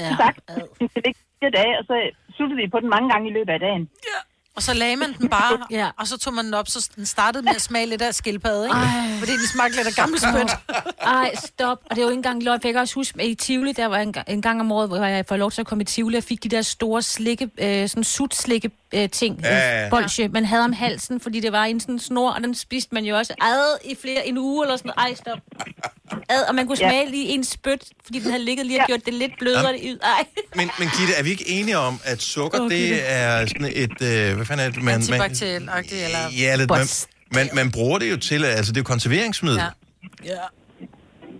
ja, 0.04 0.10
sagt. 0.24 0.40
Det 1.06 1.12
fire 1.40 1.52
dage, 1.60 1.74
og 1.80 1.84
så 1.90 1.96
sluttede 2.36 2.58
vi 2.62 2.66
på 2.74 2.80
den 2.84 2.90
mange 2.96 3.08
gange 3.12 3.26
i 3.32 3.34
løbet 3.38 3.54
af 3.58 3.60
dagen. 3.68 3.84
Ja. 4.10 4.20
Og 4.56 4.64
så 4.64 4.74
lagde 4.74 4.96
man 4.96 5.14
den 5.20 5.30
bare, 5.30 5.58
ja. 5.80 5.90
og 6.00 6.08
så 6.08 6.18
tog 6.18 6.34
man 6.34 6.46
den 6.46 6.54
op, 6.54 6.68
så 6.68 6.90
den 6.96 7.06
startede 7.06 7.44
med 7.44 7.56
at 7.56 7.62
smage 7.62 7.86
lidt 7.86 8.02
af 8.02 8.16
skildpadde, 8.16 8.66
ikke? 8.66 8.76
Ej. 8.78 9.20
Fordi 9.20 9.32
den 9.32 9.48
smagte 9.54 9.76
lidt 9.76 9.88
af 9.88 9.94
gammel 9.94 10.20
spyt. 10.20 10.52
Ej, 11.02 11.36
stop. 11.46 11.80
Og 11.90 11.96
det 11.96 11.98
er 11.98 12.02
jo 12.04 12.10
ikke 12.10 12.18
engang 12.18 12.44
løgn. 12.44 12.62
for 12.62 12.68
Jeg 12.68 12.74
kan 12.74 12.82
også 12.82 12.96
huske, 12.96 13.22
at 13.22 13.28
i 13.28 13.36
Tivoli, 13.36 13.72
der 13.72 13.86
var 13.86 13.98
en, 13.98 14.14
gang- 14.14 14.30
en 14.30 14.42
gang 14.42 14.60
om 14.62 14.72
året, 14.72 14.88
hvor 14.90 15.06
jeg 15.06 15.26
får 15.28 15.38
lov 15.38 15.52
til 15.52 15.62
at 15.62 15.68
komme 15.68 15.82
i 15.82 15.86
Tivoli, 15.86 16.18
og 16.18 16.24
fik 16.24 16.44
de 16.44 16.50
der 16.50 16.62
store 16.62 17.02
slikke, 17.02 17.50
øh, 17.58 17.90
sådan 17.90 18.04
sut 18.04 18.36
slikke 18.36 18.72
øh, 18.94 19.10
ting, 19.10 19.40
Ja, 19.44 19.48
ja, 19.58 19.70
ja, 19.78 19.84
ja. 19.84 19.90
bolsje, 19.90 20.28
man 20.28 20.46
havde 20.46 20.64
om 20.64 20.74
halsen, 20.74 21.20
fordi 21.20 21.40
det 21.40 21.52
var 21.52 21.64
en 21.66 21.80
sådan 21.80 22.00
snor, 22.00 22.32
og 22.32 22.42
den 22.42 22.56
spiste 22.56 22.90
man 22.96 23.04
jo 23.06 23.18
også 23.18 23.34
ad 23.42 23.78
i 23.92 23.96
flere, 24.02 24.28
en 24.28 24.38
uge 24.38 24.66
eller 24.66 24.78
sådan 24.78 24.92
noget. 24.98 25.10
Ej, 25.10 25.16
stop. 25.16 25.38
Ad, 26.30 26.42
og 26.50 26.56
man 26.56 26.68
kunne 26.68 26.78
Ja. 26.82 26.90
smage 26.90 27.12
lige 27.12 27.26
en 27.28 27.44
spyt, 27.44 27.84
fordi 28.06 28.20
den 28.20 28.32
havde 28.32 28.44
ligget 28.44 28.66
lige 28.66 28.80
og 28.82 28.88
gjort 28.88 29.06
det 29.06 29.14
lidt 29.14 29.32
blødere. 29.40 29.74
Ud. 29.74 30.00
Ej. 30.04 30.26
Men, 30.56 30.72
men 30.80 30.90
Gitte, 31.00 31.14
er 31.14 31.24
vi 31.24 31.30
ikke 31.30 31.50
enige 31.50 31.78
om, 31.78 32.00
at 32.04 32.22
sukker, 32.22 32.60
oh, 32.62 32.70
Gitte. 32.70 32.96
det 32.96 33.12
er 33.12 33.46
sådan 33.46 33.72
et... 33.76 34.02
Øh, 34.02 34.45
hvad 34.46 34.58
fanden 34.58 34.68
er 34.68 34.72
det? 34.72 34.84
Man, 34.84 34.86
man, 34.86 34.96
Antibakteriel-agtigt, 34.96 36.06
eller... 36.06 36.20
ja, 36.40 36.56
lidt, 36.56 36.70
man, 36.70 36.88
man, 37.34 37.50
man 37.54 37.72
bruger 37.72 38.00
det 38.00 38.12
jo 38.12 38.18
til, 38.18 38.46
altså 38.46 38.72
det 38.72 38.78
er 38.78 38.82
jo 38.82 38.84
konserveringsmiddel. 38.84 39.58
Ja. 39.58 39.66
Ja. 40.24 40.32
Ja. 40.32 40.88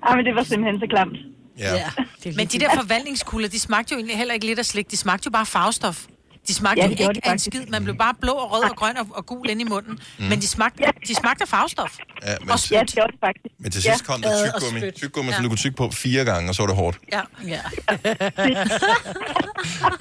Ej, 0.08 0.16
men 0.16 0.26
det 0.26 0.36
var 0.36 0.44
simpelthen 0.44 0.80
så 0.80 0.88
klamt. 0.90 1.18
ja. 1.60 1.90
Men 2.36 2.48
de 2.48 2.60
der 2.60 2.70
forvandlingskugler, 2.76 3.48
de 3.48 3.60
smagte 3.60 3.92
jo 3.92 3.98
egentlig 3.98 4.18
heller 4.18 4.34
ikke 4.34 4.46
lidt 4.46 4.60
af 4.60 4.66
slik. 4.66 4.92
De 4.92 4.98
smagte 4.98 5.26
jo 5.26 5.32
bare 5.32 5.46
farvestof. 5.46 6.06
De 6.48 6.54
smagte 6.54 6.82
Ja, 6.82 6.88
ja, 6.88 6.94
det 6.96 7.06
jo 7.06 7.10
ikke 7.10 7.28
af 7.28 7.32
en 7.32 7.40
skid. 7.40 7.66
Man 7.66 7.84
blev 7.84 7.98
bare 7.98 8.14
blå 8.22 8.32
og 8.32 8.52
rød 8.52 8.64
og 8.70 8.76
grøn 8.76 8.98
og, 8.98 9.08
og 9.12 9.26
gul 9.26 9.50
ind 9.50 9.62
i 9.62 9.64
munden. 9.64 10.00
Mm. 10.20 10.26
Men 10.26 10.42
de 10.42 10.48
smagte, 10.48 10.84
de 11.08 11.16
smagte 11.16 11.42
af 11.42 11.48
farvestof. 11.48 11.98
Ja, 12.26 12.36
men, 12.42 12.50
Og 12.50 12.72
Ja, 12.72 12.80
det 12.80 12.94
gjorde 12.94 13.12
det 13.12 13.20
faktisk. 13.20 13.56
men 13.60 13.72
til 13.72 13.82
sidst 13.82 14.06
kom 14.06 14.22
der 14.22 14.30
Ad 14.30 14.52
og 14.54 14.62
tyggegummi, 14.62 14.92
tyggegummi 14.92 15.30
Ja. 15.32 15.36
så 15.38 15.42
du 15.44 15.48
kunne 15.48 15.58
tygge 15.58 15.76
på 15.78 15.90
fire 15.92 16.26
gange, 16.26 16.50
og 16.50 16.56
så 16.56 16.62
var 16.62 16.68
det 16.68 16.76
hårdt. 16.76 16.98
Ja. 17.12 17.22
ja. 17.48 17.60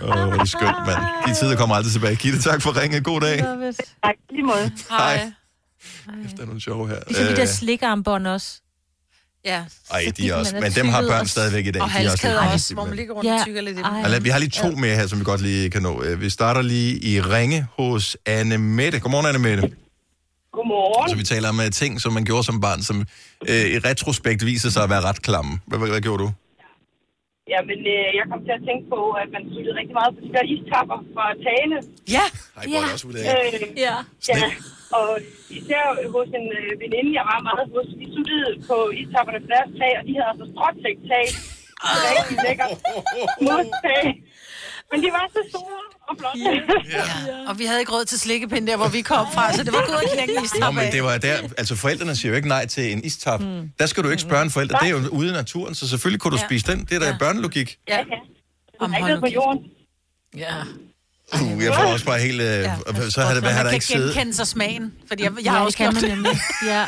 Åh, 0.03 0.09
oh, 0.09 0.23
hvor 0.23 0.33
er 0.35 0.39
det 0.39 0.49
skønt, 0.49 0.77
mand. 0.87 1.01
De 1.27 1.35
tider 1.35 1.57
kommer 1.57 1.75
aldrig 1.77 1.93
tilbage. 1.93 2.17
Gitte, 2.17 2.43
tak 2.43 2.63
for 2.63 2.81
ringe. 2.83 3.01
God 3.01 3.21
dag. 3.21 3.39
Tak, 3.39 4.15
lige 4.31 4.43
måde. 4.43 4.73
Hej. 4.91 5.31
Efter 6.25 6.45
nogle 6.47 6.61
sjove 6.61 6.89
her. 6.89 6.99
Ligesom 7.09 7.27
de 7.27 7.37
der 7.37 7.43
Øh, 7.43 7.49
slikarmbånd 7.49 8.27
også. 8.27 8.61
Ja. 9.45 9.65
Ej, 9.91 10.03
de 10.17 10.29
er 10.31 10.35
også, 10.35 10.53
man 10.55 10.63
men 10.63 10.73
dem 10.73 10.89
har 10.89 11.03
børn 11.03 11.27
stadigvæk 11.27 11.67
i 11.67 11.71
dag. 11.71 11.83
Og 11.83 11.89
De 11.89 11.95
er 12.05 12.11
også 12.11 12.27
lidt 12.71 12.73
hvor 12.79 12.85
man 12.85 12.97
ligger 12.97 13.15
rundt 13.15 13.31
og 13.31 13.45
tykker 13.47 13.61
lidt 13.61 13.79
lad- 14.11 14.21
Vi 14.21 14.29
har 14.29 14.39
lige 14.39 14.51
to 14.51 14.71
mere 14.71 14.97
her, 14.97 15.07
som 15.07 15.19
vi 15.21 15.25
godt 15.25 15.41
lige 15.43 15.71
kan 15.71 15.83
nå. 15.83 16.03
Øh, 16.03 16.21
Vi 16.21 16.31
starter 16.31 16.63
lige 16.63 16.93
i 17.11 17.21
Ringe 17.21 17.67
hos 17.79 18.17
Anne 18.27 18.59
Mette. 18.59 19.01
Godmorgen, 19.01 19.27
Anne 19.27 19.39
Mette. 19.39 19.63
Godmorgen. 20.53 21.09
Så 21.11 21.17
vi 21.17 21.25
taler 21.25 21.49
om 21.49 21.59
uh, 21.59 21.65
ting, 21.83 22.01
som 22.01 22.13
man 22.13 22.25
gjorde 22.25 22.45
som 22.45 22.61
barn, 22.61 22.83
som 22.83 22.97
uh, 23.51 23.55
i 23.77 23.79
retrospekt 23.79 24.47
viser 24.47 24.71
sig 24.71 24.83
at 24.83 24.91
være 24.91 25.01
ret 25.09 25.23
klamme. 25.23 25.53
Hvad, 25.67 25.79
hvad, 25.79 25.89
hvad 25.89 26.01
gjorde 26.01 26.23
du? 26.25 26.31
Jamen, 27.55 27.79
øh, 27.95 28.09
jeg 28.19 28.25
kom 28.31 28.41
til 28.49 28.55
at 28.59 28.63
tænke 28.69 28.85
på, 28.95 29.01
at 29.23 29.29
man 29.35 29.43
cyklede 29.55 29.75
rigtig 29.81 29.95
meget 30.01 30.11
på 30.17 30.21
de 30.27 30.31
der 30.37 30.45
istapper 30.55 30.99
fra 31.15 31.25
tagene. 31.47 31.79
Ja. 32.17 32.25
Ej, 32.59 32.65
hvor 32.69 32.79
er 32.81 32.85
det 32.85 32.93
også 32.97 33.07
ulækkert. 33.09 33.37
Øh, 33.55 33.79
Ja. 33.87 33.95
ja. 34.29 34.39
Og 34.99 35.09
især 35.59 35.85
hos 36.15 36.29
en 36.41 36.47
øh, 36.61 36.71
veninde, 36.83 37.11
jeg 37.19 37.25
var 37.33 37.39
meget 37.49 37.67
hos, 37.75 37.87
de 38.01 38.07
suttede 38.15 38.51
på 38.71 38.77
istapperne 39.03 39.41
deres 39.53 39.71
tag, 39.81 39.93
og 39.99 40.03
de 40.09 40.13
havde 40.17 40.29
altså 40.33 40.47
stråtægt 40.53 41.03
tag. 41.13 41.27
Og 41.87 41.97
rigtig 42.11 42.37
lækkert 42.47 42.73
modtag. 43.47 44.07
Men 44.93 45.03
de 45.05 45.09
var 45.19 45.25
så 45.37 45.41
store 45.53 45.81
og 46.09 46.15
flotte. 46.19 46.43
Ja. 46.97 47.05
Og 47.49 47.59
vi 47.59 47.65
havde 47.65 47.81
ikke 47.81 47.93
råd 47.93 48.05
til 48.05 48.21
slikkepinde 48.21 48.67
der, 48.71 48.77
hvor 48.77 48.89
vi 48.89 49.03
kom 49.03 49.27
fra, 49.35 49.53
så 49.53 49.65
det 49.65 49.73
var 49.73 49.85
gået 49.87 50.01
at 50.05 50.11
knække 50.15 50.45
is 50.45 50.55
Nå, 50.61 50.71
men 50.71 50.93
det 50.93 51.03
var 51.03 51.19
der, 51.19 51.37
altså 51.59 51.77
forældrene 51.77 52.17
siger 52.17 52.31
jo 52.33 52.37
ikke 52.37 52.49
nej 52.49 52.67
til 52.67 52.93
en 52.93 53.05
istap. 53.05 53.41
Mm. 53.41 53.71
Der 53.79 53.87
skal 53.87 54.05
du 54.05 54.09
ikke 54.11 54.23
spørge 54.23 54.43
en 54.43 54.51
forælder. 54.51 54.79
Det 54.79 54.87
er 54.87 54.91
jo 54.91 55.01
ude 55.11 55.29
i 55.29 55.33
naturen, 55.33 55.75
så 55.75 55.89
selvfølgelig 55.89 56.21
kunne 56.21 56.31
du 56.33 56.37
Ja. 56.43 56.47
spise 56.47 56.67
den. 56.73 56.79
Det 56.85 56.95
er 56.95 56.99
da 57.01 57.07
ja. 57.07 57.17
børnelogik. 57.19 57.79
Ja. 57.89 58.05
Om 58.81 58.95
ikke 58.95 59.21
på 59.21 59.27
jorden. 59.27 59.61
Ja. 60.37 60.55
Uh, 61.33 61.65
jeg 61.65 61.75
får 61.75 61.93
også 61.93 62.07
bare 62.07 62.19
helt... 62.19 62.41
Øh, 62.41 62.47
ja. 62.47 62.75
Så 63.11 63.21
har 63.21 63.35
det, 63.35 63.43
har 63.43 63.51
man 63.51 63.65
der 63.65 63.71
kan 63.71 63.75
ikke 63.75 63.87
siddet? 63.87 64.15
genkende 64.15 64.35
sig 64.35 64.47
smagen, 64.47 64.95
fordi 65.09 65.23
jeg, 65.23 65.33
jeg 65.37 65.45
Ja, 65.45 65.51
har 65.51 65.59
det 65.59 65.67
også 65.67 65.79
kan 65.79 65.95
man 65.95 66.03
nemlig. 66.05 66.33
Ja, 66.67 66.85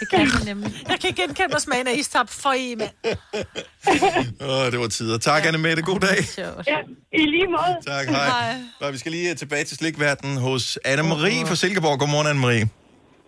det 0.00 0.06
kan 0.10 0.20
man 0.34 0.42
nemlig. 0.44 0.70
Jeg 0.90 0.98
kan 1.00 1.12
genkende 1.14 1.48
mig 1.52 1.60
smagen 1.60 1.86
af 1.86 1.94
istap 1.96 2.28
for 2.30 2.52
i, 2.52 2.74
mand. 2.74 2.90
Åh, 4.50 4.72
det 4.72 4.78
var 4.80 4.86
tider. 4.88 5.18
Tak, 5.18 5.46
Anne 5.46 5.58
Mette. 5.58 5.82
God 5.82 6.00
dag. 6.00 6.18
Ja, 6.72 6.78
i 7.12 7.22
lige 7.34 7.46
måde. 7.56 7.74
Tak, 7.86 8.06
hej. 8.08 8.54
Og 8.80 8.92
vi 8.92 8.98
skal 8.98 9.12
lige 9.12 9.30
øh, 9.30 9.36
tilbage 9.36 9.64
til 9.64 9.76
slikverdenen 9.76 10.36
hos 10.36 10.78
Anne-Marie 10.86 11.46
fra 11.48 11.54
Silkeborg. 11.54 11.98
Godmorgen, 11.98 12.28
Anne-Marie. 12.32 12.66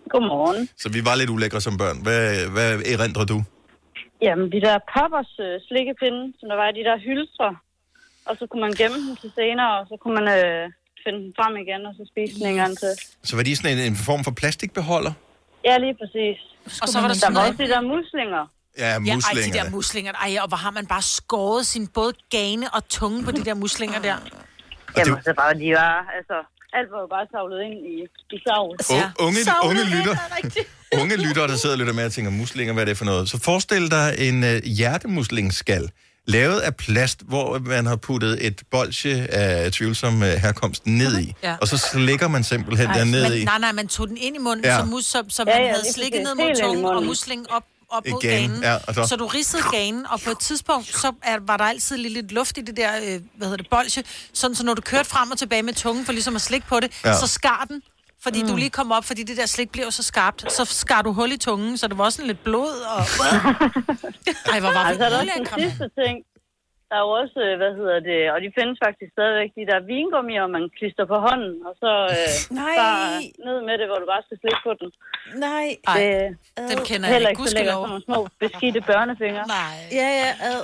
Godmorgen. 0.09 0.69
Så 0.77 0.89
vi 0.89 1.05
var 1.05 1.15
lidt 1.15 1.29
ulækre 1.29 1.61
som 1.61 1.77
børn. 1.77 1.97
Hvad, 2.03 2.47
hvad 2.55 2.71
erindrer 2.93 3.25
du? 3.25 3.43
Jamen, 4.21 4.45
de 4.55 4.59
der 4.67 4.75
poppers 4.95 5.31
øh, 5.47 5.53
slikkepinde, 5.67 6.21
som 6.39 6.45
der 6.51 6.57
var 6.61 6.67
i 6.73 6.75
de 6.79 6.83
der 6.89 6.97
hylstre, 7.07 7.49
og 8.29 8.33
så 8.39 8.43
kunne 8.49 8.61
man 8.67 8.73
gemme 8.81 8.97
dem 9.07 9.15
til 9.21 9.31
senere, 9.39 9.71
og 9.79 9.85
så 9.91 9.95
kunne 10.01 10.15
man 10.19 10.27
øh, 10.37 10.63
finde 11.03 11.19
dem 11.23 11.31
frem 11.39 11.53
igen, 11.63 11.81
og 11.89 11.93
så 11.99 12.03
spise 12.11 12.33
den 12.39 12.47
en 12.51 12.55
gang 12.63 12.73
til. 12.83 12.91
Så 13.29 13.35
var 13.35 13.43
de 13.47 13.55
sådan 13.55 13.71
en, 13.77 13.83
en 13.91 13.95
form 14.09 14.21
for 14.27 14.31
plastikbeholder? 14.41 15.13
Ja, 15.67 15.75
lige 15.85 15.95
præcis. 16.01 16.37
Og 16.81 16.87
så 16.89 16.95
var 17.01 17.07
der 17.07 17.13
der 17.13 17.19
sådan 17.19 17.35
var 17.35 17.41
noget- 17.41 17.51
også 17.53 17.63
de 17.63 17.69
der 17.75 17.81
muslinger. 17.95 18.43
Ja, 18.77 18.87
Ja, 18.87 18.93
ej, 18.93 18.99
de 18.99 19.15
muslinger. 19.15 19.63
der 19.63 19.69
muslinger. 19.79 20.11
Ej, 20.25 20.31
og 20.43 20.47
hvor 20.47 20.57
har 20.65 20.71
man 20.71 20.85
bare 20.93 21.01
skåret 21.01 21.65
sin 21.73 21.87
både 21.87 22.13
gane 22.37 22.65
og 22.75 22.81
tunge 22.89 23.23
på 23.23 23.31
de 23.31 23.43
der 23.45 23.53
muslinger 23.53 23.99
der. 24.07 24.15
Jamen, 24.97 25.23
så 25.23 25.33
bare, 25.41 25.53
de 25.63 25.69
var, 25.81 25.95
altså, 26.17 26.37
alt 26.73 26.89
var 26.91 26.99
jo 27.05 27.07
bare 27.15 27.25
savlet 27.31 27.59
ind 27.67 27.73
i, 27.93 27.93
i 28.35 28.37
savl. 28.47 28.75
U- 28.81 29.25
unge, 29.25 29.39
unge 29.69 29.83
lytter. 29.95 30.15
Unge 31.01 31.15
lyttere, 31.27 31.47
der 31.47 31.55
sidder 31.55 31.75
og 31.75 31.79
lytter 31.79 31.93
med 31.93 32.05
og 32.05 32.11
tænker, 32.11 32.31
muslinger, 32.31 32.73
hvad 32.73 32.83
er 32.83 32.85
det 32.85 32.97
for 32.97 33.05
noget? 33.05 33.29
Så 33.29 33.39
forestil 33.43 33.91
dig 33.91 34.07
en 34.27 34.43
uh, 34.43 34.49
hjertemuslingsskal, 34.79 35.91
lavet 36.27 36.59
af 36.59 36.75
plast, 36.75 37.21
hvor 37.27 37.59
man 37.59 37.85
har 37.85 37.95
puttet 37.95 38.45
et 38.47 38.61
bolsje 38.71 39.27
af 39.29 39.71
tvivlsom 39.71 40.15
uh, 40.21 40.27
herkomst 40.27 40.87
ned 40.87 41.19
i. 41.19 41.33
Ja. 41.43 41.55
Og 41.61 41.67
så 41.67 41.77
slikker 41.77 42.27
man 42.27 42.43
simpelthen 42.43 42.87
Ej, 42.87 42.99
den 42.99 43.07
ned 43.11 43.33
i. 43.33 43.45
nej, 43.45 43.59
nej, 43.59 43.71
man 43.71 43.87
tog 43.87 44.07
den 44.07 44.17
ind 44.17 44.35
i 44.35 44.39
munden, 44.39 44.65
Ja. 44.65 44.77
så, 44.79 44.85
mus, 44.85 45.05
så, 45.05 45.23
så 45.29 45.43
Ja, 45.47 45.53
man 45.53 45.63
ja, 45.65 45.69
havde 45.71 45.93
slikket 45.93 46.21
ned 46.23 46.35
mod 46.35 46.61
tungen 46.61 46.85
og 46.85 47.03
muslingen 47.03 47.47
op, 47.49 47.63
op 47.89 48.03
mod 48.11 48.21
ganen, 48.21 48.61
ja, 48.63 48.75
og 48.87 48.93
så- 48.95 49.05
så... 49.07 49.15
du 49.15 49.27
ridsede 49.27 49.63
ganen, 49.71 50.05
og 50.09 50.21
på 50.21 50.29
et 50.31 50.39
tidspunkt, 50.39 50.87
så 50.97 51.11
er, 51.23 51.37
var 51.41 51.57
der 51.57 51.63
altid 51.63 51.97
lidt, 51.97 52.13
lidt 52.13 52.31
luft 52.31 52.57
i 52.57 52.61
det 52.61 52.77
der, 52.77 52.91
øh, 52.97 53.03
hvad 53.37 53.47
hedder 53.47 53.57
det, 53.57 53.67
bolsje, 53.71 54.03
sådan 54.33 54.55
så 54.55 54.63
når 54.65 54.73
du 54.73 54.81
kørte 54.81 55.09
frem 55.09 55.31
og 55.31 55.37
tilbage 55.37 55.63
med 55.63 55.73
tungen 55.73 56.05
for 56.05 56.11
ligesom 56.13 56.35
at 56.35 56.41
slikke 56.41 56.67
på 56.67 56.79
det, 56.79 56.91
ja. 57.05 57.19
så 57.19 57.27
skar 57.27 57.65
den 57.69 57.81
Fordi 58.23 58.41
mm. 58.41 58.47
du 58.47 58.55
lige 58.55 58.69
kom 58.69 58.91
op, 58.91 59.05
fordi 59.05 59.23
det 59.23 59.37
der 59.37 59.45
slik 59.45 59.69
bliver 59.71 59.85
jo 59.85 59.91
så 59.91 60.03
skarpt. 60.03 60.51
Så 60.51 60.65
skar 60.65 61.01
du 61.01 61.11
hul 61.11 61.31
i 61.31 61.37
tungen, 61.37 61.77
så 61.77 61.87
det 61.87 61.97
var 61.97 62.03
også 62.03 62.15
sådan 62.15 62.27
lidt 62.27 62.43
blod 62.43 62.75
og... 62.95 63.03
Ej, 64.53 64.59
hvor 64.59 64.73
var 64.73 64.83
vi 64.83 64.89
altså, 64.89 65.05
er 65.05 65.21
ulækre, 65.21 65.61
en 65.61 65.69
sidste 65.69 65.89
ting. 65.99 66.23
Der 66.89 66.95
er 66.99 67.03
jo 67.07 67.11
også, 67.21 67.37
øh, 67.47 67.53
hvad 67.61 67.71
hedder 67.79 67.99
det, 68.09 68.19
og 68.33 68.37
de 68.43 68.49
findes 68.57 68.77
faktisk 68.85 69.09
stadigvæk, 69.17 69.49
de 69.59 69.63
der 69.71 69.79
vingummier, 69.93 70.45
man 70.57 70.63
klister 70.77 71.05
på 71.13 71.17
hånden, 71.27 71.53
og 71.69 71.73
så 71.83 71.91
øh, 72.15 72.33
Nej. 72.61 72.75
bare 72.81 72.99
ned 73.47 73.57
med 73.67 73.75
det, 73.79 73.85
hvor 73.89 73.99
du 74.03 74.07
bare 74.13 74.23
skal 74.27 74.37
slikke 74.41 74.61
på 74.67 74.71
den. 74.79 74.89
Nej. 75.47 75.67
Det, 75.97 76.09
dem 76.71 76.79
kender 76.89 77.05
jeg 77.07 77.15
heller 77.15 77.31
ikke, 77.33 77.43
ikke 77.61 77.71
så 77.71 78.01
små 78.07 78.19
beskidte 78.43 78.81
børnefingre. 78.91 79.43
Nej. 79.59 79.75
Ja, 79.99 80.09
ja. 80.21 80.31
ad. 80.49 80.59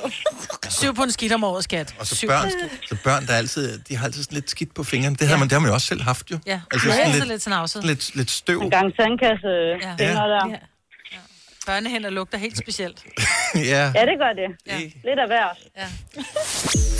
Syv 0.79 0.91
på 0.99 1.03
en 1.07 1.11
skidt 1.17 1.33
om 1.37 1.43
året, 1.49 1.63
skat. 1.69 1.89
Og 1.99 2.05
så 2.09 2.15
Syv. 2.15 2.27
børn, 2.33 2.47
så 2.89 2.95
børn, 3.07 3.21
der 3.27 3.33
er 3.35 3.39
altid, 3.43 3.65
de 3.87 3.91
har 3.97 4.03
altid 4.07 4.23
sådan 4.23 4.37
lidt 4.39 4.49
skidt 4.55 4.71
på 4.79 4.83
fingrene. 4.91 5.15
Det, 5.19 5.25
har 5.31 5.37
man, 5.41 5.47
det 5.47 5.55
har 5.57 5.63
man 5.63 5.69
jo 5.71 5.75
også 5.79 5.89
selv 5.93 6.01
haft 6.11 6.25
jo. 6.31 6.37
Ja, 6.51 6.57
Altså 6.71 6.87
ja 6.87 6.93
sådan 6.93 7.11
lidt, 7.11 7.27
lidt 7.27 7.85
lidt, 7.91 8.15
lidt 8.19 8.31
støv. 8.41 8.59
En 8.67 8.73
gang 8.77 8.87
sandkasse 8.99 9.53
ja. 9.85 9.91
fingre 10.01 10.25
der. 10.35 10.45
Ja. 10.55 10.59
Børnehænder 11.65 12.09
lugter 12.09 12.37
helt 12.37 12.57
specielt. 12.57 13.03
ja. 13.55 13.91
Ja, 13.95 14.01
det 14.05 14.17
gør 14.19 14.33
det. 14.41 14.49
Ja. 14.67 14.77
Lidt 14.79 15.19
af 15.19 15.27
hvert. 15.27 15.57
Ja. 15.77 15.87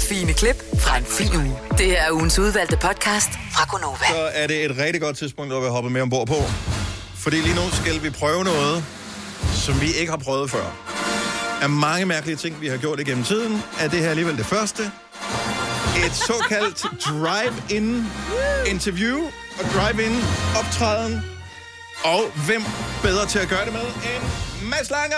Fine 0.10 0.34
klip 0.34 0.56
fra 0.80 0.98
en 0.98 1.06
fin 1.06 1.36
uge. 1.36 1.58
Det 1.78 1.86
her 1.86 2.02
er 2.02 2.12
ugens 2.12 2.40
udvalgte 2.40 2.78
podcast 2.78 3.30
fra 3.32 3.66
Gonova. 3.72 4.06
Så 4.10 4.30
er 4.34 4.48
det 4.48 4.66
et 4.66 4.78
rigtig 4.78 5.02
godt 5.02 5.18
tidspunkt 5.18 5.54
at 5.54 5.62
være 5.62 5.72
hoppet 5.72 5.92
med 5.92 6.02
ombord 6.02 6.28
på. 6.28 6.40
Fordi 7.16 7.36
lige 7.36 7.56
nu 7.56 7.62
skal 7.72 8.04
vi 8.04 8.10
prøve 8.10 8.44
noget, 8.44 8.84
som 9.66 9.82
vi 9.82 9.88
ikke 10.00 10.10
har 10.12 10.18
prøvet 10.18 10.52
før. 10.52 10.66
Af 11.62 11.70
mange 11.70 12.06
mærkelige 12.06 12.36
ting, 12.36 12.62
vi 12.62 12.68
har 12.68 12.78
gjort 12.78 13.00
igennem 13.00 13.24
tiden, 13.24 13.62
er 13.80 13.88
det 13.88 14.00
her 14.00 14.10
alligevel 14.10 14.38
det 14.38 14.46
første. 14.46 14.84
Et 16.06 16.14
såkaldt 16.14 16.86
drive-in 17.06 18.06
interview 18.68 19.18
og 19.60 19.66
drive-in 19.74 20.16
optræden. 20.60 21.22
Og 22.04 22.22
hvem 22.46 22.62
bedre 23.04 23.26
til 23.26 23.40
at 23.40 23.48
gøre 23.50 23.66
det 23.66 23.74
med 23.74 23.82
end 23.82 24.53
Mads 24.74 24.90
Langer? 24.90 25.18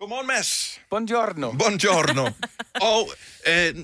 Godmorgen, 0.00 0.26
Mads. 0.26 0.80
Buongiorno. 0.90 1.52
Buongiorno. 1.52 2.30
Og 2.92 3.10
øh, 3.48 3.74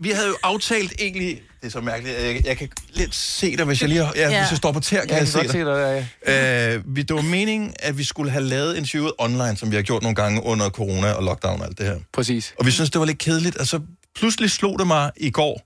vi 0.00 0.10
havde 0.10 0.28
jo 0.28 0.36
aftalt 0.42 0.92
egentlig... 0.98 1.42
Det 1.60 1.66
er 1.66 1.70
så 1.70 1.80
mærkeligt. 1.80 2.18
Jeg, 2.18 2.46
jeg 2.46 2.56
kan 2.56 2.68
lidt 2.90 3.14
se 3.14 3.56
dig, 3.56 3.64
hvis 3.64 3.80
jeg 3.80 3.88
lige... 3.88 4.04
Ja, 4.14 4.30
Ja. 4.30 4.40
Hvis 4.40 4.50
jeg 4.50 4.56
står 4.56 4.72
på 4.72 4.80
tær, 4.80 5.00
kan 5.00 5.08
Jeg 5.10 5.10
jeg, 5.10 5.18
kan 5.18 5.26
se 5.26 5.48
se 5.48 5.58
dig 5.58 6.04
der, 6.26 6.74
Øh, 6.76 6.96
vi, 6.96 7.02
det 7.02 7.16
var 7.16 7.22
meningen, 7.22 7.74
at 7.78 7.98
vi 7.98 8.04
skulle 8.04 8.30
have 8.30 8.44
lavet 8.44 8.76
interviewet 8.76 9.12
online, 9.18 9.56
som 9.56 9.70
vi 9.70 9.76
har 9.76 9.82
gjort 9.82 10.02
nogle 10.02 10.14
gange 10.14 10.42
under 10.42 10.70
corona 10.70 11.12
og 11.12 11.22
lockdown 11.22 11.60
og 11.60 11.66
alt 11.66 11.78
det 11.78 11.86
her. 11.86 11.96
Præcis. 12.12 12.54
Og 12.58 12.66
vi 12.66 12.70
synes, 12.70 12.90
det 12.90 12.98
var 12.98 13.04
lidt 13.06 13.18
kedeligt, 13.18 13.56
og 13.56 13.66
så 13.66 13.80
pludselig 14.16 14.50
slog 14.50 14.78
det 14.78 14.86
mig 14.86 15.10
i 15.16 15.30
går, 15.30 15.60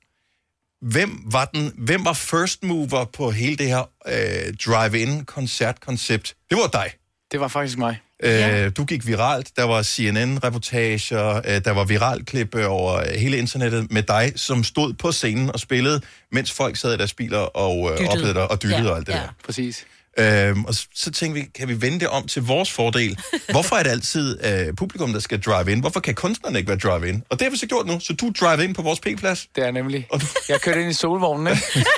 hvem 0.83 1.21
var, 1.33 1.45
den, 1.45 1.73
hvem 1.79 2.05
var 2.05 2.13
first 2.13 2.65
mover 2.65 3.05
på 3.05 3.31
hele 3.31 3.57
det 3.57 3.67
her 3.67 3.91
øh, 4.09 4.55
drive-in 4.67 5.25
koncertkoncept? 5.25 6.35
Det 6.51 6.59
var 6.59 6.67
dig. 6.67 6.91
Det 7.33 7.41
var 7.41 7.49
faktisk 7.49 7.79
mig. 7.79 8.01
Øh, 8.23 8.73
du 8.77 8.85
gik 8.85 9.07
viralt. 9.07 9.57
Der 9.57 9.65
var 9.65 9.83
CNN-reportager, 9.83 11.37
øh, 11.37 11.65
der 11.65 11.71
var 11.71 11.85
viralklip 11.85 12.55
øh, 12.55 12.71
over 12.71 13.19
hele 13.19 13.39
internettet 13.39 13.93
med 13.93 14.03
dig, 14.03 14.33
som 14.37 14.65
stod 14.65 14.93
på 14.93 15.13
scenen 15.13 15.51
og 15.51 15.61
spillede, 15.61 16.01
mens 16.33 16.53
folk 16.53 16.77
sad 16.77 16.95
i 16.95 16.97
deres 16.97 17.15
biler 17.15 17.39
og 17.39 17.91
øh, 17.91 17.99
Dyttede. 17.99 18.09
oplevede 18.11 18.35
dig 18.35 18.51
og 18.51 18.63
dyttede 18.63 18.83
Ja, 18.83 18.91
og 18.91 18.97
alt 18.97 19.07
det 19.07 19.13
ja. 19.13 19.19
der. 19.19 19.29
Præcis. 19.45 19.87
Øhm, 20.19 20.65
og 20.65 20.75
så, 20.95 21.11
tænkte 21.11 21.41
vi, 21.41 21.47
kan 21.55 21.69
vi 21.69 21.81
vende 21.83 22.01
det 22.01 22.09
om 22.09 22.27
til 22.27 22.43
vores 22.43 22.73
fordel? 22.73 23.19
Hvorfor 23.51 23.77
er 23.77 23.83
det 23.83 23.91
altid 23.91 24.45
øh, 24.47 24.75
publikum, 24.77 25.13
der 25.13 25.21
skal 25.21 25.41
drive 25.41 25.73
in? 25.73 25.81
Hvorfor 25.81 26.01
kan 26.01 26.15
kunstnerne 26.15 26.59
ikke 26.59 26.69
være 26.69 26.79
drive 26.79 27.09
in? 27.09 27.23
Og 27.31 27.39
det 27.39 27.45
har 27.45 27.51
vi 27.51 27.57
så 27.57 27.67
gjort 27.67 27.87
nu, 27.87 28.01
så 28.01 28.13
du 28.13 28.33
drive 28.41 28.65
in 28.65 28.75
på 28.75 28.83
vores 28.83 29.01
P-plads. 29.01 29.47
Det 29.57 29.67
er 29.67 29.71
nemlig. 29.71 30.07
Jeg 30.49 30.61
kørte 30.61 30.81
ind 30.81 30.91
i 30.91 30.95
solvognen, 30.95 31.47
ikke? 31.47 31.63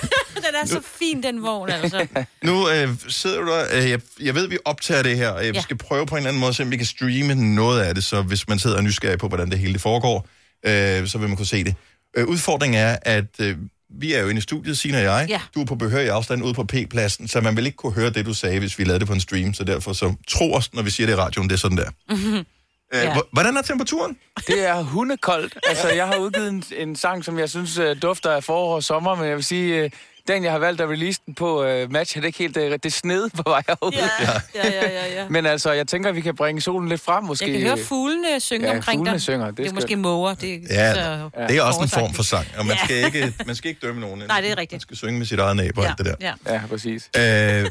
Den 0.46 0.56
er 0.62 0.66
så 0.66 0.80
fin, 0.98 1.22
den 1.22 1.42
vogn, 1.42 1.70
altså. 1.70 2.06
Nu 2.42 2.68
øh, 2.70 2.88
sidder 3.08 3.40
du 3.40 3.46
der, 3.46 3.64
øh, 3.72 3.90
jeg, 3.90 4.00
jeg 4.20 4.34
ved, 4.34 4.48
vi 4.48 4.58
optager 4.64 5.02
det 5.02 5.16
her, 5.16 5.28
og 5.28 5.46
jeg 5.46 5.54
Ja. 5.54 5.60
skal 5.60 5.76
prøve 5.78 6.06
på 6.06 6.14
en 6.14 6.18
eller 6.18 6.28
anden 6.28 6.40
måde, 6.40 6.54
så 6.54 6.64
vi 6.64 6.76
kan 6.76 6.86
streame 6.86 7.34
noget 7.54 7.80
af 7.82 7.94
det, 7.94 8.04
så 8.04 8.22
hvis 8.22 8.48
man 8.48 8.58
sidder 8.58 8.76
og 8.76 8.80
er 8.82 8.86
nysgerrig 8.86 9.18
på, 9.18 9.28
hvordan 9.28 9.50
det 9.50 9.58
hele 9.58 9.72
det 9.72 9.80
foregår, 9.80 10.26
øh, 10.66 11.08
så 11.08 11.18
vil 11.18 11.28
man 11.28 11.36
kunne 11.36 11.46
se 11.46 11.64
det. 11.64 11.74
Øh, 12.16 12.26
udfordringen 12.26 12.80
er, 12.80 12.96
at 13.02 13.24
øh, 13.40 13.56
vi 13.98 14.14
er 14.14 14.20
jo 14.20 14.28
inde 14.28 14.38
i 14.38 14.42
studiet, 14.42 14.78
Signe 14.78 14.98
og 14.98 15.02
jeg. 15.02 15.26
Ja. 15.28 15.40
Du 15.54 15.60
er 15.60 15.64
på 15.64 15.74
behørig 15.74 16.10
afstand 16.10 16.42
ude 16.44 16.54
på 16.54 16.64
P-pladsen, 16.64 17.28
så 17.28 17.40
man 17.40 17.56
vil 17.56 17.66
ikke 17.66 17.76
kunne 17.76 17.92
høre 17.92 18.10
det, 18.10 18.26
du 18.26 18.34
sagde, 18.34 18.58
hvis 18.58 18.78
vi 18.78 18.84
lavede 18.84 18.98
det 19.00 19.06
på 19.06 19.12
en 19.14 19.20
stream, 19.20 19.54
så 19.54 19.64
derfor 19.64 19.92
så 19.92 20.14
tro 20.28 20.52
os, 20.52 20.74
når 20.74 20.82
vi 20.82 20.90
siger 20.90 21.06
det 21.06 21.14
i 21.14 21.16
radioen, 21.16 21.48
det 21.48 21.54
er 21.54 21.58
sådan 21.58 21.76
der. 21.78 21.90
Mhm. 22.10 22.34
Øh, 22.36 22.44
Ja. 22.92 23.02
ja. 23.02 23.16
Hvordan 23.32 23.56
er 23.56 23.62
temperaturen? 23.62 24.16
Det 24.46 24.66
er 24.68 24.82
hundekoldt. 24.82 25.58
Altså, 25.68 25.88
jeg 25.88 26.06
har 26.06 26.16
udgivet 26.16 26.48
en, 26.48 26.64
en 26.76 26.96
sang, 26.96 27.24
som 27.24 27.38
jeg 27.38 27.50
synes 27.50 27.78
uh, 27.78 27.86
dufter 28.02 28.30
af 28.30 28.44
forår 28.44 28.74
og 28.74 28.82
sommer, 28.84 29.14
men 29.14 29.26
jeg 29.28 29.36
vil 29.36 29.44
sige, 29.44 29.84
uh, 29.84 29.90
den 30.28 30.44
jeg 30.44 30.52
har 30.52 30.58
valgt 30.58 30.80
at 30.80 30.88
release 30.88 31.20
den 31.26 31.34
på, 31.34 31.64
uh, 31.82 31.92
match 31.92 32.16
det 32.16 32.24
ikke 32.24 32.38
helt 32.38 32.56
uh, 32.56 32.62
det 32.82 32.92
sned 32.92 33.30
på 33.30 33.42
vej 33.46 33.62
herud. 33.68 33.92
Ja, 33.92 34.08
ja, 34.54 34.70
ja, 34.72 34.90
ja, 34.90 35.14
ja. 35.22 35.28
Men 35.28 35.46
altså, 35.46 35.72
jeg 35.72 35.86
tænker, 35.88 36.12
vi 36.12 36.20
kan 36.20 36.36
bringe 36.36 36.60
solen 36.60 36.88
lidt 36.88 37.00
frem, 37.00 37.24
måske. 37.24 37.52
Jeg 37.52 37.60
kan 37.60 37.68
høre 37.76 37.78
fuglene 37.86 38.40
synge 38.40 38.66
Ja, 38.68 38.76
omkring 38.76 38.98
fuglene 38.98 39.14
dig. 39.14 39.22
synger, 39.22 39.46
det 39.46 39.56
det 39.56 39.62
er 39.64 39.68
skal- 39.68 39.74
måske 39.74 39.96
måger. 39.96 40.34
Det, 40.34 40.60
Ja, 40.70 40.94
så, 40.94 41.30
det 41.48 41.56
er 41.56 41.62
også 41.62 41.80
en 41.80 41.88
form 41.88 42.14
for 42.14 42.22
sang, 42.22 42.46
og 42.58 42.66
man, 42.66 42.76
Ja. 42.76 42.84
skal, 42.84 42.96
ikke, 43.04 43.34
man 43.46 43.54
skal 43.56 43.68
ikke 43.68 43.86
dømme 43.86 44.00
nogen. 44.00 44.22
Nej, 44.28 44.40
det 44.40 44.50
er 44.50 44.58
rigtigt. 44.58 44.72
Man 44.72 44.80
skal 44.80 44.96
synge 44.96 45.18
med 45.18 45.26
sit 45.26 45.38
eget 45.38 45.56
næb 45.56 45.78
og 45.78 45.84
Ja, 45.84 45.88
alt 45.90 45.98
det 45.98 46.06
der. 46.06 46.14
ja. 46.20 46.54
Ja, 46.54 46.60
præcis. 46.68 47.10
Øh, 47.18 47.70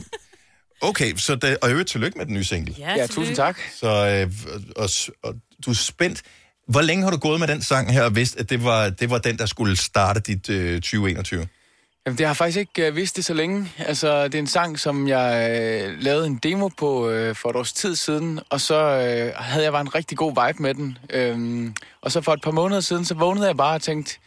okay, 0.82 1.16
så 1.16 1.36
det, 1.36 1.58
og 1.62 1.70
øvrigt 1.72 1.90
tillykke 1.90 2.18
med 2.18 2.26
den 2.26 2.34
nye 2.34 2.44
single. 2.44 2.76
Ja, 2.80 2.94
Ja, 2.98 3.08
tusind 3.08 3.36
tak. 3.36 3.58
Så, 3.80 3.88
øh, 3.88 4.32
og, 4.76 4.84
og, 4.84 4.90
og 5.24 5.36
du 5.66 5.70
er 5.72 5.76
spændt. 5.76 6.22
Hvor 6.68 6.82
længe 6.82 7.04
har 7.04 7.12
du 7.12 7.18
gået 7.18 7.40
med 7.40 7.48
den 7.48 7.62
sang 7.62 7.94
her 7.94 8.04
og 8.04 8.16
vidst, 8.16 8.36
at 8.38 8.50
det 8.50 8.64
var, 8.64 8.90
det 8.90 9.10
var 9.10 9.18
den, 9.18 9.38
der 9.38 9.46
skulle 9.46 9.78
starte 9.78 10.20
dit 10.20 10.50
øh, 10.50 10.76
2021? 10.76 11.48
Jamen, 12.06 12.18
det 12.18 12.26
har 12.26 12.30
jeg 12.30 12.38
faktisk 12.38 12.58
ikke 12.58 12.88
uh, 12.88 12.96
vidst 12.96 13.16
det 13.16 13.26
så 13.26 13.34
længe. 13.34 13.72
Altså, 13.78 14.24
det 14.24 14.36
er 14.36 14.40
en 14.40 14.48
sang, 14.48 14.80
som 14.80 15.08
jeg 15.08 15.50
uh, 15.88 16.04
lavede 16.04 16.28
en 16.28 16.36
demo 16.36 16.68
på 16.68 17.10
uh, 17.10 17.36
for 17.36 17.50
et 17.50 17.56
års 17.56 17.74
tid 17.74 17.96
siden, 17.96 18.40
og 18.50 18.62
så 18.62 18.76
uh, 18.76 19.44
havde 19.44 19.64
jeg 19.64 19.72
bare 19.72 19.82
en 19.82 19.96
rigtig 19.96 20.18
god 20.18 20.48
vibe 20.48 20.64
med 20.64 20.74
den. 20.74 20.98
Um, 21.34 21.76
og 22.02 22.12
så 22.12 22.22
for 22.22 22.34
et 22.34 22.42
par 22.42 22.52
måneder 22.52 22.82
siden, 22.82 23.06
så 23.06 23.14
vågnede 23.16 23.48
jeg 23.48 23.58
bare 23.58 23.76
og 23.76 23.82
tænkte, 23.82 24.18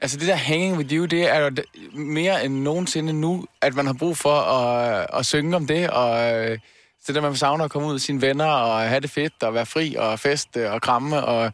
altså 0.00 0.18
det 0.18 0.28
der 0.28 0.34
hanging 0.34 0.76
with 0.76 0.94
you, 0.94 1.04
det 1.04 1.30
er 1.30 1.38
jo 1.38 1.50
mere 1.94 2.44
end 2.44 2.54
nogensinde 2.54 3.12
nu, 3.12 3.46
at 3.60 3.74
man 3.74 3.86
har 3.86 3.92
brug 3.92 4.16
for 4.16 4.34
at, 4.34 5.06
at 5.14 5.26
synge 5.26 5.56
om 5.56 5.66
det, 5.66 5.90
og 5.90 6.40
uh, 6.40 6.56
så 7.04 7.12
der 7.12 7.20
man 7.20 7.36
savner 7.36 7.64
at 7.64 7.70
komme 7.70 7.88
ud 7.88 7.92
med 7.92 8.00
sine 8.00 8.22
venner 8.22 8.46
og 8.46 8.80
have 8.80 9.00
det 9.00 9.10
fedt, 9.10 9.42
og 9.42 9.54
være 9.54 9.66
fri 9.66 9.94
og 9.98 10.18
feste 10.18 10.70
og 10.70 10.82
kramme, 10.82 11.24
og 11.24 11.52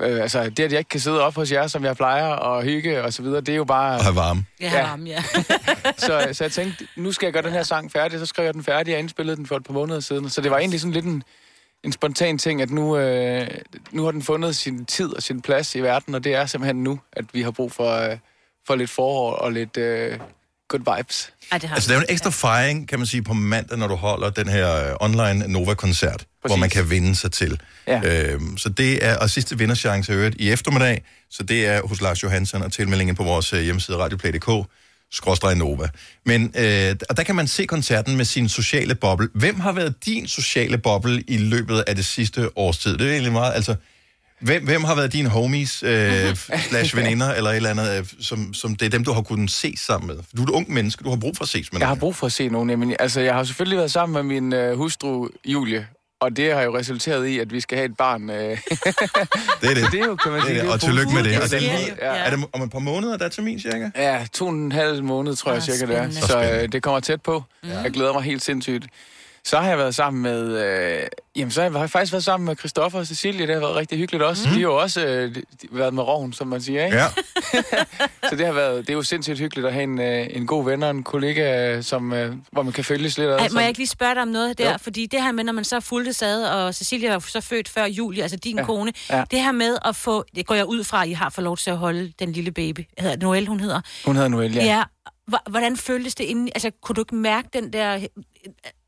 øh, 0.00 0.22
altså 0.22 0.50
det, 0.50 0.60
at 0.60 0.72
jeg 0.72 0.78
ikke 0.78 0.88
kan 0.88 1.00
sidde 1.00 1.22
op 1.22 1.34
hos 1.34 1.52
jer, 1.52 1.66
som 1.66 1.84
jeg 1.84 1.96
plejer, 1.96 2.26
og 2.26 2.62
hygge 2.62 3.02
og 3.02 3.12
så 3.12 3.22
videre, 3.22 3.40
det 3.40 3.52
er 3.52 3.56
jo 3.56 3.64
bare... 3.64 3.96
Og 3.96 4.04
have 4.04 4.16
varme. 4.16 4.44
Ja, 4.60 4.70
ja. 4.72 4.82
Varme, 4.82 5.08
ja. 5.08 5.22
så, 6.06 6.28
så 6.32 6.44
jeg 6.44 6.52
tænkte, 6.52 6.86
nu 6.96 7.12
skal 7.12 7.26
jeg 7.26 7.32
gøre 7.32 7.42
den 7.42 7.52
her 7.52 7.62
sang 7.62 7.92
færdig, 7.92 8.18
så 8.18 8.26
skrev 8.26 8.44
jeg 8.44 8.54
den 8.54 8.64
færdig, 8.64 8.94
og 8.94 9.00
indspillede 9.00 9.36
den 9.36 9.46
for 9.46 9.56
et 9.56 9.64
par 9.64 9.72
måneder 9.72 10.00
siden. 10.00 10.30
Så 10.30 10.40
det 10.40 10.50
var 10.50 10.58
egentlig 10.58 10.80
sådan 10.80 10.92
lidt 10.92 11.04
en, 11.04 11.22
en 11.84 11.92
spontan 11.92 12.38
ting, 12.38 12.62
at 12.62 12.70
nu, 12.70 12.96
øh, 12.96 13.48
nu 13.90 14.04
har 14.04 14.10
den 14.10 14.22
fundet 14.22 14.56
sin 14.56 14.84
tid 14.84 15.16
og 15.16 15.22
sin 15.22 15.42
plads 15.42 15.74
i 15.74 15.80
verden, 15.80 16.14
og 16.14 16.24
det 16.24 16.34
er 16.34 16.46
simpelthen 16.46 16.82
nu, 16.82 17.00
at 17.12 17.24
vi 17.32 17.42
har 17.42 17.50
brug 17.50 17.72
for, 17.72 18.10
øh, 18.10 18.18
for 18.66 18.74
lidt 18.74 18.90
forår 18.90 19.32
og 19.32 19.52
lidt 19.52 19.76
øh, 19.76 20.18
good 20.68 20.96
vibes. 20.96 21.32
Ej, 21.52 21.58
det 21.58 21.68
har 21.68 21.76
Altså, 21.76 21.88
det 21.88 21.94
er 21.94 21.98
jo 21.98 22.04
en 22.08 22.12
ekstra 22.12 22.30
fejring, 22.30 22.88
kan 22.88 22.98
man 22.98 23.06
sige, 23.06 23.22
på 23.22 23.34
mandag, 23.34 23.78
når 23.78 23.88
du 23.88 23.94
holder 23.94 24.30
den 24.30 24.48
her 24.48 24.90
øh, 24.90 24.96
online 25.00 25.48
Nova-koncert, 25.48 26.26
hvor 26.46 26.56
man 26.56 26.70
kan 26.70 26.90
vinde 26.90 27.14
sig 27.14 27.32
til. 27.32 27.60
Ja. 27.86 28.00
Øhm, 28.04 28.58
så 28.58 28.68
det 28.68 29.04
er, 29.04 29.16
og 29.16 29.30
sidste 29.30 29.58
vinderchance 29.58 30.12
er 30.12 30.18
øvrigt 30.18 30.36
i 30.38 30.50
eftermiddag, 30.50 31.02
så 31.30 31.42
det 31.42 31.66
er 31.66 31.86
hos 31.86 32.00
Lars 32.00 32.22
Johansen 32.22 32.62
og 32.62 32.72
tilmeldingen 32.72 33.16
på 33.16 33.24
vores 33.24 33.52
øh, 33.52 33.62
hjemmeside 33.62 33.96
radioplay.dk 33.96 34.68
skråstrej 35.12 35.54
Nova. 35.54 35.88
Men, 36.26 36.52
øh, 36.56 36.96
og 37.08 37.16
der 37.16 37.22
kan 37.22 37.34
man 37.34 37.48
se 37.48 37.66
koncerten 37.66 38.16
med 38.16 38.24
sin 38.24 38.48
sociale 38.48 38.94
boble. 38.94 39.28
Hvem 39.34 39.60
har 39.60 39.72
været 39.72 39.94
din 40.04 40.28
sociale 40.28 40.78
boble 40.78 41.22
i 41.28 41.36
løbet 41.36 41.84
af 41.86 41.96
det 41.96 42.04
sidste 42.04 42.58
års 42.58 42.78
tid? 42.78 42.98
Det 42.98 43.06
er 43.06 43.10
egentlig 43.10 43.32
meget, 43.32 43.54
altså, 43.54 43.74
hvem, 44.44 44.64
hvem 44.64 44.84
har 44.84 44.94
været 44.94 45.12
dine 45.12 45.28
homies, 45.28 45.82
øh, 45.82 46.36
slash 46.68 46.96
veninder, 46.96 47.34
eller 47.34 47.50
et 47.50 47.56
eller 47.56 47.70
andet, 47.70 47.98
øh, 47.98 48.06
som, 48.20 48.54
som 48.54 48.74
det 48.76 48.86
er 48.86 48.90
dem, 48.90 49.04
du 49.04 49.12
har 49.12 49.22
kunnet 49.22 49.50
se 49.50 49.74
sammen 49.76 50.06
med? 50.06 50.16
Du 50.36 50.42
er 50.42 50.46
et 50.46 50.50
ung 50.50 50.72
menneske, 50.72 51.04
du 51.04 51.10
har 51.10 51.16
brug 51.16 51.36
for 51.36 51.42
at 51.44 51.48
ses 51.48 51.72
med 51.72 51.80
Jeg 51.80 51.88
har 51.88 51.94
brug 51.94 52.16
for 52.16 52.26
at 52.26 52.32
se 52.32 52.48
nogen. 52.48 52.70
Jamen, 52.70 52.96
altså, 52.98 53.20
jeg 53.20 53.34
har 53.34 53.44
selvfølgelig 53.44 53.78
været 53.78 53.90
sammen 53.92 54.12
med 54.26 54.40
min 54.40 54.52
øh, 54.52 54.76
hustru, 54.76 55.28
Julie, 55.44 55.86
og 56.20 56.36
det 56.36 56.52
har 56.54 56.62
jo 56.62 56.76
resulteret 56.76 57.26
i, 57.26 57.38
at 57.38 57.52
vi 57.52 57.60
skal 57.60 57.78
have 57.78 57.86
et 57.90 57.96
barn. 57.96 58.30
Øh. 58.30 58.36
Det 58.36 58.50
er 58.50 59.74
det. 59.74 59.92
det 59.92 60.00
er 60.00 60.04
jo, 60.06 60.16
kan 60.16 60.32
man 60.32 60.40
Det 60.40 60.46
er 60.46 60.52
sige. 60.54 60.62
det. 60.62 60.70
Og 60.72 60.80
tillykke 60.80 61.14
med 61.14 61.24
det. 61.24 61.40
Og 61.40 61.50
det 61.50 61.54
er 61.56 61.60
lige- 61.60 61.94
Ja. 62.02 62.06
Er 62.14 62.30
det 62.36 62.44
om 62.52 62.62
et 62.62 62.70
par 62.70 62.78
måneder, 62.78 63.16
der 63.16 63.24
er 63.24 63.28
termin 63.28 63.60
cirka? 63.60 63.90
Ja, 63.96 64.26
to 64.32 64.46
og 64.46 64.52
en 64.52 64.72
halv 64.72 65.04
måned, 65.04 65.36
tror 65.36 65.50
jeg 65.52 65.56
Ah, 65.56 65.62
cirka 65.62 65.86
det 65.92 65.96
er. 65.98 66.10
Så 66.10 66.26
Så 66.26 66.50
øh, 66.62 66.72
det 66.72 66.82
kommer 66.82 67.00
tæt 67.00 67.22
på. 67.22 67.42
Jeg 67.64 67.90
glæder 67.92 68.12
mig 68.12 68.22
helt 68.22 68.42
sindssygt. 68.42 68.84
Så 69.46 69.58
har 69.58 69.68
jeg 69.68 69.78
været 69.78 69.94
sammen 69.94 70.22
med... 70.22 70.64
Øh, 70.66 71.06
jamen, 71.36 71.50
så 71.50 71.62
har 71.70 71.78
jeg 71.78 71.90
faktisk 71.90 72.12
været 72.12 72.24
sammen 72.24 72.44
med 72.46 72.56
Christoffer 72.56 72.98
og 72.98 73.06
Cecilie. 73.06 73.46
Det 73.46 73.54
har 73.54 73.60
været 73.60 73.76
rigtig 73.76 73.98
hyggeligt 73.98 74.24
også. 74.24 74.42
Mm. 74.48 74.54
De 74.54 74.60
har 74.60 74.62
jo 74.62 74.76
også 74.76 75.06
øh, 75.06 75.36
været 75.70 75.94
med 75.94 76.02
roven, 76.02 76.32
som 76.32 76.46
man 76.48 76.62
siger, 76.62 76.84
ikke? 76.84 76.96
Ja. 76.96 77.06
så 78.30 78.36
det 78.36 78.46
har 78.46 78.52
været... 78.52 78.80
Det 78.80 78.90
er 78.90 78.94
jo 78.94 79.02
sindssygt 79.02 79.38
hyggeligt 79.38 79.66
at 79.66 79.72
have 79.72 79.82
en, 79.82 80.00
øh, 80.00 80.26
en 80.30 80.46
god 80.46 80.64
ven 80.64 80.82
og 80.82 80.90
en 80.90 81.02
kollega, 81.02 81.80
som, 81.82 82.12
øh, 82.12 82.36
hvor 82.52 82.62
man 82.62 82.72
kan 82.72 82.84
følges 82.84 83.18
lidt. 83.18 83.30
Ej, 83.30 83.38
må 83.42 83.48
som- 83.48 83.58
jeg 83.58 83.68
ikke 83.68 83.80
lige 83.80 83.88
spørge 83.88 84.14
dig 84.14 84.22
om 84.22 84.28
noget 84.28 84.58
der? 84.58 84.72
Jo. 84.72 84.78
Fordi 84.78 85.06
det 85.06 85.22
her 85.22 85.32
med, 85.32 85.44
når 85.44 85.52
man 85.52 85.64
så 85.64 85.80
fulgte 85.80 86.12
sad, 86.12 86.44
og 86.44 86.74
Cecilia 86.74 87.12
var 87.12 87.18
så 87.18 87.40
født 87.40 87.68
før 87.68 87.84
Julie, 87.84 88.22
altså 88.22 88.36
din 88.36 88.58
Ja. 88.58 88.64
kone, 88.64 88.92
Ja. 89.10 89.24
det 89.30 89.40
her 89.40 89.52
med 89.52 89.76
at 89.84 89.96
få, 89.96 90.24
det 90.36 90.46
går 90.46 90.54
jeg 90.54 90.66
ud 90.66 90.84
fra, 90.84 91.02
at 91.02 91.08
I 91.08 91.12
har 91.12 91.30
fået 91.30 91.44
lov 91.44 91.56
til 91.56 91.70
at 91.70 91.76
holde 91.76 92.12
den 92.18 92.32
lille 92.32 92.50
baby, 92.50 92.80
hedder 92.98 93.16
Noelle, 93.16 93.48
hun 93.48 93.60
hedder. 93.60 93.80
Hun 94.06 94.14
hedder 94.16 94.28
Noelle, 94.28 94.56
ja. 94.62 94.64
Ja, 94.76 94.82
Hvordan 95.50 95.76
føltes 95.76 96.14
det 96.14 96.24
inden? 96.24 96.48
Altså, 96.54 96.70
kunne 96.82 96.94
du 96.94 97.00
ikke 97.00 97.14
mærke 97.14 97.48
den 97.52 97.72
der 97.72 97.94
øh, 97.94 98.02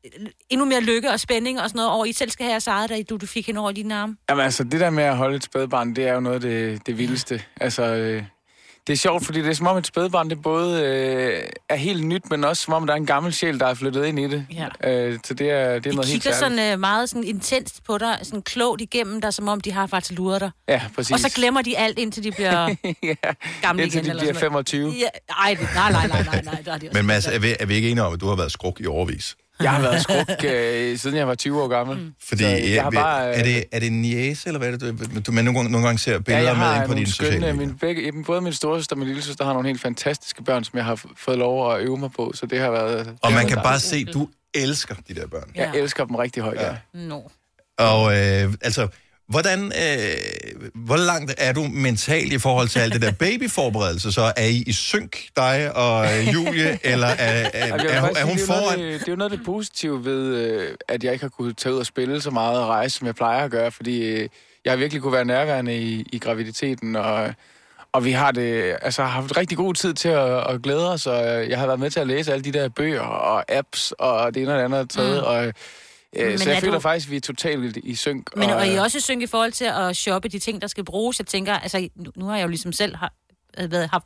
øh, 0.05 0.27
endnu 0.49 0.65
mere 0.65 0.81
lykke 0.81 1.11
og 1.11 1.19
spænding 1.19 1.61
og 1.61 1.69
sådan 1.69 1.77
noget 1.77 1.91
over, 1.91 2.05
I 2.05 2.11
selv 2.11 2.29
skal 2.29 2.43
have 2.43 2.51
jeres 2.51 2.67
eget, 2.67 2.89
da 2.89 3.01
du, 3.01 3.17
du 3.17 3.25
fik 3.25 3.47
hende 3.47 3.61
over 3.61 3.71
dine 3.71 3.95
arme? 3.95 4.17
Jamen 4.29 4.43
altså, 4.43 4.63
det 4.63 4.79
der 4.79 4.89
med 4.89 5.03
at 5.03 5.17
holde 5.17 5.35
et 5.35 5.43
spædbarn, 5.43 5.95
det 5.95 6.07
er 6.07 6.13
jo 6.13 6.19
noget 6.19 6.35
af 6.35 6.41
det, 6.41 6.87
det 6.87 6.97
vildeste. 6.97 7.41
Altså, 7.61 7.83
øh, 7.83 8.23
det 8.87 8.93
er 8.93 8.97
sjovt, 8.97 9.25
fordi 9.25 9.41
det 9.41 9.49
er 9.49 9.53
som 9.53 9.67
om 9.67 9.77
et 9.77 9.87
spædbarn, 9.87 10.29
det 10.29 10.41
både 10.41 10.81
øh, 10.83 11.43
er 11.69 11.75
helt 11.75 12.05
nyt, 12.05 12.29
men 12.29 12.43
også 12.43 12.63
som 12.63 12.73
om 12.73 12.85
der 12.87 12.93
er 12.93 12.97
en 12.97 13.05
gammel 13.05 13.33
sjæl, 13.33 13.59
der 13.59 13.65
er 13.67 13.73
flyttet 13.73 14.05
ind 14.05 14.19
i 14.19 14.27
det. 14.27 14.45
Ja. 14.83 14.91
Øh, 14.91 15.19
så 15.25 15.33
det 15.33 15.51
er, 15.51 15.65
det 15.69 15.75
er 15.75 15.79
De 15.79 15.89
noget 15.89 16.07
helt 16.09 16.23
kigger 16.23 16.37
særligt. 16.37 16.59
sådan 16.59 16.73
øh, 16.73 16.79
meget 16.79 17.09
sådan 17.09 17.23
intenst 17.23 17.83
på 17.83 17.97
dig, 17.97 18.19
sådan 18.23 18.41
klogt 18.41 18.81
igennem 18.81 19.21
dig, 19.21 19.33
som 19.33 19.47
om 19.47 19.61
de 19.61 19.71
har 19.71 19.87
faktisk 19.87 20.11
luret 20.17 20.41
dig. 20.41 20.51
Ja, 20.67 20.81
præcis. 20.95 21.11
Og 21.13 21.19
så 21.19 21.29
glemmer 21.35 21.61
de 21.61 21.77
alt, 21.77 21.99
indtil 21.99 22.23
de 22.23 22.31
bliver 22.31 22.67
ja. 23.03 23.15
gamle 23.61 23.83
Indtil 23.83 23.97
igen. 23.97 24.05
de 24.05 24.09
eller 24.09 24.21
bliver 24.23 24.33
sådan 24.33 24.51
noget. 24.51 24.69
25. 24.69 24.89
Ja, 24.99 25.05
ej, 25.43 25.53
nej, 25.75 25.91
nej, 25.91 26.07
nej, 26.07 26.23
nej, 26.23 26.41
nej, 26.43 26.53
er 26.73 26.77
de 26.77 26.87
også. 26.87 26.97
Men 26.99 27.05
Mads, 27.05 27.25
er 27.27 27.39
vi, 27.39 27.55
er 27.59 27.65
vi 27.65 27.75
ikke 27.75 27.89
enige 27.89 28.03
om, 28.03 28.13
at 28.13 28.21
du 28.21 28.27
har 28.27 28.35
været 28.35 28.51
skruk 28.51 28.81
i 28.81 28.85
overvis? 28.87 29.35
Jeg 29.61 29.71
har 29.71 29.81
været 29.81 30.01
skruk, 30.01 30.43
øh, 30.45 30.97
siden 30.97 31.15
jeg 31.17 31.27
var 31.27 31.35
20 31.35 31.63
år 31.63 31.67
gammel. 31.67 31.97
Mm. 31.97 32.13
Fordi 32.27 32.43
så 32.43 32.49
jeg 32.49 32.83
har 32.83 32.91
bare, 32.91 33.29
øh, 33.29 33.39
er, 33.39 33.43
det, 33.43 33.63
er 33.71 33.79
det 33.79 33.87
en 33.87 34.01
niece, 34.01 34.47
eller 34.49 34.59
hvad 34.59 34.67
er 34.73 34.77
det, 34.77 34.99
du, 35.15 35.19
du 35.27 35.31
man 35.31 35.45
nogle, 35.45 35.59
gange- 35.59 35.71
nogle 35.71 35.87
gange 35.87 35.99
ser 35.99 36.19
billeder 36.19 36.43
ja, 36.49 36.49
jeg 36.63 36.73
med 36.73 36.81
ind 36.81 36.87
på 36.89 36.93
dine 36.93 37.07
sociale 37.07 37.39
medier? 37.39 37.53
min, 37.53 37.77
begge, 37.77 38.23
både 38.25 38.41
min 38.41 38.53
storesøster 38.53 38.95
og 38.95 38.99
min 38.99 39.07
lille 39.07 39.21
søster 39.23 39.45
har 39.45 39.53
nogle 39.53 39.67
helt 39.67 39.81
fantastiske 39.81 40.43
børn, 40.43 40.63
som 40.63 40.77
jeg 40.77 40.85
har 40.85 41.01
fået 41.17 41.37
lov 41.37 41.73
at 41.73 41.81
øve 41.81 41.97
mig 41.97 42.11
på, 42.11 42.31
så 42.35 42.45
det 42.45 42.59
har 42.59 42.71
været... 42.71 42.99
Og 42.99 43.05
har 43.05 43.29
man 43.29 43.33
været 43.33 43.47
kan 43.47 43.57
bare 43.63 43.79
se, 43.79 44.05
du 44.05 44.27
elsker 44.53 44.95
de 45.07 45.15
der 45.15 45.27
børn. 45.27 45.51
Jeg 45.55 45.71
elsker 45.75 46.05
dem 46.05 46.15
rigtig 46.15 46.43
højt, 46.43 46.59
ja. 46.61 46.75
No. 46.93 47.19
Og 47.77 48.17
øh, 48.17 48.53
altså, 48.61 48.87
hvordan, 49.29 49.59
øh, 49.65 50.69
hvor 50.75 50.97
langt 50.97 51.33
er 51.37 51.53
du 51.53 51.63
mentalt 51.63 52.33
i 52.33 52.37
forhold 52.39 52.67
til 52.67 52.79
alt 52.79 52.93
det 52.93 53.01
der 53.01 53.11
babyforberedelse? 53.11 54.11
Så 54.11 54.33
er 54.37 54.45
I 54.45 54.63
i 54.67 54.71
synk, 54.73 55.17
dig 55.35 55.75
og 55.75 56.05
øh, 56.05 56.33
Julie, 56.33 56.79
eller 56.83 57.07
er, 57.07 57.49
er, 57.53 57.73
er, 57.73 58.01
hun- 58.01 58.15
er 58.17 58.23
hun 58.23 58.37
er 58.37 58.39
jo 58.41 58.45
foran? 58.45 58.79
Det, 58.79 58.99
det 58.99 59.07
er 59.07 59.11
jo 59.11 59.15
noget 59.15 59.31
af 59.31 59.37
det 59.37 59.45
positive 59.45 60.05
ved, 60.05 60.35
øh, 60.35 60.69
at 60.87 61.03
jeg 61.03 61.13
ikke 61.13 61.23
har 61.23 61.29
kunnet 61.29 61.57
tage 61.57 61.73
ud 61.73 61.79
og 61.79 61.85
spille 61.85 62.21
så 62.21 62.31
meget 62.31 62.59
og 62.59 62.67
rejse, 62.67 62.97
som 62.97 63.07
jeg 63.07 63.15
plejer 63.15 63.43
at 63.45 63.51
gøre, 63.51 63.71
fordi 63.71 64.01
øh, 64.05 64.29
jeg 64.65 64.71
har 64.71 64.77
virkelig 64.77 65.01
kunne 65.01 65.13
være 65.13 65.25
nærværende 65.25 65.77
i, 65.77 66.05
i 66.13 66.19
graviditeten, 66.19 66.95
og, 66.95 67.33
og 67.91 68.05
vi 68.05 68.11
har 68.11 68.31
det, 68.31 68.75
altså, 68.81 69.01
har 69.03 69.09
haft 69.09 69.37
rigtig 69.37 69.57
god 69.57 69.73
tid 69.73 69.93
til 69.93 70.09
at, 70.09 70.49
at 70.53 70.61
glæde 70.61 70.91
os, 70.93 71.07
og 71.07 71.49
jeg 71.49 71.59
har 71.59 71.65
været 71.67 71.79
med 71.79 71.89
til 71.89 71.99
at 71.99 72.07
læse 72.07 72.31
alle 72.33 72.43
de 72.43 72.51
der 72.51 72.69
bøger 72.69 73.01
og 73.01 73.51
apps, 73.51 73.93
og 73.99 74.33
det 74.35 74.41
ene 74.43 74.51
og 74.53 74.57
det 74.57 74.63
andet 74.65 74.89
taget, 74.89 75.09
Mm. 75.17 75.17
mm. 75.21 75.25
og 75.47 75.53
øh, 76.15 76.27
Men 76.29 76.37
så 76.39 76.49
jeg 76.51 76.59
føler 76.61 76.73
du- 76.73 76.79
faktisk, 76.79 77.07
at 77.07 77.11
vi 77.11 77.15
er 77.17 77.21
totalt 77.21 77.77
i 77.77 77.95
synk. 77.95 78.35
Men 78.35 78.49
og 78.49 78.67
I 78.67 78.69
øh, 78.69 78.75
er 78.75 78.81
også 78.81 78.97
i 78.97 79.01
synk 79.01 79.21
i 79.21 79.27
forhold 79.27 79.51
til 79.51 79.65
at 79.65 79.95
shoppe 79.97 80.29
de 80.29 80.39
ting, 80.39 80.61
der 80.61 80.67
skal 80.67 80.85
bruges. 80.85 81.19
Jeg 81.19 81.27
tænker, 81.27 81.53
altså, 81.53 81.89
nu, 81.95 82.11
nu 82.15 82.25
har 82.25 82.35
jeg 82.35 82.43
jo 82.43 82.47
ligesom 82.49 82.71
selv 82.71 82.95
har, 82.95 83.13
øh, 83.59 83.71
været, 83.71 83.89
haft 83.89 84.05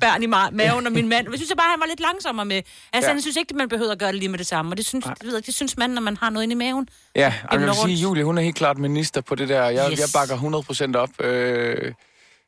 børn 0.00 0.22
i 0.22 0.26
ma- 0.26 0.50
maven, 0.50 0.86
og 0.86 0.92
min 0.92 1.08
mand. 1.08 1.26
Jeg 1.30 1.38
synes 1.38 1.48
jeg 1.50 1.56
bare, 1.56 1.70
han 1.70 1.80
var 1.80 1.86
lidt 1.86 2.00
langsommere 2.00 2.46
med. 2.46 2.56
Altså, 2.92 3.10
Ja. 3.10 3.14
jeg 3.14 3.22
synes 3.22 3.36
ikke, 3.36 3.50
at 3.50 3.56
man 3.56 3.68
behøver 3.68 3.92
at 3.92 3.98
gøre 3.98 4.08
det 4.12 4.18
lige 4.18 4.28
med 4.28 4.38
det 4.38 4.46
samme. 4.46 4.72
Og 4.72 4.76
det 4.76 4.86
synes, 4.86 5.04
det, 5.04 5.26
ved 5.26 5.42
det 5.42 5.54
synes 5.54 5.76
man, 5.76 5.90
når 5.90 6.02
man 6.02 6.16
har 6.16 6.30
noget 6.30 6.42
inde 6.44 6.52
i 6.52 6.56
maven. 6.56 6.88
Ja, 7.16 7.34
og 7.50 7.60
jeg 7.60 7.66
vil 7.66 7.74
sige. 7.84 7.94
Julie, 7.96 8.24
hun 8.24 8.38
er 8.38 8.42
helt 8.42 8.56
klart 8.56 8.78
minister 8.78 9.20
på 9.20 9.34
det 9.34 9.48
der. 9.48 9.64
Jeg, 9.64 9.88
Yes. 9.92 9.98
jeg 10.00 10.08
bakker 10.14 10.36
100% 10.36 10.96
op. 10.96 11.20
Øh, 11.20 11.92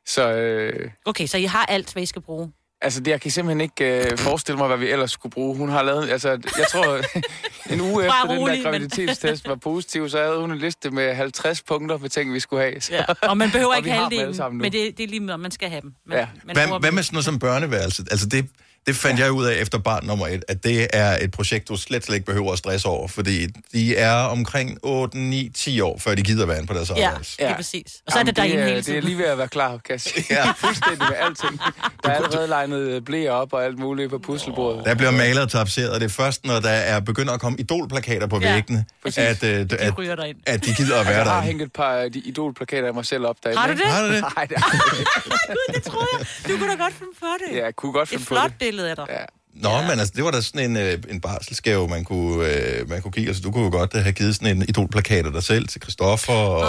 så 0.05 0.31
øh, 0.31 0.89
Okay, 1.05 1.27
så 1.27 1.37
I 1.37 1.43
har 1.43 1.65
alt, 1.65 1.93
hvad 1.93 2.03
I 2.03 2.05
skal 2.05 2.21
bruge. 2.21 2.51
Altså, 2.81 2.99
det, 2.99 3.11
jeg 3.11 3.21
kan 3.21 3.31
simpelthen 3.31 3.61
ikke 3.61 4.11
øh, 4.11 4.17
forestille 4.17 4.57
mig, 4.57 4.67
hvad 4.67 4.77
vi 4.77 4.89
ellers 4.91 5.11
skulle 5.11 5.31
bruge. 5.31 5.57
Hun 5.57 5.69
har 5.69 5.83
lavet, 5.83 6.09
altså, 6.09 6.29
jeg 6.29 6.65
tror, 6.71 6.99
en 7.73 7.81
uge 7.81 8.05
efter 8.05 8.21
den 8.29 8.37
rolig, 8.39 8.57
der 8.57 8.71
men- 8.71 8.79
graviditetstest 8.81 9.47
var 9.47 9.55
positiv, 9.55 10.09
så 10.09 10.17
havde 10.23 10.37
hun 10.39 10.51
en 10.51 10.57
liste 10.57 10.91
med 10.91 11.13
50 11.15 11.61
punkter 11.61 11.97
med 11.97 12.09
ting, 12.09 12.33
vi 12.33 12.39
skulle 12.39 12.63
have. 12.63 12.81
Så, 12.81 12.93
Ja. 12.93 13.05
Og 13.21 13.37
man 13.37 13.51
behøver 13.51 13.71
og 13.71 13.77
ikke 13.77 13.85
vi 13.85 13.89
har 13.91 13.97
dem 13.97 14.05
alle 14.05 14.15
halvdelen, 14.17 14.35
sammen 14.35 14.57
nu. 14.57 14.61
men 14.61 14.71
det, 14.71 14.97
det 14.97 15.03
er 15.03 15.07
lige 15.07 15.19
med, 15.19 15.33
om 15.33 15.39
man 15.39 15.51
skal 15.51 15.69
have 15.69 15.81
dem. 15.81 15.93
Man, 16.07 16.17
Ja. 16.17 16.27
man 16.45 16.55
Hvad, 16.55 16.79
hvad 16.79 16.91
med 16.91 17.03
sådan 17.03 17.15
noget 17.15 17.25
som 17.25 17.39
børneværelset? 17.39 18.07
Altså 18.11 18.25
det, 18.27 18.49
det 18.89 18.95
fandt 18.97 19.19
jeg 19.19 19.31
ud 19.31 19.45
af 19.45 19.61
efter 19.61 19.77
barn 19.77 20.05
nummer 20.05 20.27
et, 20.27 20.43
at 20.47 20.63
det 20.63 20.87
er 20.93 21.17
et 21.23 21.31
projekt, 21.31 21.67
du 21.69 21.75
slet, 21.77 22.05
slet 22.05 22.15
ikke 22.15 22.25
behøver 22.25 22.51
at 22.51 22.57
stresse 22.57 22.87
over, 22.87 23.07
fordi 23.07 23.47
de 23.73 23.95
er 23.95 24.13
omkring 24.13 24.77
8, 24.83 25.17
9, 25.17 25.49
10 25.55 25.81
år, 25.81 25.97
før 25.99 26.15
de 26.15 26.21
gider 26.21 26.45
være 26.45 26.65
på 26.65 26.73
deres 26.73 26.89
Ja, 26.95 27.05
arbejde. 27.07 27.23
det 27.39 27.45
er 27.45 27.55
præcis. 27.55 27.93
Og 28.05 28.11
så 28.11 28.17
er 28.17 28.19
Jamen, 28.19 28.27
det 28.27 28.35
derinde 28.35 28.55
er- 28.55 28.59
hele 28.63 28.71
Det 28.75 28.79
er 28.79 28.83
tiden. 28.83 29.03
lige 29.03 29.17
ved 29.17 29.25
at 29.25 29.37
være 29.37 29.47
klar, 29.47 29.69
kan 29.71 29.79
jeg 29.89 30.01
sige. 30.01 30.25
Ja. 30.35 30.51
Fuldstændig 30.57 30.99
med 31.09 31.17
alting. 31.19 31.59
Der 32.03 32.09
er 32.09 32.15
allerede 32.15 32.47
legnet 32.47 33.05
blæer 33.05 33.31
op 33.31 33.53
og 33.53 33.65
alt 33.65 33.79
muligt 33.79 34.09
på 34.09 34.17
puslebordet. 34.17 34.85
Der 34.85 34.95
bliver 34.95 35.11
malet 35.11 35.43
og 35.43 35.49
tapseret, 35.51 35.89
og 35.89 35.99
det 35.99 36.05
er 36.05 36.09
først, 36.09 36.45
når 36.45 36.59
der 36.59 36.69
er 36.69 36.99
begynder 36.99 37.33
at 37.33 37.39
komme 37.39 37.59
idolplakater 37.59 38.27
på 38.27 38.39
Ja, 38.41 38.53
væggene, 38.53 38.85
præcis. 39.03 39.17
at, 39.17 39.43
øh, 39.43 39.59
at, 39.59 39.73
at, 39.73 39.97
ryger 39.97 40.15
derind. 40.15 40.37
at 40.45 40.65
de 40.65 40.73
gider 40.73 40.99
at 40.99 41.05
være 41.05 41.15
jeg 41.15 41.23
har 41.25 41.35
der. 41.35 41.41
hængt 41.41 41.61
et 41.63 41.73
par 41.73 41.91
af 41.93 42.11
de 42.11 42.19
idolplakater 42.19 42.87
af 42.87 42.93
mig 42.93 43.05
selv 43.05 43.25
op 43.25 43.35
derinde. 43.43 43.61
Har 43.61 43.67
du 43.67 43.73
det? 43.73 43.85
Har 43.85 44.01
du 44.07 44.11
det? 44.13 44.21
Nej, 44.35 44.45
det 44.45 44.57
har 44.57 44.71
jeg 44.91 44.99
ikke. 44.99 45.11
Gud, 45.47 45.73
det 45.73 45.83
troede 45.83 46.07
jeg. 46.19 46.27
Du 46.47 46.57
kunne 46.57 46.71
da 46.71 46.75
godt 46.83 46.93
finde 46.93 47.11
på 47.19 47.25
det. 47.49 47.57
Ja, 47.57 47.63
jeg 47.63 47.75
kunne 47.75 47.91
godt 47.93 48.03
Et 48.03 48.09
finde 48.09 48.23
på 48.25 48.27
flot 48.35 48.51
det. 48.59 48.67
Billede 48.79 48.89
af 48.89 48.95
dig. 48.95 49.05
Ja. 49.09 49.25
Nå, 49.53 49.69
ja. 49.69 49.81
men 49.87 49.99
altså, 49.99 50.13
det 50.15 50.23
var 50.23 50.31
da 50.31 50.41
sådan 50.41 50.71
en, 50.71 50.77
øh, 50.77 50.97
en 51.09 51.21
barselsgave, 51.21 51.87
man 51.87 52.03
kunne, 52.03 52.45
øh, 52.47 52.89
man 52.89 53.01
kunne 53.01 53.11
give. 53.11 53.27
Altså, 53.27 53.41
du 53.41 53.51
kunne 53.51 53.63
jo 53.63 53.71
godt 53.71 53.95
øh, 53.95 54.01
have 54.01 54.13
givet 54.13 54.35
sådan 54.35 54.57
en 54.57 54.61
idolplakat 54.69 55.25
af 55.25 55.31
dig 55.31 55.43
selv 55.43 55.67
til 55.67 55.81
Christoffer. 55.81 56.33
Og, 56.33 56.63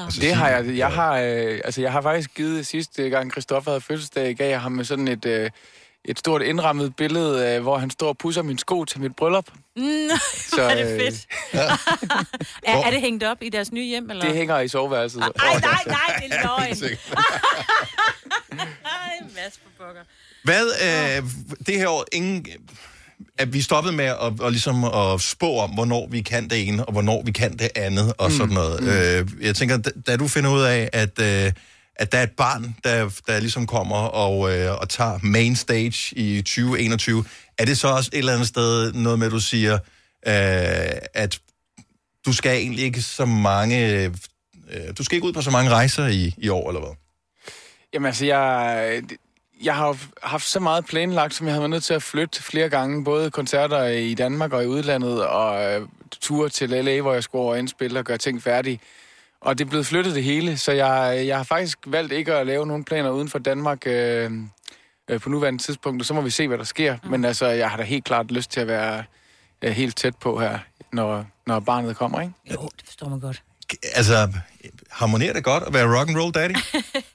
Ah. 0.00 0.06
og 0.06 0.12
Det 0.20 0.34
har 0.34 0.48
jeg. 0.48 0.76
Jeg 0.76 0.88
har, 0.88 1.18
øh, 1.18 1.60
altså, 1.64 1.80
jeg 1.80 1.92
har 1.92 2.00
faktisk 2.02 2.34
givet 2.34 2.66
sidste 2.66 3.02
gang, 3.08 3.30
Christoffer 3.32 3.70
havde 3.70 3.80
fødselsdag, 3.80 4.36
gav 4.36 4.48
jeg 4.50 4.60
ham 4.60 4.72
med 4.72 4.84
sådan 4.84 5.08
et, 5.08 5.24
øh, 5.24 5.50
et 6.04 6.18
stort 6.18 6.42
indrammet 6.42 6.96
billede, 6.96 7.56
øh, 7.56 7.62
hvor 7.62 7.78
han 7.78 7.90
står 7.90 8.08
og 8.08 8.18
pusser 8.18 8.42
min 8.42 8.58
sko 8.58 8.84
til 8.84 9.00
mit 9.00 9.16
bryllup. 9.16 9.46
Mm, 9.76 9.82
Så, 10.54 10.62
er 10.62 10.74
det 10.84 10.92
øh, 10.94 11.00
fedt. 11.00 11.26
er, 12.62 12.76
er 12.86 12.90
det 12.90 13.00
hængt 13.00 13.24
op 13.24 13.36
i 13.40 13.48
deres 13.48 13.72
nye 13.72 13.84
hjem? 13.86 14.10
Eller? 14.10 14.24
Det 14.24 14.34
hænger 14.34 14.60
i 14.60 14.68
soveværelset. 14.68 15.20
Ej, 15.22 15.30
nej, 15.60 15.78
nej, 15.86 16.20
det 16.20 16.32
er 16.34 16.42
løgn. 16.42 16.76
Ej, 18.84 19.18
Mads 19.34 19.58
på 19.64 19.84
pokker. 19.84 20.02
Hvad, 20.44 20.66
øh, 20.82 21.30
det 21.66 21.78
her 21.78 21.88
år, 21.88 22.04
ingen, 22.12 22.46
at 23.38 23.52
vi 23.52 23.62
stoppede 23.62 23.96
med 23.96 24.04
at, 24.04 24.32
at, 24.44 24.52
ligesom 24.52 24.84
at 24.84 25.20
spå 25.20 25.56
om, 25.58 25.70
hvornår 25.70 26.08
vi 26.10 26.20
kan 26.20 26.48
det 26.48 26.68
ene, 26.68 26.84
og 26.84 26.92
hvornår 26.92 27.22
vi 27.24 27.32
kan 27.32 27.56
det 27.56 27.70
andet, 27.76 28.12
og 28.18 28.32
sådan 28.32 28.54
noget. 28.54 28.80
Mm. 28.82 28.88
Øh, 28.88 29.46
jeg 29.46 29.56
tænker, 29.56 29.76
da, 29.76 29.90
da 30.06 30.16
du 30.16 30.28
finder 30.28 30.50
ud 30.50 30.62
af, 30.62 30.90
at, 30.92 31.18
øh, 31.20 31.52
at 31.96 32.12
der 32.12 32.18
er 32.18 32.22
et 32.22 32.30
barn, 32.36 32.76
der, 32.84 33.10
der 33.26 33.40
ligesom 33.40 33.66
kommer 33.66 33.96
og, 33.96 34.58
øh, 34.58 34.80
og 34.80 34.88
tager 34.88 35.18
main 35.22 35.56
stage 35.56 36.18
i 36.18 36.42
2021, 36.42 37.24
er 37.58 37.64
det 37.64 37.78
så 37.78 37.88
også 37.88 38.10
et 38.12 38.18
eller 38.18 38.32
andet 38.32 38.48
sted 38.48 38.92
noget 38.92 39.18
med, 39.18 39.26
at 39.26 39.32
du 39.32 39.40
siger, 39.40 39.74
øh, 40.26 40.92
at 41.14 41.40
du 42.26 42.32
skal 42.32 42.56
egentlig 42.56 42.84
ikke 42.84 43.02
så 43.02 43.24
mange... 43.24 43.88
Øh, 43.88 44.10
du 44.98 45.04
skal 45.04 45.16
ikke 45.16 45.26
ud 45.26 45.32
på 45.32 45.42
så 45.42 45.50
mange 45.50 45.70
rejser 45.70 46.06
i, 46.06 46.34
i 46.38 46.48
år, 46.48 46.68
eller 46.68 46.80
hvad? 46.80 46.96
Jamen 47.94 48.06
altså, 48.06 48.26
jeg, 48.26 49.02
jeg 49.62 49.76
har 49.76 49.98
haft 50.22 50.46
så 50.46 50.60
meget 50.60 50.86
planlagt, 50.86 51.34
som 51.34 51.46
jeg 51.46 51.54
har 51.54 51.60
været 51.60 51.70
nødt 51.70 51.84
til 51.84 51.94
at 51.94 52.02
flytte 52.02 52.42
flere 52.42 52.68
gange. 52.68 53.04
Både 53.04 53.30
koncerter 53.30 53.84
i 53.86 54.14
Danmark 54.14 54.52
og 54.52 54.64
i 54.64 54.66
udlandet, 54.66 55.26
og 55.26 55.64
øh, 55.64 55.88
ture 56.20 56.48
til 56.48 56.70
LA, 56.70 57.00
hvor 57.00 57.12
jeg 57.12 57.22
skulle 57.22 57.42
over 57.42 57.52
og 57.52 57.58
indspille 57.58 57.98
og 57.98 58.04
gøre 58.04 58.18
ting 58.18 58.42
færdige. 58.42 58.80
Og 59.40 59.58
det 59.58 59.64
er 59.64 59.68
blevet 59.68 59.86
flyttet 59.86 60.14
det 60.14 60.24
hele, 60.24 60.58
så 60.58 60.72
jeg, 60.72 61.22
jeg 61.26 61.36
har 61.36 61.44
faktisk 61.44 61.78
valgt 61.86 62.12
ikke 62.12 62.34
at 62.34 62.46
lave 62.46 62.66
nogen 62.66 62.84
planer 62.84 63.10
uden 63.10 63.28
for 63.28 63.38
Danmark 63.38 63.86
øh, 63.86 64.30
øh, 65.10 65.20
på 65.20 65.28
nuværende 65.28 65.62
tidspunkt, 65.62 66.02
og 66.02 66.06
så 66.06 66.14
må 66.14 66.20
vi 66.20 66.30
se, 66.30 66.48
hvad 66.48 66.58
der 66.58 66.64
sker. 66.64 66.96
Mm. 67.04 67.10
Men 67.10 67.24
altså, 67.24 67.46
jeg 67.46 67.70
har 67.70 67.76
da 67.76 67.82
helt 67.82 68.04
klart 68.04 68.30
lyst 68.30 68.50
til 68.50 68.60
at 68.60 68.66
være 68.66 69.04
øh, 69.62 69.70
helt 69.70 69.96
tæt 69.96 70.16
på 70.16 70.40
her, 70.40 70.58
når, 70.92 71.26
når 71.46 71.60
barnet 71.60 71.96
kommer, 71.96 72.20
ikke? 72.20 72.32
Jo, 72.50 72.68
det 72.76 72.86
forstår 72.86 73.08
man 73.08 73.20
godt. 73.20 73.42
Altså, 73.94 74.32
harmonerer 74.90 75.32
det 75.32 75.44
godt 75.44 75.62
at 75.62 75.74
være 75.74 75.98
rock 75.98 76.08
and 76.08 76.18
roll 76.18 76.34
daddy? 76.34 76.54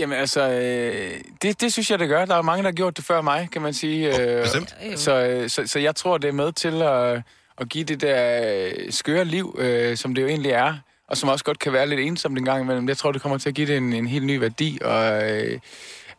Jamen 0.00 0.18
altså, 0.18 0.50
øh, 0.50 1.20
det, 1.42 1.60
det 1.60 1.72
synes 1.72 1.90
jeg, 1.90 1.98
det 1.98 2.08
gør. 2.08 2.24
Der 2.24 2.34
er 2.34 2.42
mange, 2.42 2.62
der 2.62 2.68
har 2.68 2.74
gjort 2.74 2.96
det 2.96 3.04
før 3.04 3.20
mig, 3.20 3.48
kan 3.52 3.62
man 3.62 3.74
sige. 3.74 4.20
Øh, 4.20 4.42
bestemt. 4.42 4.74
så, 4.96 5.20
øh, 5.26 5.50
så, 5.50 5.62
så 5.66 5.78
jeg 5.78 5.96
tror, 5.96 6.18
det 6.18 6.28
er 6.28 6.32
med 6.32 6.52
til 6.52 6.82
at, 6.82 7.22
at 7.58 7.68
give 7.68 7.84
det 7.84 8.00
der 8.00 8.42
øh, 8.66 8.92
skøre 8.92 9.24
liv, 9.24 9.56
øh, 9.58 9.96
som 9.96 10.14
det 10.14 10.22
jo 10.22 10.26
egentlig 10.28 10.52
er, 10.52 10.74
og 11.08 11.16
som 11.16 11.28
også 11.28 11.44
godt 11.44 11.58
kan 11.58 11.72
være 11.72 11.86
lidt 11.88 12.00
ensomt 12.00 12.38
en 12.38 12.44
gang 12.44 12.62
imellem. 12.62 12.88
Jeg 12.88 12.96
tror, 12.96 13.12
det 13.12 13.22
kommer 13.22 13.38
til 13.38 13.48
at 13.48 13.54
give 13.54 13.66
det 13.66 13.76
en, 13.76 13.92
en 13.92 14.06
helt 14.06 14.24
ny 14.26 14.36
værdi, 14.38 14.78
og 14.84 15.30
øh, 15.30 15.58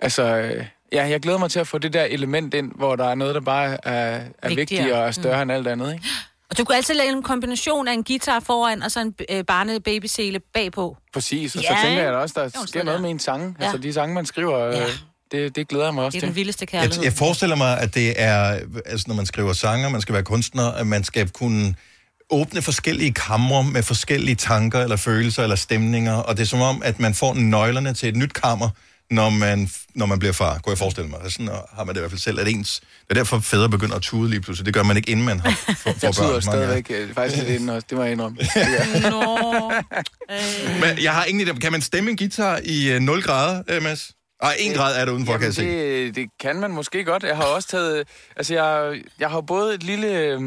altså... 0.02 0.24
Øh, 0.24 0.66
Ja, 0.94 1.08
jeg 1.08 1.20
glæder 1.20 1.38
mig 1.38 1.52
til 1.52 1.60
at 1.60 1.68
få 1.68 1.78
det 1.78 1.94
der 1.94 2.04
element 2.04 2.54
ind, 2.54 2.72
hvor 2.76 2.96
der 2.96 3.06
er 3.06 3.16
noget, 3.16 3.36
der 3.36 3.42
bare 3.42 3.88
er, 3.88 3.92
er 3.92 4.20
Vigtigere. 4.20 4.56
vigtigere 4.56 5.02
og 5.02 5.08
er 5.08 5.12
større 5.12 5.36
mm. 5.36 5.42
end 5.42 5.52
alt 5.52 5.68
andet, 5.68 5.94
ikke? 5.94 6.06
Og 6.52 6.58
du 6.58 6.64
kunne 6.64 6.76
altid 6.76 6.94
lave 6.94 7.10
en 7.12 7.24
kombination 7.24 7.88
af 7.88 7.94
en 7.94 8.04
guitar 8.04 8.40
foran, 8.40 8.84
og 8.84 8.92
så 8.92 9.00
en 9.00 9.14
øh, 9.30 9.44
barne-babysele 9.48 10.40
bagpå. 10.54 10.98
Præcis, 11.14 11.56
og 11.56 11.62
Ja, 11.62 11.68
så 11.68 11.76
tænker 11.84 12.04
jeg 12.04 12.14
da 12.14 12.18
også, 12.18 12.34
der 12.40 12.44
Jo, 12.62 12.66
sker 12.68 12.84
noget 12.84 12.98
der. 12.98 13.02
med 13.02 13.10
en 13.10 13.20
sang. 13.20 13.56
Ja. 13.60 13.64
Altså, 13.66 13.78
de 13.78 13.94
sange, 13.94 14.16
man 14.16 14.26
skriver, 14.26 14.60
øh, 14.68 14.74
Ja. 14.76 14.86
det, 15.32 15.56
det 15.56 15.68
glæder 15.68 15.86
jeg 15.86 15.94
mig 15.94 16.04
også 16.04 16.16
Det 16.16 16.18
er 16.18 16.22
til. 16.22 16.28
den 16.28 16.36
vildeste 16.36 16.64
Jeg, 16.64 16.68
kærlighed. 16.82 17.04
jeg 17.04 17.14
forestiller 17.14 17.56
mig, 17.56 17.80
at 17.80 17.96
det 17.96 18.14
er, 18.22 18.60
altså 18.86 19.06
når 19.08 19.16
man 19.16 19.26
skriver 19.26 19.54
sanger, 19.54 19.90
man 19.90 20.02
skal 20.02 20.14
være 20.14 20.24
kunstner, 20.24 20.72
at 20.72 20.88
man 20.88 21.04
skal 21.04 21.30
kunne 21.30 21.76
åbne 22.30 22.62
forskellige 22.62 23.14
kamre 23.14 23.64
med 23.64 23.84
forskellige 23.84 24.36
tanker, 24.36 24.80
eller 24.80 24.96
følelser, 24.96 25.44
eller 25.44 25.56
stemninger, 25.56 26.14
og 26.14 26.38
det 26.38 26.44
er 26.44 26.48
som 26.48 26.62
om, 26.62 26.82
at 26.86 27.00
man 27.00 27.14
får 27.14 27.34
nøglerne 27.34 27.94
til 27.94 28.10
et 28.10 28.16
nyt 28.16 28.34
kammer, 28.34 28.70
når 29.12 29.30
man, 29.30 29.70
når 29.96 30.06
man 30.06 30.20
bliver 30.20 30.34
far, 30.34 30.60
kunne 30.60 30.72
jeg 30.72 30.78
forestille 30.78 31.10
mig. 31.10 31.20
Sådan 31.32 31.50
har 31.76 31.84
man 31.84 31.88
det 31.88 31.96
i 31.96 32.02
hvert 32.02 32.12
fald 32.12 32.22
selv, 32.22 32.40
at 32.40 32.48
ens... 32.48 32.80
Det 32.80 33.10
er 33.10 33.14
derfor 33.14 33.40
fædre 33.40 33.70
begynder 33.70 33.96
at 33.96 34.02
tude 34.02 34.30
lige 34.30 34.42
pludselig. 34.42 34.66
Det 34.66 34.74
gør 34.74 34.84
man 34.84 34.98
ikke, 34.98 35.10
inden 35.10 35.26
man 35.26 35.40
har 35.40 35.52
for, 35.56 35.74
for 35.76 35.90
Jeg 36.02 36.14
børn. 36.18 36.30
Mange 36.32 36.42
stadigvæk 36.42 36.92
øh, 36.92 37.14
faktisk 37.14 37.44
lidt 37.44 37.50
inden 37.50 37.70
også, 37.70 37.88
det 37.90 37.98
må 37.98 38.04
jeg 38.04 38.12
indrømme. 38.12 38.38
Ja. 38.56 39.10
Nå. 39.10 39.72
Men 40.82 41.04
jeg 41.04 41.14
har 41.14 41.26
ingen 41.26 41.48
idé. 41.48 41.60
Kan 41.60 41.72
man 41.72 41.82
stemme 41.82 42.10
en 42.12 42.18
guitar 42.18 42.60
i 42.64 42.92
øh, 42.92 43.00
0 43.00 43.22
grader, 43.24 43.64
øh, 43.68 43.84
Mads? 43.84 44.12
Og 44.42 44.54
en 44.60 44.74
grad 44.74 45.02
er 45.02 45.06
det 45.06 45.12
udenfor, 45.12 45.34
kan 45.38 45.46
jeg 45.46 45.54
se. 45.54 45.66
det, 45.66 46.16
det 46.16 46.28
kan 46.40 46.60
man 46.60 46.72
måske 46.72 47.04
godt. 47.04 47.24
Jeg 47.24 47.36
har 47.36 47.44
også 47.44 47.68
taget... 47.68 48.08
Altså, 48.36 48.54
jeg, 48.54 49.02
jeg 49.20 49.30
har 49.30 49.42
både 49.42 49.76
et 49.76 49.84
lille... 49.84 50.40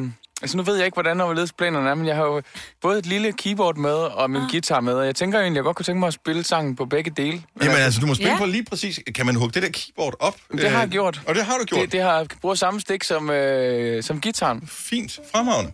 Altså, 0.45 0.57
nu 0.57 0.63
ved 0.63 0.77
jeg 0.77 0.85
ikke, 0.87 0.97
hvordan 0.97 1.21
overledes 1.21 1.53
planerne 1.53 1.91
er, 1.91 1.95
men 1.95 2.07
jeg 2.07 2.17
har 2.17 2.25
jo 2.25 2.43
både 2.83 2.99
et 2.99 3.07
lille 3.07 3.33
keyboard 3.33 3.77
med 3.77 3.93
og 3.95 4.31
min 4.31 4.43
guitar 4.51 4.81
med, 4.81 4.93
og 4.95 5.07
jeg 5.07 5.15
tænker 5.17 5.41
egentlig, 5.41 5.57
jeg 5.57 5.65
godt 5.65 5.77
kunne 5.77 5.85
tænke 5.85 6.01
mig 6.01 6.07
at 6.07 6.13
spille 6.15 6.45
sangen 6.45 6.77
på 6.77 6.85
begge 6.85 7.11
dele. 7.11 7.43
Jamen 7.63 7.77
altså, 7.77 8.01
du 8.01 8.07
må 8.07 8.15
spille 8.15 8.33
Ja. 8.33 8.39
på 8.39 8.47
lige 8.47 8.65
præcis... 8.65 9.01
Kan 9.15 9.27
man 9.27 9.35
hugge 9.35 9.53
det 9.55 9.63
der 9.63 9.69
keyboard 9.69 10.15
op? 10.21 10.37
Det 10.53 10.71
har 10.71 10.79
jeg 10.79 10.87
Øh, 10.87 10.93
gjort. 10.93 11.21
Og 11.27 11.35
det 11.35 11.45
har 11.45 11.59
du 11.59 11.65
gjort? 11.65 11.81
Det, 11.81 11.93
det 11.93 12.03
har 12.03 12.17
jeg 12.17 12.27
bruger 12.41 12.55
samme 12.55 12.81
stik 12.81 13.05
som, 13.05 13.31
øh, 13.31 14.03
som 14.03 14.21
gitaren. 14.21 14.69
Fint. 14.73 15.21
Fremragende. 15.35 15.73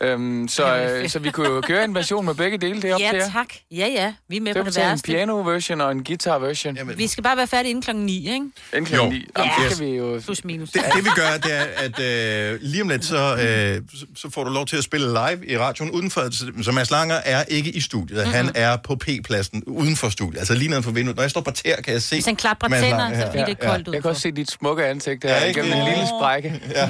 Øhm, 0.00 0.48
så, 0.48 0.76
øh, 0.76 1.08
så 1.08 1.18
vi 1.18 1.30
kunne 1.30 1.48
jo 1.48 1.60
køre 1.60 1.84
en 1.84 1.94
version 1.94 2.24
med 2.24 2.34
begge 2.34 2.58
dele, 2.58 2.82
det 2.82 2.90
er 2.90 2.94
op 2.94 3.00
Ja, 3.00 3.08
til 3.10 3.16
jer. 3.18 3.30
tak. 3.32 3.46
Ja, 3.70 3.86
ja. 3.86 4.12
Vi 4.28 4.36
er 4.36 4.40
med 4.40 4.54
Det 4.54 4.62
på 4.62 4.64
det 4.66 4.72
til 4.74 4.82
en 4.82 4.88
værste. 4.88 5.06
piano-version 5.06 5.80
og 5.80 5.92
en 5.92 6.04
guitar-version. 6.04 6.76
Jamen, 6.76 6.98
Vi 6.98 7.06
skal 7.06 7.24
bare 7.24 7.36
være 7.36 7.46
færdige 7.46 7.70
inden 7.70 7.82
klokken 7.82 8.06
9, 8.06 8.16
ikke? 8.18 8.34
Inden 8.72 8.84
klokken 8.84 9.12
9. 9.12 9.24
Jamen, 9.38 9.50
Ja. 9.58 9.64
det 9.68 9.76
kan 9.78 9.86
vi 9.86 9.90
jo... 9.92 10.20
Plus 10.24 10.44
minus. 10.44 10.70
Det, 10.70 10.82
det 10.96 11.04
vi 11.04 11.10
gør, 11.16 11.30
det 11.42 11.52
er, 11.56 11.64
at 11.76 12.52
øh, 12.54 12.58
lige 12.62 12.82
om 12.82 12.88
lidt, 12.88 13.04
så, 13.04 13.16
øh, 13.16 13.82
så- 13.98 14.06
så 14.16 14.30
får 14.30 14.44
du 14.44 14.50
lov 14.50 14.66
til 14.66 14.76
at 14.76 14.84
spille 14.84 15.06
live 15.08 15.46
i 15.46 15.58
radioen 15.58 15.90
udenfor. 15.90 16.28
Så, 16.62 16.72
Mads 16.72 16.90
Langer 16.90 17.14
er 17.24 17.44
ikke 17.44 17.70
i 17.70 17.80
studiet. 17.80 18.18
Mm-hmm. 18.18 18.32
Han 18.34 18.50
er 18.54 18.76
på 18.76 18.96
P-pladsen 18.96 19.62
uden 19.66 19.96
for 19.96 20.08
studiet. 20.08 20.38
Altså 20.38 20.54
lige 20.54 20.68
neden 20.68 20.82
for 20.82 20.90
vinduet. 20.90 21.16
Når 21.16 21.22
jeg 21.22 21.30
står 21.30 21.40
på 21.40 21.50
tær, 21.50 21.76
kan 21.76 21.92
jeg 21.92 22.02
se 22.02 22.16
Hvis 22.16 22.24
han 22.26 22.36
klapper 22.36 22.68
tænder, 22.68 23.20
så 23.20 23.30
bliver 23.30 23.44
det 23.44 23.48
ikke 23.50 23.66
koldt 23.66 23.88
ud. 23.88 23.94
Jeg 23.94 24.02
kan 24.02 24.08
også 24.10 24.22
se 24.22 24.30
dit 24.30 24.50
smukke 24.50 24.86
ansigt 24.86 25.24
her, 25.24 25.30
Ja, 25.30 25.38
ja, 25.40 25.44
ikke? 25.44 25.60
gennem 25.60 25.78
en 25.78 25.84
lille 25.88 26.06
sprække. 26.18 26.62
Ja. 26.70 26.88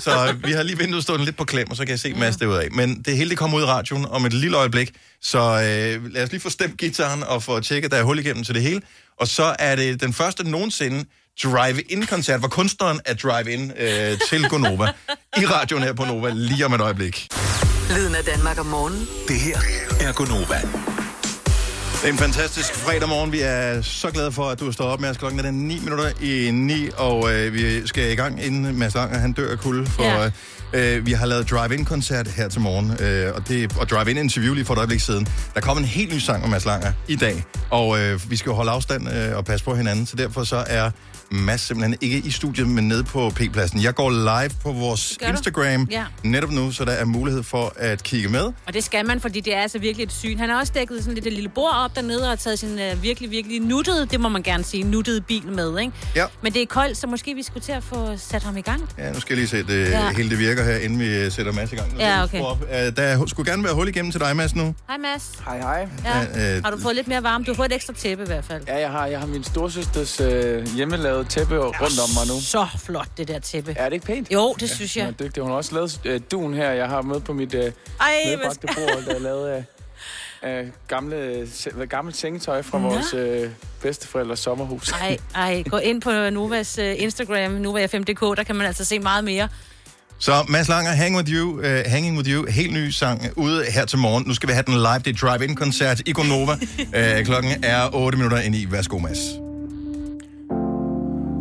Så 0.00 0.34
vi 0.44 0.52
har 0.52 0.62
lige 0.62 0.78
vinduet 0.78 1.02
stående 1.02 1.24
lidt 1.24 1.36
på 1.36 1.44
klem, 1.44 1.70
og 1.70 1.76
så 1.76 1.82
kan 1.82 1.90
jeg 1.90 1.98
se 2.00 2.14
Mads 2.24 2.36
derudad. 2.36 2.70
Men 2.70 3.02
det 3.02 3.16
hele 3.16 3.30
det 3.30 3.38
kommer 3.38 3.56
ud 3.58 3.62
i 3.62 3.66
radioen 3.66 4.06
om 4.10 4.26
et 4.26 4.32
lille 4.32 4.56
øjeblik. 4.56 4.90
Så 5.22 5.38
øh, 5.38 6.12
lad 6.14 6.22
os 6.24 6.30
lige 6.30 6.40
få 6.40 6.50
stemt 6.50 6.76
gitaren 6.78 7.22
og 7.22 7.42
få 7.42 7.60
tjekket, 7.60 7.90
der 7.90 7.96
er 7.96 8.02
hul 8.02 8.18
igennem 8.18 8.44
til 8.44 8.54
det 8.54 8.62
hele. 8.62 8.80
Og 9.20 9.28
så 9.28 9.56
er 9.58 9.76
det 9.76 10.00
den 10.00 10.12
første 10.12 10.50
nogensinde 10.50 11.04
drive-in-koncert, 11.44 12.38
hvor 12.40 12.48
kunstneren 12.48 13.00
er 13.04 13.14
drive-in 13.14 13.72
øh, 13.78 14.18
til 14.30 14.48
Gonova. 14.48 14.84
I 15.36 15.46
radioen 15.46 15.82
her 15.82 15.92
på 15.92 16.04
Nova, 16.04 16.30
lige 16.34 16.66
om 16.66 16.72
et 16.74 16.80
øjeblik. 16.80 17.28
Lyden 17.96 18.14
af 18.14 18.24
Danmark 18.24 18.60
om 18.60 18.66
morgenen. 18.66 19.08
Det 19.28 19.36
her 19.40 19.58
er 20.00 20.12
Gonova. 20.12 20.60
Det 22.02 22.08
er 22.10 22.12
en 22.12 22.18
fantastisk 22.18 22.74
fredag 22.74 23.08
morgen. 23.08 23.32
Vi 23.32 23.40
er 23.40 23.82
så 23.82 24.10
glade 24.10 24.32
for, 24.32 24.48
at 24.50 24.60
du 24.60 24.68
er 24.68 24.72
stået 24.72 24.90
op 24.90 25.00
med 25.00 25.08
os. 25.08 25.16
Klokken 25.16 25.38
er 25.40 25.42
den 25.44 25.54
9 25.68 25.78
minutter 25.80 26.10
i 26.22 26.50
9, 26.50 26.88
og 26.96 27.34
øh, 27.34 27.52
vi 27.54 27.86
skal 27.86 28.12
i 28.12 28.14
gang, 28.14 28.44
inden 28.44 28.78
Mads 28.78 28.94
Langer 28.94 29.18
han 29.18 29.32
dør 29.32 29.50
af 29.52 29.58
kulde. 29.58 29.86
For, 29.86 30.02
Ja. 30.02 30.22
ja. 30.22 30.30
Øh, 30.74 31.06
vi 31.06 31.12
har 31.12 31.26
lavet 31.26 31.50
drive-in-koncert 31.50 32.28
her 32.28 32.48
til 32.48 32.60
morgen, 32.60 32.92
øh, 33.00 33.34
og, 33.34 33.48
det, 33.48 33.76
og 33.78 33.88
drive-in-interview 33.88 34.54
lige 34.54 34.64
for 34.64 34.74
et 34.74 34.78
øjeblik 34.78 35.00
siden. 35.00 35.28
Der 35.54 35.60
kom 35.60 35.78
en 35.78 35.84
helt 35.84 36.14
ny 36.14 36.18
sang 36.18 36.40
med 36.40 36.48
Mads 36.50 36.64
Langer 36.64 36.92
i 37.08 37.16
dag, 37.16 37.44
og 37.70 38.00
øh, 38.00 38.30
vi 38.30 38.36
skal 38.36 38.50
jo 38.50 38.54
holde 38.54 38.70
afstand 38.70 39.08
øh, 39.16 39.36
og 39.36 39.44
passe 39.44 39.64
på 39.64 39.74
hinanden, 39.74 40.06
så 40.06 40.16
derfor 40.16 40.44
så 40.44 40.64
er 40.66 40.90
Mads 41.30 41.60
simpelthen 41.60 41.96
ikke 42.00 42.18
i 42.18 42.30
studiet, 42.30 42.68
men 42.68 42.88
nede 42.88 43.04
på 43.04 43.30
P-pladsen. 43.30 43.82
Jeg 43.82 43.94
går 43.94 44.10
live 44.10 44.50
på 44.62 44.72
vores? 44.72 45.18
Instagram 45.28 45.88
Ja. 45.90 46.04
netop 46.22 46.50
nu, 46.50 46.72
så 46.72 46.84
der 46.84 46.92
er 46.92 47.04
mulighed 47.04 47.42
for 47.42 47.72
at 47.76 48.02
kigge 48.02 48.28
med. 48.28 48.40
Og 48.66 48.74
det 48.74 48.84
skal 48.84 49.06
man, 49.06 49.20
fordi 49.20 49.40
det 49.40 49.54
er 49.56 49.60
altså 49.60 49.78
virkelig 49.78 50.04
et 50.04 50.12
syn. 50.12 50.38
Han 50.38 50.48
har 50.48 50.60
også 50.60 50.72
dækket 50.76 50.98
sådan 50.98 51.14
lidt 51.14 51.26
et 51.26 51.32
lille 51.32 51.48
bord 51.48 51.74
op 51.74 51.96
dernede 51.96 52.32
og 52.32 52.38
taget 52.38 52.58
sin 52.58 52.78
uh, 52.92 53.02
virkelig, 53.02 53.30
virkelig 53.30 53.60
nuttede, 53.60 54.06
det 54.06 54.20
må 54.20 54.28
man 54.28 54.42
gerne 54.42 54.64
sige, 54.64 54.82
nuttede 54.84 55.20
bil 55.20 55.46
med, 55.52 55.78
ikke? 55.80 55.92
Ja. 56.16 56.24
Men 56.42 56.52
det 56.52 56.62
er 56.62 56.66
koldt, 56.66 56.96
så 56.96 57.06
måske 57.06 57.34
vi 57.34 57.42
skulle 57.42 57.64
til 57.64 57.72
at 57.72 57.82
få 57.84 58.16
sat 58.16 58.42
ham 58.42 58.56
i 58.56 58.60
gang. 58.60 58.82
Ja, 58.98 59.12
nu 59.12 59.20
skal 59.20 59.34
jeg 59.34 59.38
lige 59.38 59.48
se, 59.48 59.62
det 59.62 59.90
Ja. 59.90 60.04
ja. 60.04 60.10
hele 60.16 60.30
det 60.30 60.38
virker 60.38 60.63
her, 60.64 60.76
inden 60.76 60.98
vi 61.00 61.16
øh, 61.16 61.32
sætter 61.32 61.52
Mads 61.52 61.72
i 61.72 61.76
gang. 61.76 61.98
Ja, 61.98 62.22
okay. 62.22 62.40
Op. 62.40 62.62
Uh, 62.62 62.68
der 62.96 63.26
skulle 63.26 63.50
gerne 63.50 63.64
være 63.64 63.74
hul 63.74 63.88
igennem 63.88 64.10
til 64.12 64.20
dig, 64.20 64.36
Mads, 64.36 64.54
nu. 64.54 64.74
Hej 64.88 64.96
Mads. 64.98 65.32
Hej, 65.44 65.58
hej. 65.58 65.88
Ja. 66.04 66.18
Ja, 66.40 66.56
øh, 66.56 66.64
Har 66.64 66.70
du 66.70 66.78
fået 66.80 66.94
lidt 66.96 67.08
mere 67.08 67.22
varme? 67.22 67.44
Du 67.44 67.50
har 67.50 67.56
fået 67.56 67.66
et 67.72 67.74
ekstra 67.74 67.92
tæppe 67.92 68.24
i 68.24 68.26
hvert 68.26 68.44
fald. 68.44 68.62
Ja, 68.66 68.78
jeg 68.80 68.90
har, 68.90 69.06
jeg 69.06 69.18
har 69.20 69.26
min 69.26 69.44
storsøsters 69.44 70.20
øh, 70.20 70.66
hjemmelavede 70.76 71.24
tæppe 71.24 71.58
rundt 71.58 72.00
om 72.00 72.08
mig 72.14 72.34
nu. 72.34 72.40
Så 72.40 72.66
flot, 72.84 73.08
det 73.16 73.28
der 73.28 73.38
tæppe. 73.38 73.74
Er 73.76 73.84
det 73.84 73.92
ikke 73.92 74.06
pænt? 74.06 74.32
Jo, 74.32 74.54
det 74.60 74.70
synes 74.70 74.96
jeg. 74.96 75.04
Hun 75.04 75.14
er 75.20 75.24
dygtig. 75.24 75.42
Hun 75.42 75.50
har 75.50 75.56
også 75.56 75.74
lavet 75.74 76.00
øh, 76.04 76.20
duen 76.30 76.54
her, 76.54 76.70
jeg 76.70 76.88
har 76.88 77.02
med 77.02 77.20
på 77.20 77.32
mit 77.32 77.54
øh, 77.54 77.60
Ej, 77.64 77.72
medbragte 78.26 78.66
bord, 78.76 79.02
der 79.08 79.14
er 79.14 79.18
lavet 79.20 79.48
af, 79.48 79.64
af 80.42 80.72
gamle, 80.88 81.48
se- 81.54 81.70
gammelt 81.88 82.16
sengetøj 82.16 82.62
fra 82.62 82.78
Nå. 82.78 82.88
vores 82.88 83.14
øh, 83.14 83.50
bedsteforældres 83.82 84.38
sommerhus. 84.38 84.92
Ej, 84.92 85.16
ej, 85.34 85.62
gå 85.70 85.76
ind 85.76 86.00
på 86.02 86.30
Novas 86.30 86.78
uh, 86.78 87.02
Instagram, 87.02 87.50
NovaFM.dk, 87.52 88.20
der 88.36 88.42
kan 88.46 88.56
man 88.56 88.66
altså 88.66 88.84
se 88.84 88.98
meget 88.98 89.24
mere. 89.24 89.48
Så 90.18 90.44
Mads 90.48 90.68
Langer, 90.68 90.90
Hang 90.90 91.16
With 91.16 91.30
You, 91.32 91.58
uh, 91.58 91.64
Hanging 91.64 92.16
With 92.16 92.30
You, 92.30 92.46
helt 92.50 92.72
ny 92.72 92.90
sang 92.90 93.20
ude 93.36 93.64
her 93.74 93.84
til 93.84 93.98
morgen. 93.98 94.24
Nu 94.26 94.34
skal 94.34 94.48
vi 94.48 94.52
have 94.52 94.62
den 94.66 94.74
live, 94.74 94.98
det 95.04 95.22
er 95.22 95.26
drive-in-koncert 95.28 96.02
i 96.06 96.12
Gonova. 96.12 96.52
uh, 96.52 97.24
klokken 97.26 97.50
er 97.62 97.94
8 97.94 98.18
minutter 98.18 98.38
ind 98.38 98.54
i. 98.54 98.66
Værsgo, 98.70 98.98
Mads. 98.98 99.18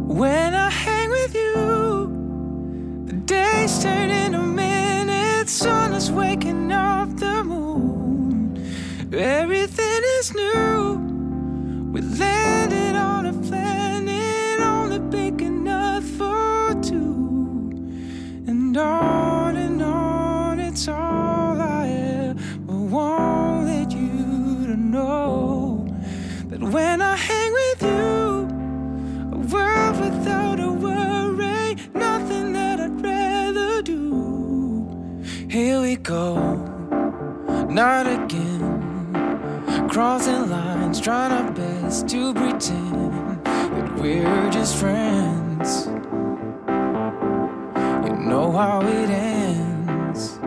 When 0.10 0.54
I 0.54 0.70
hang 0.72 1.12
with 1.12 1.36
you, 1.36 2.08
the 3.08 3.18
days 3.28 3.84
turn 3.84 4.10
into 4.12 4.42
minutes. 4.42 5.52
Sun 5.52 5.94
is 5.94 6.12
waking 6.12 6.72
up 6.72 7.08
the 7.18 7.44
moon. 7.44 8.58
Everything 9.14 10.02
is 10.22 10.34
new. 10.36 11.00
We 11.94 12.02
landed 12.02 12.96
on 12.96 13.26
a 13.26 13.34
planet 13.50 14.60
only 14.62 15.00
big 15.12 15.42
enough 15.42 16.04
for 16.18 16.82
two. 16.84 17.23
And 18.74 18.82
on 18.82 19.56
and 19.56 19.82
on, 19.84 20.60
it's 20.60 20.88
all 20.88 21.62
I 21.62 21.88
ever 21.90 22.76
wanted 22.76 23.94
you 23.94 24.66
to 24.66 24.76
know. 24.76 25.86
That 26.48 26.60
when 26.60 27.00
I 27.00 27.16
hang 27.16 27.54
with 27.54 27.84
you, 27.84 28.48
a 29.32 29.38
world 29.54 30.00
without 30.00 30.60
a 30.60 30.72
worry, 30.72 31.76
nothing 31.94 32.54
that 32.54 32.80
I'd 32.80 33.00
rather 33.00 33.84
do. 33.84 35.22
Here 35.48 35.80
we 35.80 35.96
go, 35.96 36.56
not 37.70 38.08
again. 38.08 39.88
Crossing 39.88 40.50
lines, 40.50 41.00
trying 41.00 41.32
our 41.32 41.52
best 41.52 42.10
to 42.10 42.34
pretend 42.34 43.46
that 43.46 43.96
we're 44.00 44.50
just 44.50 44.78
friends. 44.78 45.93
How 48.54 48.82
it 48.82 49.10
ends. 49.10 50.38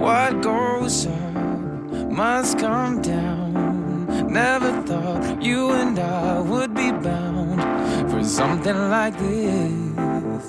What 0.00 0.40
goes 0.40 1.06
up 1.06 2.10
must 2.10 2.58
come 2.58 3.02
down. 3.02 4.32
Never 4.32 4.80
thought 4.86 5.42
you 5.42 5.72
and 5.72 5.98
I 5.98 6.40
would 6.40 6.74
be 6.74 6.90
bound 6.90 7.60
for 8.10 8.24
something 8.24 8.78
like 8.88 9.18
this. 9.18 10.46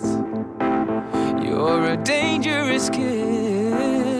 You're 1.43 1.83
a 1.85 1.97
dangerous 1.97 2.89
kiss. 2.89 4.18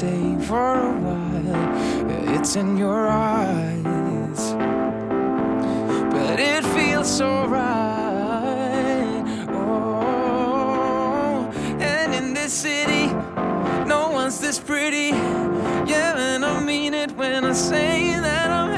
Stay 0.00 0.34
for 0.46 0.76
a 0.76 0.92
while. 1.04 2.34
It's 2.34 2.56
in 2.56 2.78
your 2.78 3.06
eyes, 3.06 4.54
but 6.14 6.40
it 6.40 6.64
feels 6.74 7.06
so 7.18 7.46
right. 7.46 9.22
Oh, 9.50 11.52
and 11.80 12.14
in 12.14 12.32
this 12.32 12.50
city, 12.50 13.08
no 13.86 14.08
one's 14.10 14.40
this 14.40 14.58
pretty. 14.58 15.08
Yeah, 15.92 16.16
and 16.16 16.46
I 16.46 16.60
mean 16.60 16.94
it 16.94 17.12
when 17.12 17.44
I 17.44 17.52
say 17.52 18.18
that 18.18 18.50
I'm 18.50 18.69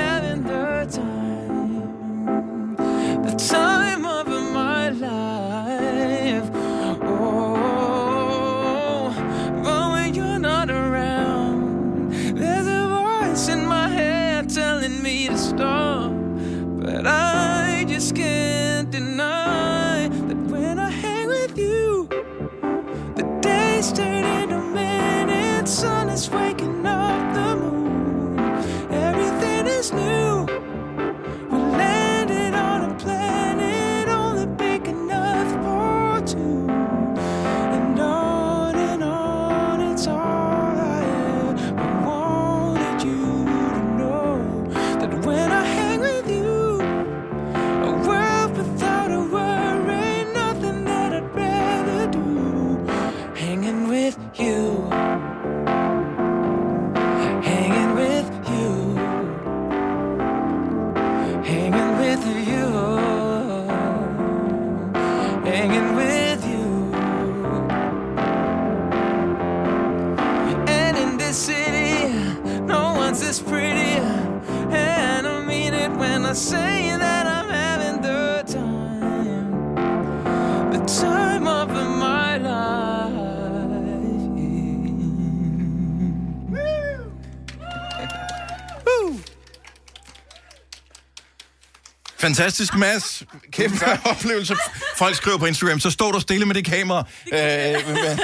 Fantastisk, 92.22 92.74
Mads. 92.76 93.22
Kæmpe 93.52 93.84
oplevelse. 94.04 94.56
Folk 94.96 95.16
skriver 95.16 95.38
på 95.38 95.46
Instagram, 95.46 95.80
så 95.80 95.90
står 95.90 96.12
du 96.12 96.20
stille 96.20 96.46
med 96.46 96.54
det 96.54 96.64
kamera. 96.64 96.98
Øh, 97.32 97.38
hvad- 97.38 98.18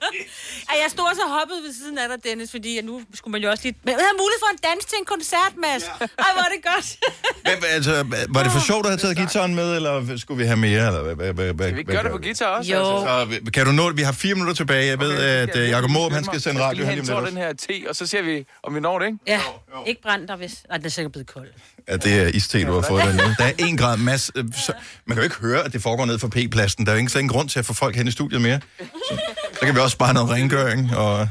Ej, 0.70 0.76
jeg 0.82 0.90
stod 0.96 1.08
så 1.20 1.24
hoppet 1.36 1.56
ved 1.66 1.72
siden 1.80 1.98
af 1.98 2.06
dig, 2.12 2.18
Dennis, 2.30 2.50
fordi 2.50 2.80
nu 2.90 3.02
skulle 3.14 3.32
man 3.32 3.42
jo 3.42 3.48
også 3.50 3.62
lige... 3.66 3.76
Men 3.84 3.90
jeg 3.94 4.00
havde 4.06 4.16
mulighed 4.22 4.40
for 4.44 4.50
en 4.54 4.60
dans 4.68 4.84
til 4.90 4.96
en 5.02 5.04
koncert, 5.14 5.52
Mads. 5.64 5.84
Ej, 6.24 6.30
hvor 6.34 6.42
er 6.48 6.52
det 6.54 6.62
godt. 6.72 6.86
hvad, 7.60 7.70
altså, 7.78 7.92
var 8.28 8.42
det 8.42 8.52
for 8.52 8.60
sjovt 8.70 8.86
at 8.86 8.90
have 8.92 8.98
taget 9.04 9.16
gitaren 9.16 9.54
med, 9.54 9.76
eller 9.76 10.16
skulle 10.16 10.38
vi 10.42 10.46
have 10.46 10.56
mere? 10.68 10.86
Eller, 10.86 11.02
hvad, 11.02 11.14
hvad, 11.14 11.32
hvad, 11.32 11.52
hvad, 11.54 11.72
Vi 11.72 11.82
gør 11.82 12.02
det 12.02 12.10
på 12.10 12.18
guitar 12.18 12.46
også, 12.46 12.72
Jo. 12.72 12.78
altså. 12.78 13.38
Så, 13.44 13.50
kan 13.54 13.66
du 13.66 13.72
nå 13.72 13.88
det? 13.88 13.96
Vi 13.96 14.02
har 14.02 14.12
fire 14.12 14.34
minutter 14.34 14.54
tilbage. 14.54 14.86
Jeg 14.86 14.98
ved, 15.00 15.12
at 15.18 15.56
uh, 15.56 15.68
Jacob 15.68 15.90
Måb, 15.90 16.12
han 16.12 16.24
skal 16.24 16.40
sende 16.40 16.60
radio 16.60 16.84
her 16.84 16.94
lige 16.94 17.26
den 17.26 17.36
her 17.36 17.52
te, 17.52 17.74
og 17.88 17.96
så 17.96 18.06
ser 18.06 18.22
vi, 18.22 18.46
om 18.62 18.74
vi 18.74 18.80
når 18.80 18.98
det, 18.98 19.06
ikke? 19.06 19.18
Ja, 19.26 19.40
ikke 19.86 20.02
brændt 20.02 20.28
dig, 20.28 20.36
hvis... 20.36 20.54
Ej, 20.70 20.76
det 20.76 20.86
er 20.86 20.90
sikkert 20.90 21.12
blevet 21.12 21.26
koldt. 21.26 21.54
Ja, 21.88 21.96
det 21.96 22.22
er 22.22 22.26
iste, 22.26 22.64
du 22.66 22.72
har 22.72 22.82
fået 22.88 23.02
dernede. 23.04 23.34
Der 23.38 23.44
er 23.44 23.52
en 23.58 23.76
grad 23.76 23.96
masse... 23.96 24.32
øh, 24.36 24.44
Så, 24.66 24.72
man 25.06 25.14
kan 25.16 25.22
jo 25.22 25.24
ikke 25.24 25.36
høre, 25.36 25.64
at 25.64 25.72
det 25.72 25.82
foregår 25.82 26.04
ned 26.04 26.18
for 26.18 26.28
P-pladsen. 26.28 26.86
Der 26.86 26.92
er 26.92 26.96
jo 26.96 26.98
ingen, 26.98 27.18
ingen 27.18 27.28
grund 27.32 27.48
til 27.48 27.58
at 27.58 27.66
få 27.66 27.74
folk 27.74 27.96
hen 27.96 28.08
i 28.08 28.10
studiet 28.10 28.40
mere. 28.40 28.60
Så, 28.78 29.20
så 29.62 29.66
kan 29.66 29.74
vi 29.74 29.80
også 29.80 29.94
spare 29.94 30.14
noget 30.14 30.30
rengøring. 30.30 30.96
Og... 30.96 31.28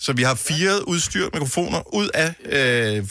Så 0.00 0.12
vi 0.12 0.22
har 0.22 0.34
fire 0.34 0.88
udstyr, 0.88 1.28
mikrofoner, 1.34 1.94
ud 1.94 2.08
af, 2.14 2.34
øh, 2.44 3.08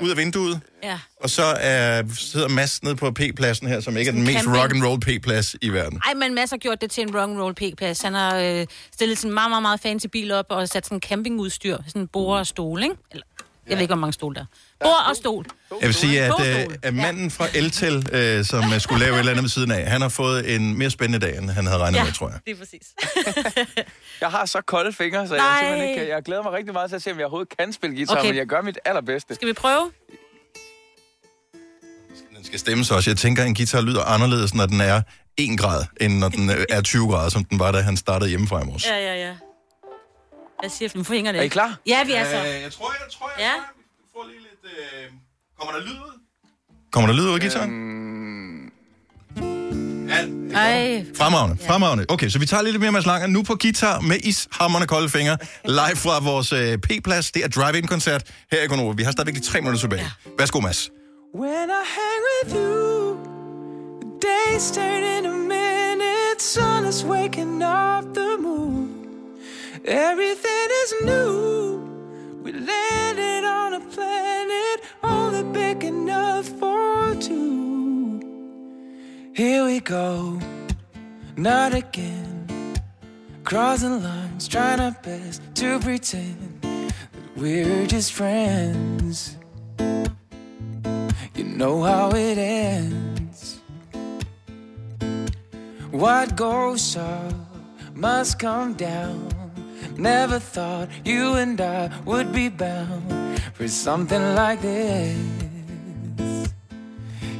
ud 0.00 0.10
af 0.10 0.16
vinduet. 0.16 0.60
Ja. 0.82 0.98
Og 1.20 1.30
så 1.30 1.42
er, 1.42 2.02
sidder 2.18 2.48
Mads 2.48 2.82
nede 2.82 2.96
på 2.96 3.10
P-pladsen 3.10 3.66
her, 3.68 3.80
som 3.80 3.96
ikke 3.96 4.08
er 4.08 4.12
den 4.12 4.24
mest 4.24 4.46
rock 4.46 4.74
and 4.74 4.84
roll 4.84 5.00
P-plads 5.00 5.54
i 5.62 5.68
verden. 5.68 6.00
Ej, 6.06 6.14
men 6.14 6.34
Mads 6.34 6.50
har 6.50 6.56
gjort 6.56 6.80
det 6.80 6.90
til 6.90 7.02
en 7.02 7.16
rock 7.16 7.30
and 7.30 7.40
roll 7.40 7.54
p-plads. 7.54 8.02
Han 8.02 8.14
har 8.14 8.36
øh, 8.36 8.66
stillet 8.94 9.18
sådan 9.18 9.30
en 9.30 9.34
meget, 9.34 9.50
meget, 9.50 9.62
meget 9.62 9.80
fancy 9.80 10.06
bil 10.06 10.32
op 10.32 10.46
og 10.48 10.68
sat 10.68 10.84
sådan 10.86 10.96
en 10.96 11.00
campingudstyr. 11.00 11.76
Sådan 11.86 12.02
en 12.02 12.08
bord 12.08 12.38
og 12.38 12.46
stol, 12.46 12.82
ikke? 12.82 12.94
Eller, 13.10 13.24
jeg 13.68 13.76
ved 13.76 13.82
ikke, 13.82 13.94
hvor 13.94 14.00
mange 14.00 14.12
stol 14.12 14.34
der 14.34 14.40
er. 14.40 14.44
Bord 14.80 15.06
og 15.10 15.16
stol. 15.16 15.46
Jeg 15.80 15.86
vil 15.86 15.94
sige, 15.94 16.22
at, 16.22 16.32
øh, 16.40 16.62
stole. 16.62 16.78
at 16.82 16.94
manden 16.94 17.30
fra 17.30 17.46
Eltel, 17.54 18.08
øh, 18.12 18.44
som 18.44 18.72
øh, 18.72 18.80
skulle 18.80 19.00
lave 19.04 19.14
et 19.14 19.18
eller 19.18 19.30
andet 19.32 19.42
ved 19.42 19.48
siden 19.50 19.70
af, 19.70 19.86
han 19.90 20.00
har 20.00 20.08
fået 20.08 20.54
en 20.54 20.78
mere 20.78 20.90
spændende 20.90 21.26
dag, 21.26 21.38
end 21.38 21.50
han 21.50 21.66
havde 21.66 21.78
regnet 21.78 21.98
Ja, 21.98 22.04
med, 22.04 22.12
tror 22.12 22.28
jeg. 22.28 22.38
det 22.46 22.52
er 22.52 22.56
præcis. 22.56 22.86
Jeg 24.20 24.28
har 24.30 24.46
så 24.46 24.60
kolde 24.66 24.92
fingre, 24.92 25.28
så 25.28 25.34
jeg, 25.34 25.44
Nej. 25.44 25.58
simpelthen 25.60 25.88
ikke, 25.88 26.00
kan- 26.00 26.08
jeg 26.08 26.22
glæder 26.22 26.42
mig 26.42 26.52
rigtig 26.52 26.72
meget 26.72 26.90
til 26.90 26.96
at 26.96 27.02
se, 27.02 27.10
om 27.12 27.16
jeg 27.18 27.24
overhovedet 27.24 27.56
kan 27.58 27.72
spille 27.72 27.96
guitar, 27.96 28.16
Okay. 28.16 28.26
men 28.28 28.36
jeg 28.36 28.46
gør 28.46 28.62
mit 28.62 28.78
allerbedste. 28.84 29.34
Skal 29.34 29.48
vi 29.48 29.52
prøve? 29.52 29.90
Den 32.36 32.44
skal 32.44 32.58
stemmes 32.58 32.90
også. 32.90 33.10
Jeg 33.10 33.16
tænker, 33.16 33.42
at 33.42 33.48
en 33.48 33.54
guitar 33.54 33.80
lyder 33.80 34.02
anderledes, 34.04 34.54
når 34.54 34.66
den 34.66 34.80
er 34.80 35.02
1 35.36 35.58
grad, 35.58 35.84
end 36.00 36.18
når 36.18 36.28
den 36.28 36.50
øh, 36.50 36.64
er 36.70 36.80
20 36.80 37.08
grader, 37.08 37.28
som 37.30 37.44
den 37.44 37.58
var, 37.58 37.72
da 37.72 37.80
han 37.80 37.96
startede 37.96 38.30
hjemmefra 38.30 38.62
i 38.62 38.64
morges. 38.64 38.86
Ja, 38.86 38.96
ja, 38.96 39.26
ja. 39.28 39.34
Jeg 40.62 40.70
siger, 40.70 40.88
nu 40.94 41.02
får 41.02 41.14
fingrene 41.14 41.38
Er 41.38 41.42
I 41.42 41.48
klar? 41.48 41.78
Ja, 41.86 42.04
vi 42.04 42.12
er 42.12 42.24
så. 42.24 42.36
Øh, 42.36 42.62
jeg 42.62 42.72
tror, 42.72 42.92
jeg 42.92 43.12
tror, 43.18 43.30
Ja. 43.38 43.52
får 44.16 44.26
lige 44.28 44.38
lidt... 44.40 44.72
Øh... 45.04 45.10
Kommer 45.58 45.72
der 45.78 45.80
lyd 45.86 45.92
ud? 45.92 46.20
Kommer 46.92 47.06
der 47.10 47.14
lyd 47.16 47.28
ud 47.28 47.34
af 47.34 47.40
guitaren? 47.40 47.92
Ej. 50.54 51.04
Fremragende, 51.16 51.62
fremragende. 51.66 52.04
Okay, 52.08 52.28
så 52.28 52.38
vi 52.38 52.46
tager 52.46 52.62
lidt 52.62 52.80
mere 52.80 52.92
Mads 52.92 53.06
Langer 53.06 53.26
nu 53.26 53.42
på 53.42 53.54
guitar 53.60 54.00
med 54.00 54.16
ishammerne 54.24 54.86
kolde 54.86 55.08
fingre. 55.08 55.36
Live 55.64 55.96
fra 55.96 56.20
vores 56.24 56.52
øh, 56.52 56.78
P-plads. 56.78 57.30
Det 57.30 57.44
er 57.44 57.48
Drive-In-koncert 57.48 58.22
her 58.52 58.62
i 58.62 58.66
Gonova. 58.66 58.94
Vi 58.96 59.02
har 59.02 59.12
stadigvæk 59.12 59.34
lige 59.34 59.44
tre 59.44 59.60
minutter 59.60 59.80
tilbage. 59.80 60.10
Værsgo, 60.38 60.60
Mads. 60.60 60.90
When 61.34 61.68
I 61.70 61.84
hang 61.96 62.22
with 62.34 62.56
you, 62.56 63.16
the 64.02 64.10
days 64.28 64.70
turn 64.70 65.02
into 65.16 65.32
minutes, 65.32 66.44
sun 66.54 66.86
is 66.86 67.04
waking 67.04 67.62
up 67.64 68.04
the. 68.14 68.31
Everything 69.84 70.68
is 70.84 70.94
new. 71.04 72.40
We 72.44 72.52
landed 72.52 73.44
on 73.44 73.74
a 73.74 73.80
planet 73.80 74.80
only 75.02 75.42
big 75.52 75.82
enough 75.82 76.46
for 76.46 77.16
two. 77.16 78.20
Here 79.34 79.64
we 79.64 79.80
go, 79.80 80.38
not 81.36 81.74
again. 81.74 82.76
Crossing 83.42 84.04
lines, 84.04 84.46
trying 84.46 84.78
our 84.78 84.96
best 85.02 85.42
to 85.56 85.80
pretend 85.80 86.60
that 86.62 86.94
we're 87.36 87.84
just 87.88 88.12
friends. 88.12 89.36
You 91.34 91.44
know 91.44 91.82
how 91.82 92.10
it 92.10 92.38
ends. 92.38 93.60
What 95.90 96.36
goes 96.36 96.96
up 96.96 97.34
must 97.94 98.38
come 98.38 98.74
down. 98.74 99.41
Never 99.96 100.38
thought 100.38 100.88
you 101.04 101.34
and 101.34 101.60
I 101.60 101.90
would 102.04 102.32
be 102.32 102.48
bound 102.48 103.40
for 103.54 103.68
something 103.68 104.34
like 104.34 104.62
this. 104.62 105.16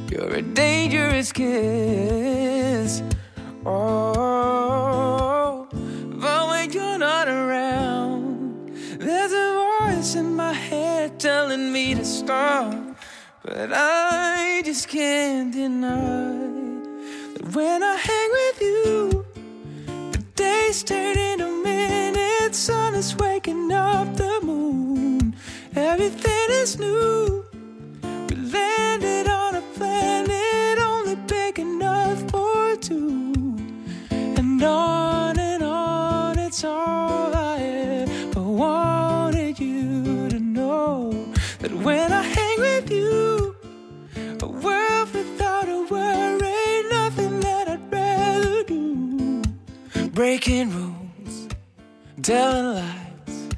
You're 0.09 0.35
a 0.35 0.41
dangerous 0.41 1.31
kiss. 1.31 3.01
Oh, 3.65 5.67
but 5.71 6.47
when 6.49 6.71
you're 6.71 6.99
not 6.99 7.27
around, 7.27 8.69
there's 8.99 9.33
a 9.33 9.65
voice 9.79 10.15
in 10.15 10.35
my 10.35 10.53
head 10.53 11.19
telling 11.19 11.73
me 11.73 11.95
to 11.95 12.05
stop. 12.05 12.75
But 13.43 13.71
I 13.73 14.61
just 14.63 14.87
can't 14.87 15.51
deny 15.51 16.37
that 17.33 17.55
when 17.55 17.83
I 17.83 17.95
hang 17.95 18.31
with 18.31 18.61
you, 18.61 19.22
days 20.35 20.83
turn 20.83 21.17
into 21.17 21.63
minutes, 21.63 22.57
sun 22.57 22.95
is 22.95 23.15
waking 23.17 23.71
up 23.71 24.15
the 24.15 24.39
moon. 24.43 25.35
Everything 25.75 26.47
is 26.49 26.79
new. 26.79 27.45
We 28.29 28.35
landed 28.35 29.27
on 29.27 29.55
a 29.55 29.61
planet 29.75 30.79
only 30.79 31.15
big 31.27 31.59
enough 31.59 32.19
for 32.31 32.75
two. 32.77 33.33
And 34.11 34.63
on 34.63 35.37
and 35.39 35.63
on, 35.63 36.39
it's 36.39 36.63
all 36.63 37.33
I 37.35 37.59
ever 37.59 38.41
wanted 38.41 39.59
you 39.59 40.29
to 40.29 40.39
know. 40.39 41.11
That 41.59 41.73
when 41.73 42.11
I 42.11 42.23
hang 42.23 42.59
with 42.59 42.91
you, 42.91 43.32
Breaking 50.13 50.69
rules, 50.69 51.47
telling 52.21 52.75
lies. 52.75 53.49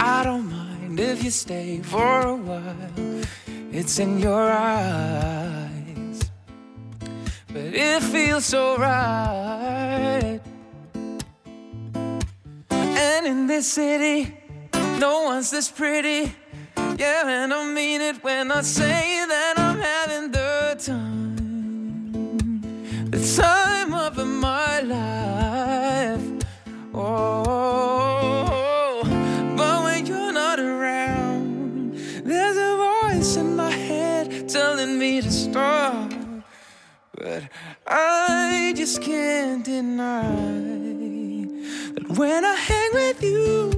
I 0.00 0.24
don't 0.24 0.50
mind 0.50 0.98
if 0.98 1.22
you 1.22 1.30
stay 1.30 1.80
for 1.80 2.22
a 2.22 2.34
while. 2.34 3.22
It's 3.70 4.00
in 4.00 4.18
your 4.18 4.50
eyes, 4.50 6.28
but 7.46 7.72
it 7.72 8.02
feels 8.02 8.46
so 8.46 8.76
right. 8.78 10.40
And 12.70 13.26
in 13.28 13.46
this 13.46 13.68
city, 13.72 14.36
no 14.98 15.22
one's 15.22 15.52
this 15.52 15.70
pretty. 15.70 16.34
Yeah, 16.98 17.44
and 17.44 17.54
I 17.54 17.64
mean 17.64 18.00
it 18.00 18.24
when 18.24 18.50
I 18.50 18.62
say 18.62 19.24
that 19.28 19.54
I'm 19.56 19.78
having 19.78 20.32
the 20.32 20.74
time 20.84 21.26
but 29.56 29.84
when 29.84 30.06
you're 30.06 30.32
not 30.32 30.58
around, 30.58 31.94
there's 32.24 32.56
a 32.56 32.76
voice 32.76 33.36
in 33.36 33.56
my 33.56 33.70
head 33.70 34.48
telling 34.48 34.98
me 34.98 35.20
to 35.20 35.30
stop. 35.30 36.12
But 37.16 37.44
I 37.86 38.74
just 38.76 39.00
can't 39.02 39.64
deny 39.64 40.22
that 41.94 42.08
when 42.18 42.44
I 42.44 42.54
hang 42.54 42.90
with 42.92 43.22
you, 43.22 43.72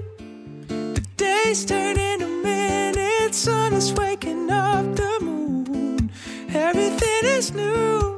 the 0.69 1.05
days 1.17 1.65
turn 1.65 1.99
into 1.99 2.27
minutes, 2.43 3.39
sun 3.39 3.73
is 3.75 3.93
waking 3.93 4.51
up 4.51 4.85
the 4.97 5.19
moon, 5.21 6.11
everything 6.49 7.25
is 7.25 7.53
new. 7.53 8.18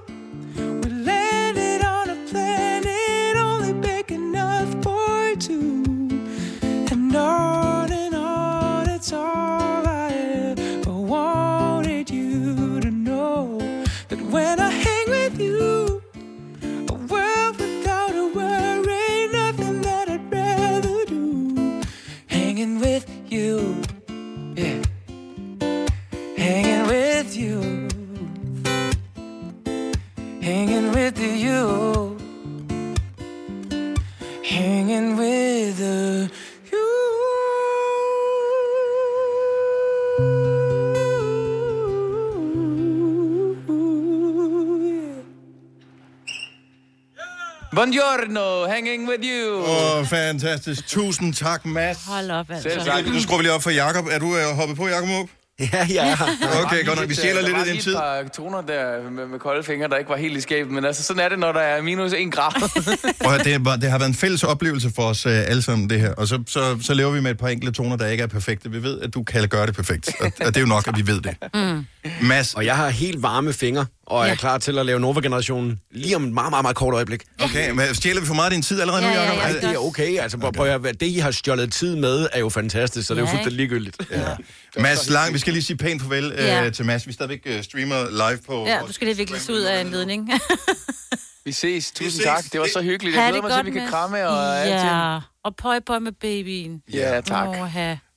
Buongiorno, 47.81 48.67
hanging 48.67 49.09
with 49.09 49.23
you. 49.23 49.65
Åh, 49.65 49.99
oh, 49.99 50.07
fantastisk. 50.07 50.87
Tusind 50.87 51.35
tak, 51.35 51.67
Mads. 51.67 51.99
Hold 52.07 52.31
op, 52.31 52.51
altså. 52.51 52.69
Selv 52.69 52.85
tak. 52.85 53.07
Nu 53.07 53.21
skruer 53.21 53.39
vi 53.39 53.45
lige 53.45 53.53
op 53.53 53.63
for 53.63 53.71
Jakob. 53.71 54.07
Er 54.11 54.19
du 54.19 54.37
øh, 54.37 54.57
hoppet 54.57 54.77
på, 54.77 54.89
Jakob 54.89 55.09
Måb? 55.09 55.29
Ja, 55.61 55.87
ja. 55.99 56.17
Okay, 56.65 56.87
godt 56.87 56.99
nok. 56.99 57.09
Vi 57.09 57.15
stjæler 57.15 57.43
lidt 57.43 57.57
af 57.57 57.65
din 57.65 57.81
tid. 57.81 57.93
Der 57.93 58.01
var 58.01 58.15
lige 58.15 58.21
et 58.21 58.33
par 58.33 58.43
toner 58.43 58.61
der 58.61 59.11
med, 59.11 59.27
med 59.27 59.39
kolde 59.39 59.63
fingre, 59.63 59.89
der 59.89 59.97
ikke 59.97 60.11
var 60.11 60.17
helt 60.17 60.37
i 60.37 60.41
skabet, 60.41 60.73
men 60.73 60.85
altså, 60.85 61.03
sådan 61.03 61.23
er 61.23 61.29
det, 61.29 61.39
når 61.39 61.53
der 61.53 61.61
er 61.61 61.83
minus 61.83 62.13
1 62.13 62.33
grad. 62.33 62.53
Høre, 63.29 63.39
det, 63.39 63.65
var, 63.65 63.77
det 63.77 63.91
har 63.91 63.99
været 63.99 64.09
en 64.09 64.15
fælles 64.15 64.45
oplevelse 64.45 64.91
for 64.95 65.03
os 65.03 65.27
uh, 65.27 65.33
alle 65.33 65.63
sammen, 65.63 65.91
det 65.91 66.01
her. 66.01 66.15
Og 66.15 66.29
så, 66.29 66.43
så, 66.47 66.79
så 66.83 66.95
lever 66.95 67.11
vi 67.11 67.21
med 67.21 67.31
et 67.31 67.39
par 67.39 67.49
enkelte 67.49 67.73
toner, 67.73 67.97
der 67.97 68.07
ikke 68.07 68.23
er 68.23 68.27
perfekte. 68.27 68.71
Vi 68.71 68.83
ved, 68.83 69.01
at 69.01 69.15
du 69.15 69.23
kan 69.23 69.49
gøre 69.49 69.67
det 69.67 69.75
perfekt. 69.75 70.11
Og, 70.21 70.33
og 70.41 70.47
det 70.47 70.57
er 70.57 70.61
jo 70.61 70.67
nok, 70.67 70.89
at 70.89 70.97
vi 70.97 71.07
ved 71.07 71.21
det. 71.21 71.37
Mm. 71.55 71.87
Mads. 72.23 72.55
Og 72.55 72.65
jeg 72.65 72.77
har 72.77 72.89
helt 72.89 73.23
varme 73.23 73.53
fingre, 73.53 73.87
og 74.07 74.29
er 74.29 74.35
klar 74.35 74.59
til 74.59 74.79
at 74.79 74.87
lave 74.87 75.01
Nova-generationen 75.01 75.81
lige 75.91 76.17
om 76.17 76.25
et 76.25 76.33
meget, 76.33 76.51
meget, 76.51 76.65
meget 76.65 76.77
kort 76.77 76.95
øjeblik. 76.95 77.23
Okay, 77.43 77.71
men 77.71 77.95
stjæler 77.95 78.21
vi 78.21 78.27
for 78.27 78.35
meget 78.35 78.47
af 78.47 78.51
din 78.55 78.63
tid 78.63 78.81
allerede 78.81 79.03
nu, 79.03 79.09
Ja, 79.09 79.15
ja, 79.15 79.33
Jacob? 79.33 79.63
ja, 79.63 79.69
det 79.69 79.75
er 79.75 79.79
okay. 79.79 80.19
Altså, 80.19 80.39
okay. 80.43 80.57
Prøv 80.57 80.67
at, 80.87 81.01
det, 81.01 81.07
I 81.07 81.19
har 81.19 81.31
stjålet 81.31 81.73
tid 81.73 81.97
med, 81.97 82.27
er 82.33 82.39
jo 82.41 82.49
fantastisk, 82.49 83.07
så 83.09 83.15
det 83.15 83.19
er 83.21 83.23
jo 83.23 83.27
Ja, 83.27 83.33
fuldstændig 83.33 83.57
ligegyldigt. 83.57 83.97
Ja. 84.11 84.37
Mads 84.83 85.11
Lang, 85.11 85.35
vi 85.35 85.39
skal 85.39 85.53
lige 85.53 85.63
sige 85.63 85.77
pænt 85.77 86.03
farvel 86.03 86.33
Ja. 86.39 86.67
uh, 86.67 86.73
til 86.73 86.85
Mads. 86.85 87.07
Vi 87.07 87.13
stadigvæk 87.13 87.47
uh, 87.57 87.63
streamer 87.63 88.11
live 88.11 88.39
på... 88.47 88.65
Ja, 88.67 88.79
du 88.87 88.93
skal 88.93 89.07
lige 89.07 89.17
vikles 89.17 89.51
ud 89.51 89.61
af 89.61 89.81
en 89.81 89.91
ledning. 89.91 90.31
Vi 91.45 91.53
ses. 91.53 91.91
Tusind 91.93 92.11
ses. 92.11 92.25
tak. 92.25 92.45
Det 92.53 92.61
var 92.61 92.69
så 92.73 92.83
hyggeligt. 92.83 93.17
Jeg 93.17 93.23
glæder 93.31 93.33
det 93.33 93.43
mig 93.43 93.53
til, 93.53 93.59
at 93.61 93.67
vi 93.67 93.71
kan 93.81 93.89
kramme 93.89 94.29
og 94.29 94.59
alting. 94.59 94.91
Ja, 94.91 95.19
og 95.45 95.57
pøj 95.57 95.81
pøj 95.87 95.99
med 95.99 96.13
babyen. 96.13 96.83
Ja, 96.93 97.21
tak. 97.21 97.49
Åh. 97.49 97.73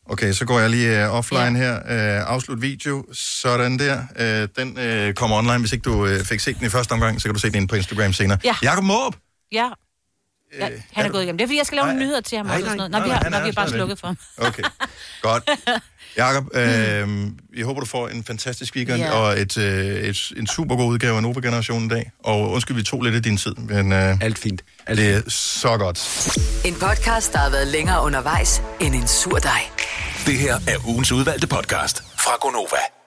Okay, 0.06 0.34
så 0.34 0.46
går 0.46 0.60
jeg 0.60 0.70
lige 0.70 1.06
uh, 1.08 1.14
offline 1.14 1.58
her. 1.58 1.76
Uh, 1.76 2.34
afslut 2.34 2.62
video. 2.62 3.06
Sådan 3.14 3.80
der. 3.80 3.98
Uh, 4.20 4.64
den 4.64 5.08
uh, 5.08 5.14
kommer 5.14 5.38
online. 5.38 5.60
Hvis 5.60 5.72
ikke 5.74 5.84
du 5.84 6.04
uh, 6.04 6.20
fik 6.20 6.40
set 6.40 6.58
den 6.58 6.66
i 6.66 6.70
første 6.70 6.92
omgang, 6.92 7.22
så 7.22 7.28
kan 7.28 7.34
du 7.34 7.40
se 7.40 7.50
den 7.50 7.68
på 7.68 7.76
Instagram 7.76 8.14
senere. 8.14 8.38
Ja. 8.44 8.56
Jakob 8.64 8.84
Måb! 8.84 9.16
Ja. 9.52 9.70
ja 10.60 10.70
han 10.92 11.06
er 11.06 11.10
gået 11.10 11.24
igennem. 11.24 11.38
Det 11.38 11.44
er 11.44 11.48
fordi, 11.48 11.58
jeg 11.58 11.66
skal 11.66 11.76
lave 11.76 11.86
nogle 11.88 12.00
nyheder 12.00 12.22
til 12.22 12.38
ham 12.38 12.46
Nej, 12.46 12.56
også. 12.56 12.66
og 12.66 12.70
sådan 12.70 12.78
nej, 12.78 12.90
noget. 12.90 12.92
Når 12.92 13.00
vi 13.00 13.08
nej, 13.08 13.16
har, 13.16 13.24
han 13.24 13.32
når 13.32 13.38
er 13.38 13.44
vi 13.44 13.50
har 13.50 13.54
bare 13.54 13.70
slukket 13.70 14.00
for 14.00 14.08
ham. 14.08 14.18
Okay, 14.38 14.64
godt. 15.22 15.50
Jakob, 16.18 16.46
øh, 16.54 17.08
jeg 17.58 17.66
håber, 17.66 17.80
du 17.80 17.86
får 17.86 18.08
en 18.08 18.24
fantastisk 18.24 18.76
weekend 18.76 18.98
Ja. 19.02 19.12
og 19.12 19.40
et, 19.40 19.58
øh, 19.58 19.86
et, 20.04 20.32
en 20.38 20.48
super 20.48 20.76
god 20.76 20.86
udgave 20.94 21.16
af 21.16 21.22
Nova-generationen 21.22 21.86
i 21.92 21.94
dag. 21.94 22.12
Og 22.24 22.52
undskyld, 22.52 22.78
vi 22.78 22.84
tog 22.84 23.02
lidt 23.02 23.16
af 23.16 23.24
din 23.24 23.38
tid, 23.38 23.56
men... 23.56 23.92
Øh, 23.92 24.18
Alt 24.22 24.38
fint. 24.40 24.62
Alt 24.88 25.00
det 25.00 25.14
er 25.16 25.22
så 25.28 25.78
godt. 25.78 25.98
En 26.66 26.74
podcast, 26.74 27.34
der 27.34 27.40
har 27.40 27.50
været 27.50 27.68
længere 27.68 28.04
undervejs 28.04 28.62
end 28.82 28.96
en 28.96 29.08
sur 29.08 29.38
dej. 29.38 29.62
Det 30.26 30.38
her 30.38 30.56
er 30.68 30.88
ugens 30.88 31.12
udvalgte 31.12 31.48
podcast 31.48 32.04
fra 32.20 32.32
Gonova. 32.42 33.03